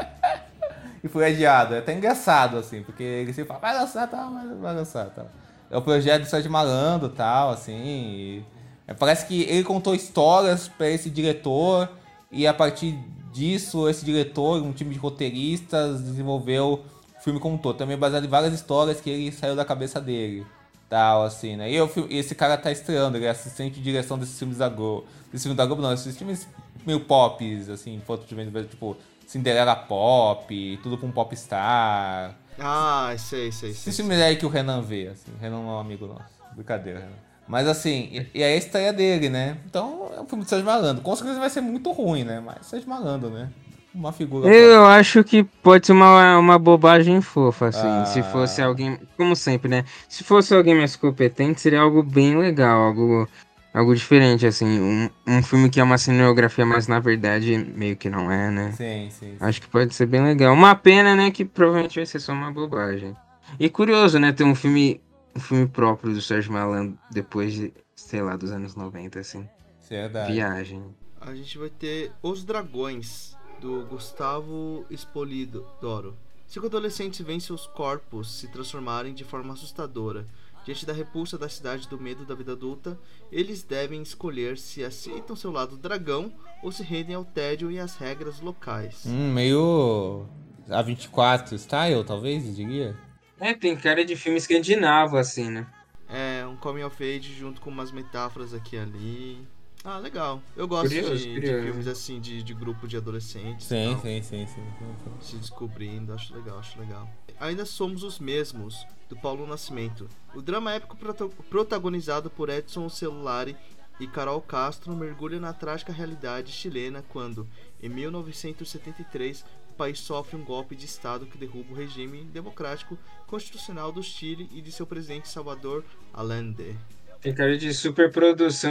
[1.04, 1.74] e foi adiado.
[1.74, 5.30] É até engraçado, assim, porque ele sempre fala, vai lançar, tal, vai, vai lançar, tal.
[5.70, 7.84] É o projeto do Sérgio Malandro, tal, assim.
[7.84, 8.55] e-
[8.94, 11.88] parece que ele contou histórias pra esse diretor
[12.30, 12.98] e a partir
[13.32, 16.84] disso, esse diretor, um time de roteiristas, desenvolveu
[17.18, 17.76] o filme como um todo.
[17.76, 20.46] Também baseado em várias histórias que ele saiu da cabeça dele.
[20.88, 21.70] Tal, assim, né?
[21.70, 24.68] E o fi- esse cara tá estreando, ele é assistente de direção desses filmes da
[24.68, 25.04] Globo.
[25.32, 26.46] Desses filmes da Globo não, esses filmes
[26.86, 28.96] meio pops, assim, foto de venda, tipo
[29.26, 32.36] Cinderela Pop, tudo com popstar.
[32.58, 33.90] Ah, sei, sei, sei.
[33.90, 35.32] Esses filmes aí que o Renan vê, assim.
[35.32, 36.36] O Renan não é um amigo nosso.
[36.54, 37.25] Brincadeira, Renan.
[37.48, 39.56] Mas assim, e, e é a estreia dele, né?
[39.68, 41.02] Então é um filme de Sérgio Malandro.
[41.02, 42.42] Com certeza vai ser muito ruim, né?
[42.44, 43.48] Mas Sérgio Malandro, né?
[43.94, 44.46] Uma figura.
[44.52, 48.12] Eu acho que pode ser uma, uma bobagem fofa, assim.
[48.12, 48.24] Se Ah.
[48.24, 48.98] fosse alguém.
[49.16, 49.84] Como sempre, né?
[50.08, 53.26] Se fosse alguém mais competente, seria algo bem legal, algo,
[53.72, 54.66] algo diferente, assim.
[54.80, 58.72] Um, um filme que é uma cinegrafia, mas na verdade meio que não é, né?
[58.76, 59.30] Sim, sim.
[59.30, 59.36] sim.
[59.40, 60.52] Acho que pode ser bem legal.
[60.52, 61.30] Uma pena, né?
[61.30, 63.16] Que provavelmente vai ser só uma bobagem.
[63.58, 64.30] E curioso, né?
[64.30, 65.00] Ter um filme,
[65.36, 69.48] um filme próprio do Sérgio Malandro depois de, sei lá, dos anos 90, assim.
[69.88, 70.32] Verdade.
[70.32, 70.82] Viagem.
[71.20, 76.16] A gente vai ter Os Dragões, do Gustavo Espolido Doro.
[76.46, 80.26] Cinco adolescentes veem seus corpos se transformarem de forma assustadora.
[80.64, 82.98] Diante da repulsa da cidade e do medo da vida adulta,
[83.30, 86.32] eles devem escolher se aceitam seu lado dragão
[86.62, 89.04] ou se rendem ao tédio e às regras locais.
[89.06, 90.26] Hum, meio.
[90.68, 93.05] A24 style, talvez, eu diria.
[93.38, 95.66] É, tem cara de filme escandinavo, assim, né?
[96.08, 99.48] É um coming of age junto com umas metáforas aqui e ali.
[99.84, 100.42] Ah, legal.
[100.56, 101.62] Eu gosto Curioso, de, de curioso.
[101.64, 103.66] filmes assim, de, de grupo de adolescentes.
[103.66, 104.02] Sim, tal.
[104.02, 105.12] sim, sim, sim, sim, sim.
[105.20, 107.08] se descobrindo, acho legal, acho legal.
[107.38, 110.08] Ainda somos os mesmos, do Paulo Nascimento.
[110.34, 113.56] O drama épico prota- protagonizado por Edson Celulari
[114.00, 117.46] e Carol Castro mergulha na trágica realidade chilena quando,
[117.82, 123.92] em 1973, o país sofre um golpe de Estado que derruba o regime democrático constitucional
[123.92, 126.76] do Chile e de seu presidente Salvador Allende.
[127.20, 128.70] Tem cara de superprodução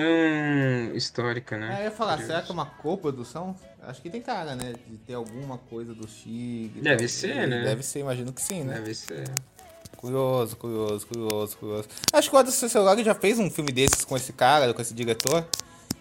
[0.94, 1.76] histórica, né?
[1.76, 2.28] É, eu ia falar, Curioso.
[2.28, 3.56] será que é uma coprodução?
[3.82, 4.74] Acho que tem cara, né?
[4.88, 6.80] De ter alguma coisa do Chile.
[6.82, 7.08] Deve tal.
[7.10, 7.64] ser, né?
[7.64, 8.76] Deve ser, imagino que sim, né?
[8.76, 9.30] Deve ser.
[9.98, 11.88] Curioso, curioso, curioso, curioso.
[12.14, 14.94] Acho que o Anderson Celular já fez um filme desses com esse cara, com esse
[14.94, 15.46] diretor.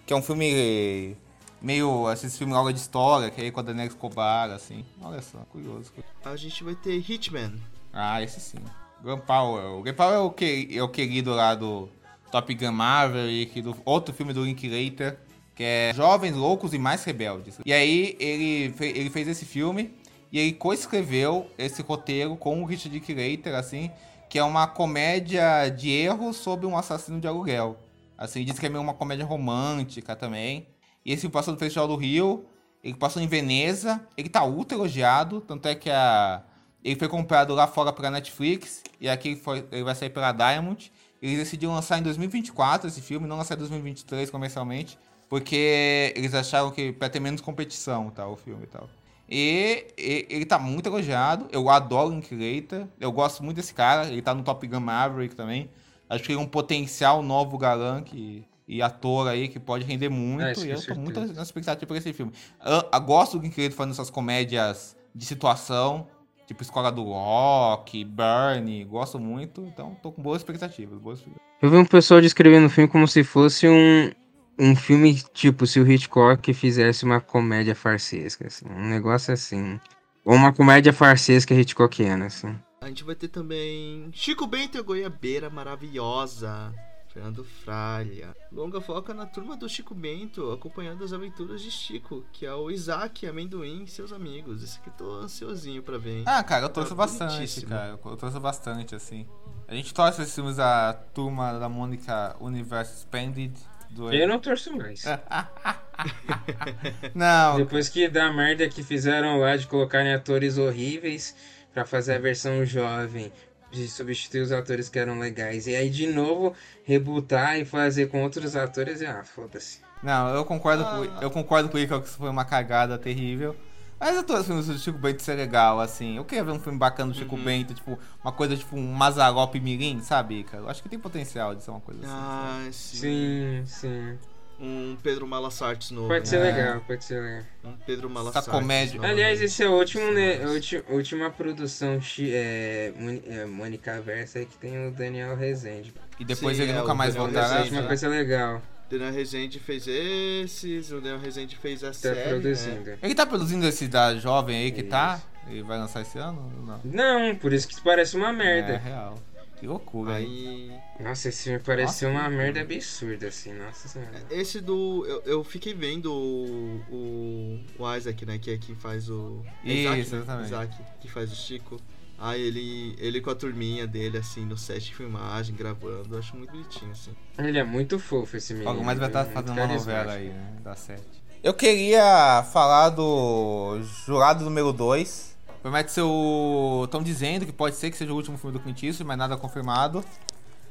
[0.06, 1.16] Que é um filme
[1.64, 2.10] meio.
[2.12, 4.84] Esses filmes aula de história, que é aí com a Daniela Escobar, assim.
[5.00, 5.90] Olha só, curioso.
[5.92, 6.14] curioso.
[6.24, 7.54] A gente vai ter Hitman.
[7.92, 8.58] Ah, esse sim.
[9.02, 9.64] Gun Power.
[9.78, 11.88] O Gun Power é o, que, é o querido lá do
[12.30, 15.18] Top Gun Maverick, do outro filme do Linklater,
[15.54, 17.58] que é Jovens, Loucos e Mais Rebeldes.
[17.64, 19.94] E aí ele, ele fez esse filme
[20.32, 23.90] e ele coescreveu esse roteiro com o Richard Linklater, assim,
[24.28, 27.78] que é uma comédia de erros sobre um assassino de aluguel.
[28.18, 30.66] Assim, diz que é meio uma comédia romântica também.
[31.04, 32.46] E esse passou no Festival do Rio,
[32.82, 36.42] ele passou em Veneza, ele tá ultra elogiado, tanto é que a...
[36.82, 40.32] Ele foi comprado lá fora pela Netflix e aqui ele, foi- ele vai sair pela
[40.32, 40.92] Diamond.
[41.22, 44.98] Eles decidiram lançar em 2024 esse filme, não lançar em 2023 comercialmente,
[45.28, 48.88] porque eles acharam que pra ter menos competição, tá, o filme e tal.
[49.28, 54.06] E, e- ele tá muito elogiado, eu adoro o Linklater, eu gosto muito desse cara,
[54.08, 55.70] ele tá no Top Gun Maverick também.
[56.10, 60.08] Acho que ele é um potencial novo galã que, e ator aí que pode render
[60.08, 60.60] muito.
[60.60, 62.32] É, e eu tô muito na expectativa por esse filme.
[62.64, 66.06] Eu, eu gosto do Linklater fazendo essas comédias de situação,
[66.46, 70.98] tipo Escola do Rock, Burnie, gosto muito, então tô com boas expectativas.
[70.98, 71.44] Boas expectativas.
[71.62, 74.10] Eu vi um pessoal descrevendo o filme como se fosse um,
[74.58, 78.66] um filme, tipo, se o Hitchcock fizesse uma comédia farsesca, assim.
[78.68, 79.80] Um negócio assim.
[80.24, 82.54] Ou uma comédia farsesca Hitchcockiana, assim.
[82.80, 86.72] A gente vai ter também Chico Bento e a Goiabeira Maravilhosa.
[87.14, 88.34] Fernando Fralha.
[88.50, 92.72] Longa foca na turma do Chico Bento, acompanhando as aventuras de Chico, que é o
[92.72, 94.64] Isaac Amendoim e seus amigos.
[94.64, 96.24] Esse aqui tô ansiosinho pra ver, hein?
[96.26, 98.00] Ah, cara, eu torço Tá bastante, cara.
[98.04, 99.28] Eu torço bastante, assim.
[99.68, 103.56] A gente torce esses filmes da turma da Mônica Universe Splendid.
[103.90, 104.12] Do...
[104.12, 105.04] Eu não torço mais.
[107.14, 111.36] Não, Depois que da merda que fizeram lá de colocarem atores horríveis
[111.72, 113.32] pra fazer a versão jovem,
[113.74, 115.66] de substituir os atores que eram legais.
[115.66, 119.80] E aí de novo rebutar e fazer com outros atores, e, ah, foda-se.
[120.02, 120.90] não, eu concordo Ah.
[121.18, 123.56] com eu concordo com o Ica que isso foi uma cagada terrível.
[123.98, 126.16] Mas eu os filmes do Chico Bento ser legal, assim.
[126.16, 129.58] Eu queria ver um filme bacana do Chico Bento, tipo, uma coisa tipo um Mazarope
[129.60, 130.56] Mirim, sabe, Ica?
[130.58, 132.10] Eu acho que tem potencial de ser uma coisa assim.
[132.12, 132.96] Ah, sim.
[132.98, 134.18] Sim, sim.
[134.64, 136.08] Um Pedro Malassartes novo.
[136.08, 136.52] Pode ser né?
[136.52, 137.42] legal, pode ser legal.
[137.64, 138.50] Um Pedro Malassartes.
[138.50, 138.96] comédia.
[139.00, 139.06] novo.
[139.06, 142.00] Aliás, esse é o último, né, a última produção
[142.32, 145.92] é, Moni- é, Mônica Versa aí que tem o Daniel Rezende.
[146.18, 147.56] E depois Sim, ele é, nunca mais voltará.
[147.58, 147.88] Rezende, Uma né?
[147.88, 152.16] coisa legal, Daniel Rezende fez esses, o Daniel Rezende fez a tá série.
[152.20, 152.28] né?
[152.28, 152.90] produzindo.
[153.02, 154.90] Ele tá produzindo esse da jovem aí que Isso.
[154.90, 155.20] tá?
[155.48, 156.50] Ele vai lançar esse ano?
[156.64, 156.80] Não.
[156.84, 158.78] Não, por isso que parece uma É merda.
[158.78, 159.18] real.
[159.58, 160.80] Que loucura, hein?
[160.98, 161.04] Aí.
[161.04, 164.22] Nossa, esse filme pareceu Nossa, uma que- merda absurda, assim, nossa senhora.
[164.30, 165.04] Esse do.
[165.06, 168.38] Eu, eu fiquei vendo o, o, o Isaac, né?
[168.38, 169.42] Que é quem faz o.
[169.64, 170.22] é Isaac, Isso, né?
[170.22, 170.46] exatamente.
[170.46, 171.80] Isaac, que faz o Chico.
[172.18, 176.14] Aí ele, ele com a turminha dele, assim, no set de filmagem, gravando.
[176.14, 177.10] Eu acho muito bonitinho, assim.
[177.38, 178.70] Ele é muito fofo, esse menino.
[178.70, 180.52] Logo mais vai estar muito fazendo uma novela aí, né?
[180.62, 181.02] Da sete.
[181.42, 185.33] Eu queria falar do Jurado número 2.
[185.64, 186.82] Promete ser o.
[186.84, 189.34] Estão dizendo que pode ser que seja o último filme do Clint Eastwood, mas nada
[189.34, 190.04] confirmado.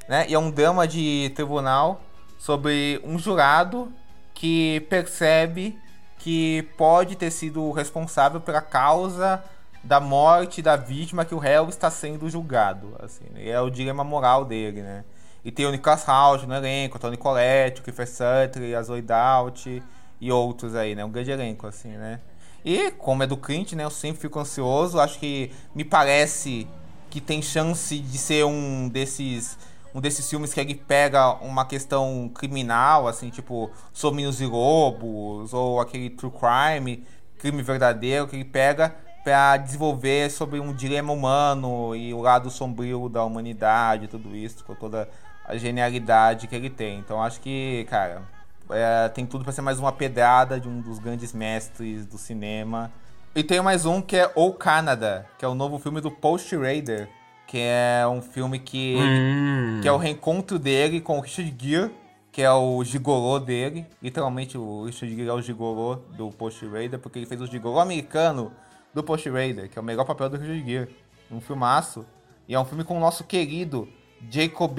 [0.08, 0.26] Né?
[0.28, 2.00] E é um drama de tribunal
[2.38, 3.92] sobre um jurado
[4.32, 5.76] que percebe
[6.16, 9.42] que pode ter sido responsável pela causa
[9.82, 12.94] da morte da vítima que o réu está sendo julgado.
[13.02, 13.48] Assim, né?
[13.48, 15.04] É o dilema moral dele, né?
[15.44, 19.02] E tem o Nicholas Hoult no elenco, o Tony Collette, o Kiefer Sutherland, a Zoe
[19.02, 19.82] Dowd
[20.20, 21.04] e outros aí, né?
[21.04, 22.20] Um grande elenco, assim, né?
[22.64, 23.84] E como é do Clint, né?
[23.84, 24.98] Eu sempre fico ansioso.
[24.98, 26.66] Acho que me parece
[27.10, 29.58] que tem chance de ser um desses
[29.94, 35.80] um desses filmes que ele pega uma questão criminal, assim, tipo Sominhos e Lobos, ou
[35.80, 37.06] aquele True Crime,
[37.38, 38.92] crime verdadeiro, que ele pega
[39.22, 44.74] pra desenvolver sobre um dilema humano e o lado sombrio da humanidade, tudo isso, com
[44.74, 45.08] toda
[45.44, 46.98] a genialidade que ele tem.
[46.98, 48.22] Então acho que, cara,
[48.70, 52.90] é, tem tudo pra ser mais uma pedrada de um dos grandes mestres do cinema.
[53.34, 56.56] E tem mais um que é O Canada, que é o novo filme do Post
[56.56, 57.08] Raider,
[57.46, 59.80] que é um filme que Hum.
[59.82, 61.90] que é o reencontro dele com o Richard Gere,
[62.30, 63.86] que é o gigolô dele.
[64.02, 67.80] Literalmente, o Richard Gere é o gigolô do Post Raider, porque ele fez o gigolô
[67.80, 68.52] americano
[68.94, 70.96] do Post Raider, que é o melhor papel do Richard Gere.
[71.30, 72.06] Um filmaço.
[72.48, 73.88] E é um filme com o nosso querido
[74.30, 74.78] Jacob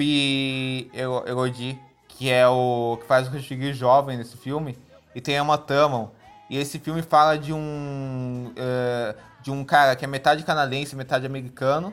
[0.94, 1.78] Elo- Elordi,
[2.16, 4.78] que é o que faz o Gere jovem nesse filme,
[5.14, 6.12] e tem a Emma.
[6.48, 11.24] E esse filme fala de um eh, de um cara que é metade canadense, metade
[11.26, 11.92] americano,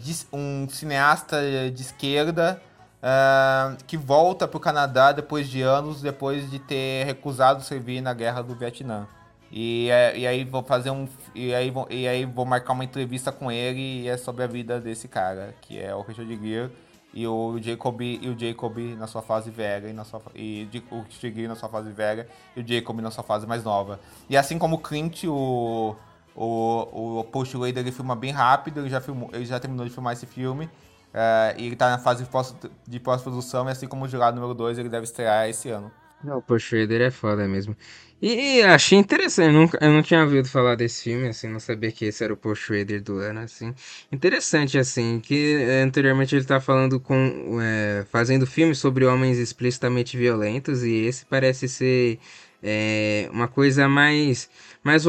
[0.00, 1.36] de- um cineasta
[1.72, 2.60] de esquerda
[3.02, 8.12] ah, que volta para o Canadá depois de anos, depois de ter recusado servir na
[8.12, 9.06] guerra do Vietnã.
[9.52, 12.84] E, é- e aí vou fazer um e aí vou, e aí vou marcar uma
[12.84, 16.70] entrevista com ele e é sobre a vida desse cara, que é o Richard Gere
[17.12, 21.04] e o Jacob e o Jacob na sua fase velha e na sua e o
[21.10, 23.98] Gere na sua fase velha e o Jacob na sua fase mais nova.
[24.28, 25.96] E assim como o Clint, o
[26.34, 30.12] o, o Post ele filma bem rápido, ele já, filmou, ele já terminou de filmar
[30.12, 30.70] esse filme.
[31.12, 32.54] eh, e ele tá na fase de pós-
[32.86, 35.90] de pós-produção, e assim como o jurado número 2, ele deve estrear esse ano.
[36.22, 37.74] Não, o Post Raider é foda mesmo.
[38.22, 42.04] E, achei interessante, nunca, eu não tinha ouvido falar desse filme, assim, não sabia que
[42.04, 43.74] esse era o Post Raider do ano, assim.
[44.12, 50.18] Interessante, assim, que eh, anteriormente ele tá falando com, eh, fazendo filmes sobre homens explicitamente
[50.18, 52.18] violentos, e esse parece ser
[52.62, 54.50] eh, uma coisa mais,
[54.84, 55.04] mais,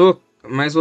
[0.48, 0.74] mais,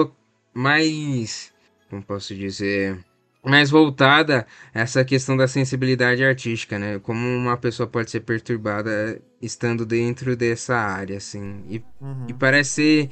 [0.54, 1.54] mais,
[1.90, 2.98] como posso dizer,
[3.44, 7.00] mais voltada a essa questão da sensibilidade artística, né?
[7.00, 11.64] Como uma pessoa pode ser perturbada estando dentro dessa área, assim.
[11.70, 11.84] E,
[12.28, 13.10] e parece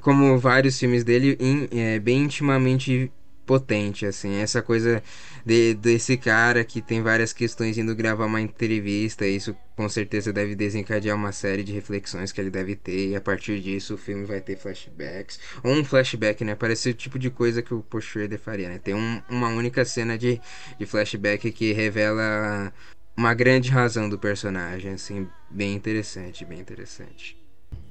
[0.00, 3.12] como vários filmes dele, in- é, bem intimamente
[3.46, 4.36] potente, assim.
[4.36, 5.02] Essa coisa
[5.44, 10.54] de- desse cara que tem várias questões indo gravar uma entrevista, isso com certeza deve
[10.54, 14.24] desencadear uma série de reflexões que ele deve ter, e a partir disso o filme
[14.24, 15.38] vai ter flashbacks.
[15.62, 16.54] Ou um flashback, né?
[16.54, 18.78] Parece o tipo de coisa que o Post Raider faria, né?
[18.78, 20.40] Tem um- uma única cena de,
[20.78, 22.72] de flashback que revela
[23.16, 27.36] uma grande razão do personagem, assim, bem interessante, bem interessante.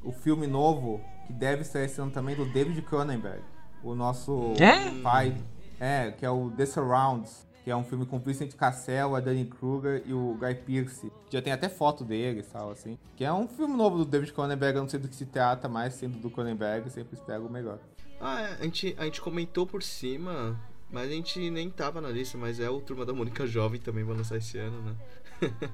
[0.03, 3.41] O filme novo, que deve esse ano também, do David Cronenberg,
[3.83, 4.89] o nosso É?
[5.01, 5.35] pai,
[5.79, 9.45] é, que é o The Surrounds, que é um filme com Vincent Cassel, a Danny
[9.45, 11.11] Kruger e o Guy Pearce.
[11.29, 12.97] Já tem até foto dele e tal, assim.
[13.15, 15.69] Que é um filme novo do David Cronenberg, eu não sei do que se trata,
[15.69, 17.77] mas sendo do Cronenberg, sempre espero o melhor.
[18.19, 20.59] Ah, é, a gente, a gente comentou por cima,
[20.89, 24.03] mas a gente nem tava na lista, mas é o Turma da Mônica Jovem também
[24.03, 24.95] vai lançar esse ano, né?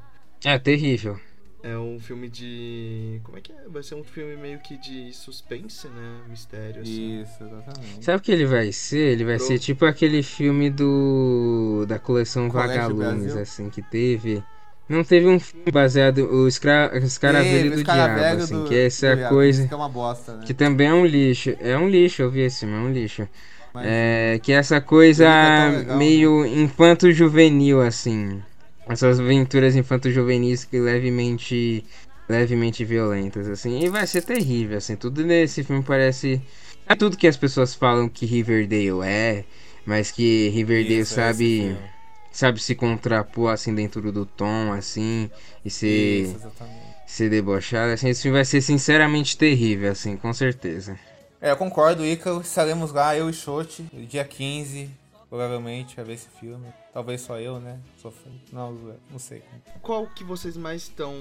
[0.45, 1.19] É terrível.
[1.63, 3.19] É um filme de.
[3.23, 3.55] Como é que é?
[3.67, 6.21] Vai ser um filme meio que de suspense, né?
[6.29, 7.21] Mistério, assim.
[7.21, 8.05] Isso, exatamente.
[8.05, 9.13] Sabe o que ele vai ser?
[9.13, 13.41] Ele vai Pro- ser tipo aquele filme do da coleção Colégio Vagalumes, Brasil?
[13.41, 14.43] assim, que teve.
[14.88, 16.91] Não teve um filme baseado o Escra...
[17.03, 20.45] Escaravelho do Diabo, assim, do- que essa do diabo, coisa Que é uma bosta, né?
[20.45, 21.57] que também é um lixo.
[21.59, 23.27] É um lixo, eu vi esse filme, é um lixo.
[23.73, 28.41] Mas- É, que essa coisa é legal, meio infanto-juvenil, assim.
[28.89, 31.84] Essas aventuras infanto-juvenis que levemente
[32.30, 33.80] levemente violentas, assim.
[33.80, 34.95] E vai ser terrível, assim.
[34.95, 36.41] Tudo nesse filme parece.
[36.88, 39.45] É tudo que as pessoas falam que Riverdale é,
[39.85, 41.43] mas que Riverdale Isso, sabe.
[41.43, 41.97] esse filme.
[42.31, 45.27] Sabe se contrapor assim dentro do tom, assim,
[45.65, 46.85] e ser, Isso, exatamente.
[47.07, 50.99] ser debochado, assim, esse filme vai ser sinceramente terrível, assim, com certeza.
[51.41, 52.41] É, eu concordo, Ícaro.
[52.41, 54.88] Estaremos lá, eu e Xote, dia 15,
[55.30, 56.68] provavelmente, pra ver esse filme.
[56.98, 57.80] Talvez só eu, né?
[58.02, 58.28] Sou fã.
[58.52, 58.72] Não,
[59.11, 59.44] não sei.
[59.84, 61.14] Qual que vocês mais estão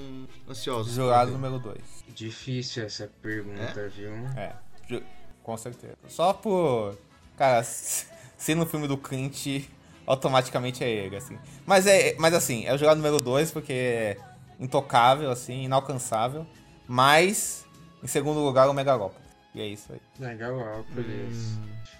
[0.49, 0.95] ansiosos?
[0.95, 1.77] Jurado número 2.
[2.15, 4.11] Difícil essa pergunta, viu?
[4.35, 4.55] É,
[5.43, 5.93] com certeza.
[6.07, 6.97] Só por.
[7.37, 9.65] Cara, se se no filme do Clint,
[10.07, 11.37] automaticamente é ele, assim.
[11.63, 14.17] Mas, é, mas assim, é o jurado número 2 porque é
[14.59, 16.47] intocável, assim, inalcançável.
[16.87, 17.67] Mas,
[18.01, 19.26] em segundo lugar, o Megalópolis.
[19.57, 19.99] E é isso aí.
[20.19, 21.57] Legalópolis.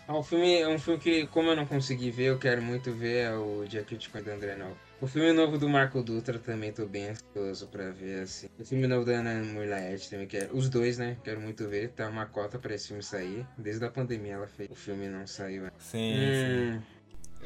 [0.07, 2.91] Ah, o filme é um filme que, como eu não consegui ver, eu quero muito
[2.93, 4.77] ver é o Dia Crítico do André Nol.
[5.01, 8.47] O filme novo do Marco Dutra também tô bem ansioso pra ver, assim.
[8.59, 10.55] O filme novo da Ana Murlaet também quero.
[10.55, 11.17] Os dois, né?
[11.23, 11.89] Quero muito ver.
[11.89, 13.45] Tá uma cota pra esse filme sair.
[13.57, 14.69] Desde a pandemia ela fez.
[14.71, 15.63] O filme não saiu.
[15.63, 15.73] ainda.
[15.79, 16.81] Sim, Hum,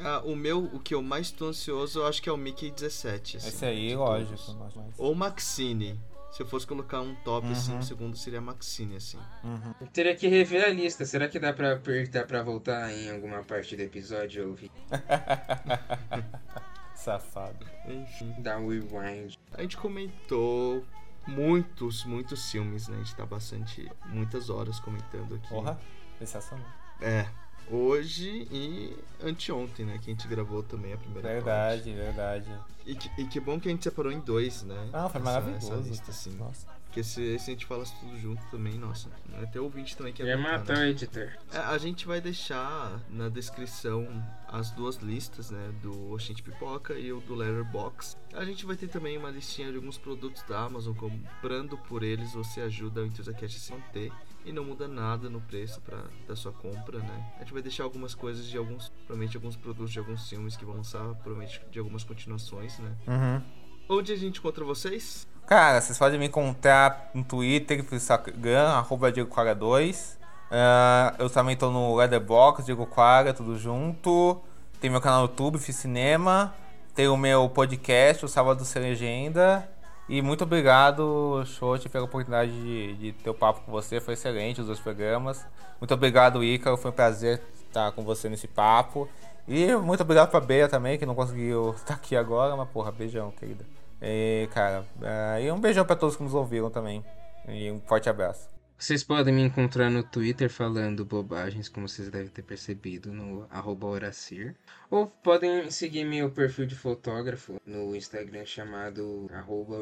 [0.00, 2.70] Ah, o meu, o que eu mais tô ansioso, eu acho que é o Mickey
[2.70, 3.32] 17.
[3.32, 3.36] sim.
[3.38, 4.36] Assim, Esse aí, de lógico.
[4.36, 4.94] todos.
[4.98, 5.98] Ou Maxine.
[6.32, 7.78] Se eu fosse colocar um top, assim, Uhum.
[7.78, 9.18] o segundo seria Maxine, assim.
[9.44, 9.74] Uhum.
[9.82, 11.04] eu teria que rever a lista.
[11.04, 14.48] Será que dá pra apertar pra voltar em alguma parte do episódio?
[14.48, 14.56] Ou
[16.94, 17.66] Safado.
[17.86, 18.34] Enfim.
[18.38, 19.34] dar um rewind?
[19.52, 20.84] A gente comentou
[21.26, 22.96] muitos, muitos filmes, né?
[22.96, 25.48] A gente tá bastante, muitas horas comentando aqui.
[25.48, 25.78] Porra,
[26.18, 26.66] sensacional.
[27.00, 27.26] É.
[27.70, 29.98] Hoje e anteontem, né?
[30.02, 32.44] Que a gente gravou também a primeira Verdade, verdade.
[32.46, 32.72] parte.
[32.84, 34.88] E que, e que bom que a gente separou em dois, né?
[34.92, 35.72] Não, foi Essa- maravilhoso.
[35.72, 36.30] Essa lista, assim.
[36.36, 36.66] Nossa.
[36.86, 39.08] Porque se, se a gente falasse tudo junto também, nossa.
[39.42, 40.84] Até o ouvinte também Ia aguentar, matar né?
[40.84, 41.30] o editor.
[41.50, 44.06] É, a gente vai deixar na descrição
[44.46, 45.72] as duas listas, né?
[45.80, 48.18] Do Oxente Pipoca e o do Letterbox.
[48.34, 50.94] A gente vai ter também uma listinha de alguns produtos da Amazon.
[50.94, 54.12] Comprando por eles, você ajuda o EnthusiaCast a se manter.
[54.44, 57.32] E não muda nada no preço pra, da sua compra, né?
[57.36, 58.88] A gente vai deixar algumas coisas de alguns...
[59.06, 61.02] Provavelmente alguns produtos de alguns filmes que vão lançar.
[61.22, 62.92] Provavelmente de algumas continuações, né?
[63.06, 63.42] Uhum.
[63.98, 65.26] Onde a gente encontra vocês?
[65.46, 70.18] Cara, vocês podem me encontrar no Twitter no Instagram, arroba DiegoQuara2.
[70.50, 74.38] Ah, eu também tô no Leatherbox, Diego Quara, tudo junto.
[74.80, 76.54] Tem meu canal no YouTube, Fiz Cinema.
[76.94, 79.66] Tem o meu podcast, o Sábado Sem Legenda.
[80.08, 84.00] E muito obrigado, Xote, pela oportunidade de, de ter o papo com você.
[84.00, 85.46] Foi excelente os dois programas.
[85.80, 86.76] Muito obrigado, Ícaro.
[86.76, 89.08] Foi um prazer estar com você nesse papo.
[89.46, 92.56] E muito obrigado pra Beia também, que não conseguiu estar aqui agora.
[92.56, 93.64] Mas, porra, beijão, querida.
[94.00, 97.04] E, cara, ah, e um beijão pra todos que nos ouviram também.
[97.48, 98.51] E um forte abraço.
[98.82, 103.46] Vocês podem me encontrar no Twitter falando bobagens, como vocês devem ter percebido, no
[103.86, 104.56] Horacir.
[104.90, 109.28] Ou podem seguir meu perfil de fotógrafo no Instagram chamado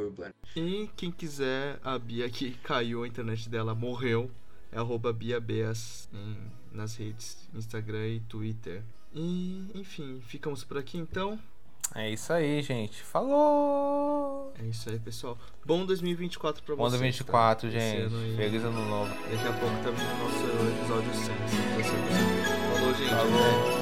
[0.06, 0.34] urbano.
[0.54, 4.30] E quem quiser, a Bia que caiu, a internet dela morreu.
[4.70, 8.82] É arroba Bia Beas em- nas redes Instagram e Twitter.
[9.14, 11.40] E, enfim, ficamos por aqui então.
[11.94, 13.02] É isso aí, gente.
[13.02, 14.52] Falou!
[14.60, 15.36] É isso aí, pessoal.
[15.64, 17.00] Bom 2024 pra Bom vocês.
[17.00, 17.78] 2024, tá?
[17.78, 18.02] Gente.
[18.02, 18.36] ano.
[18.36, 19.10] Feliz ano novo.
[19.10, 20.44] Daqui a pouco também o nosso
[20.78, 21.34] episódio 100.
[22.74, 23.10] Falou, gente.
[23.10, 23.79] Falou.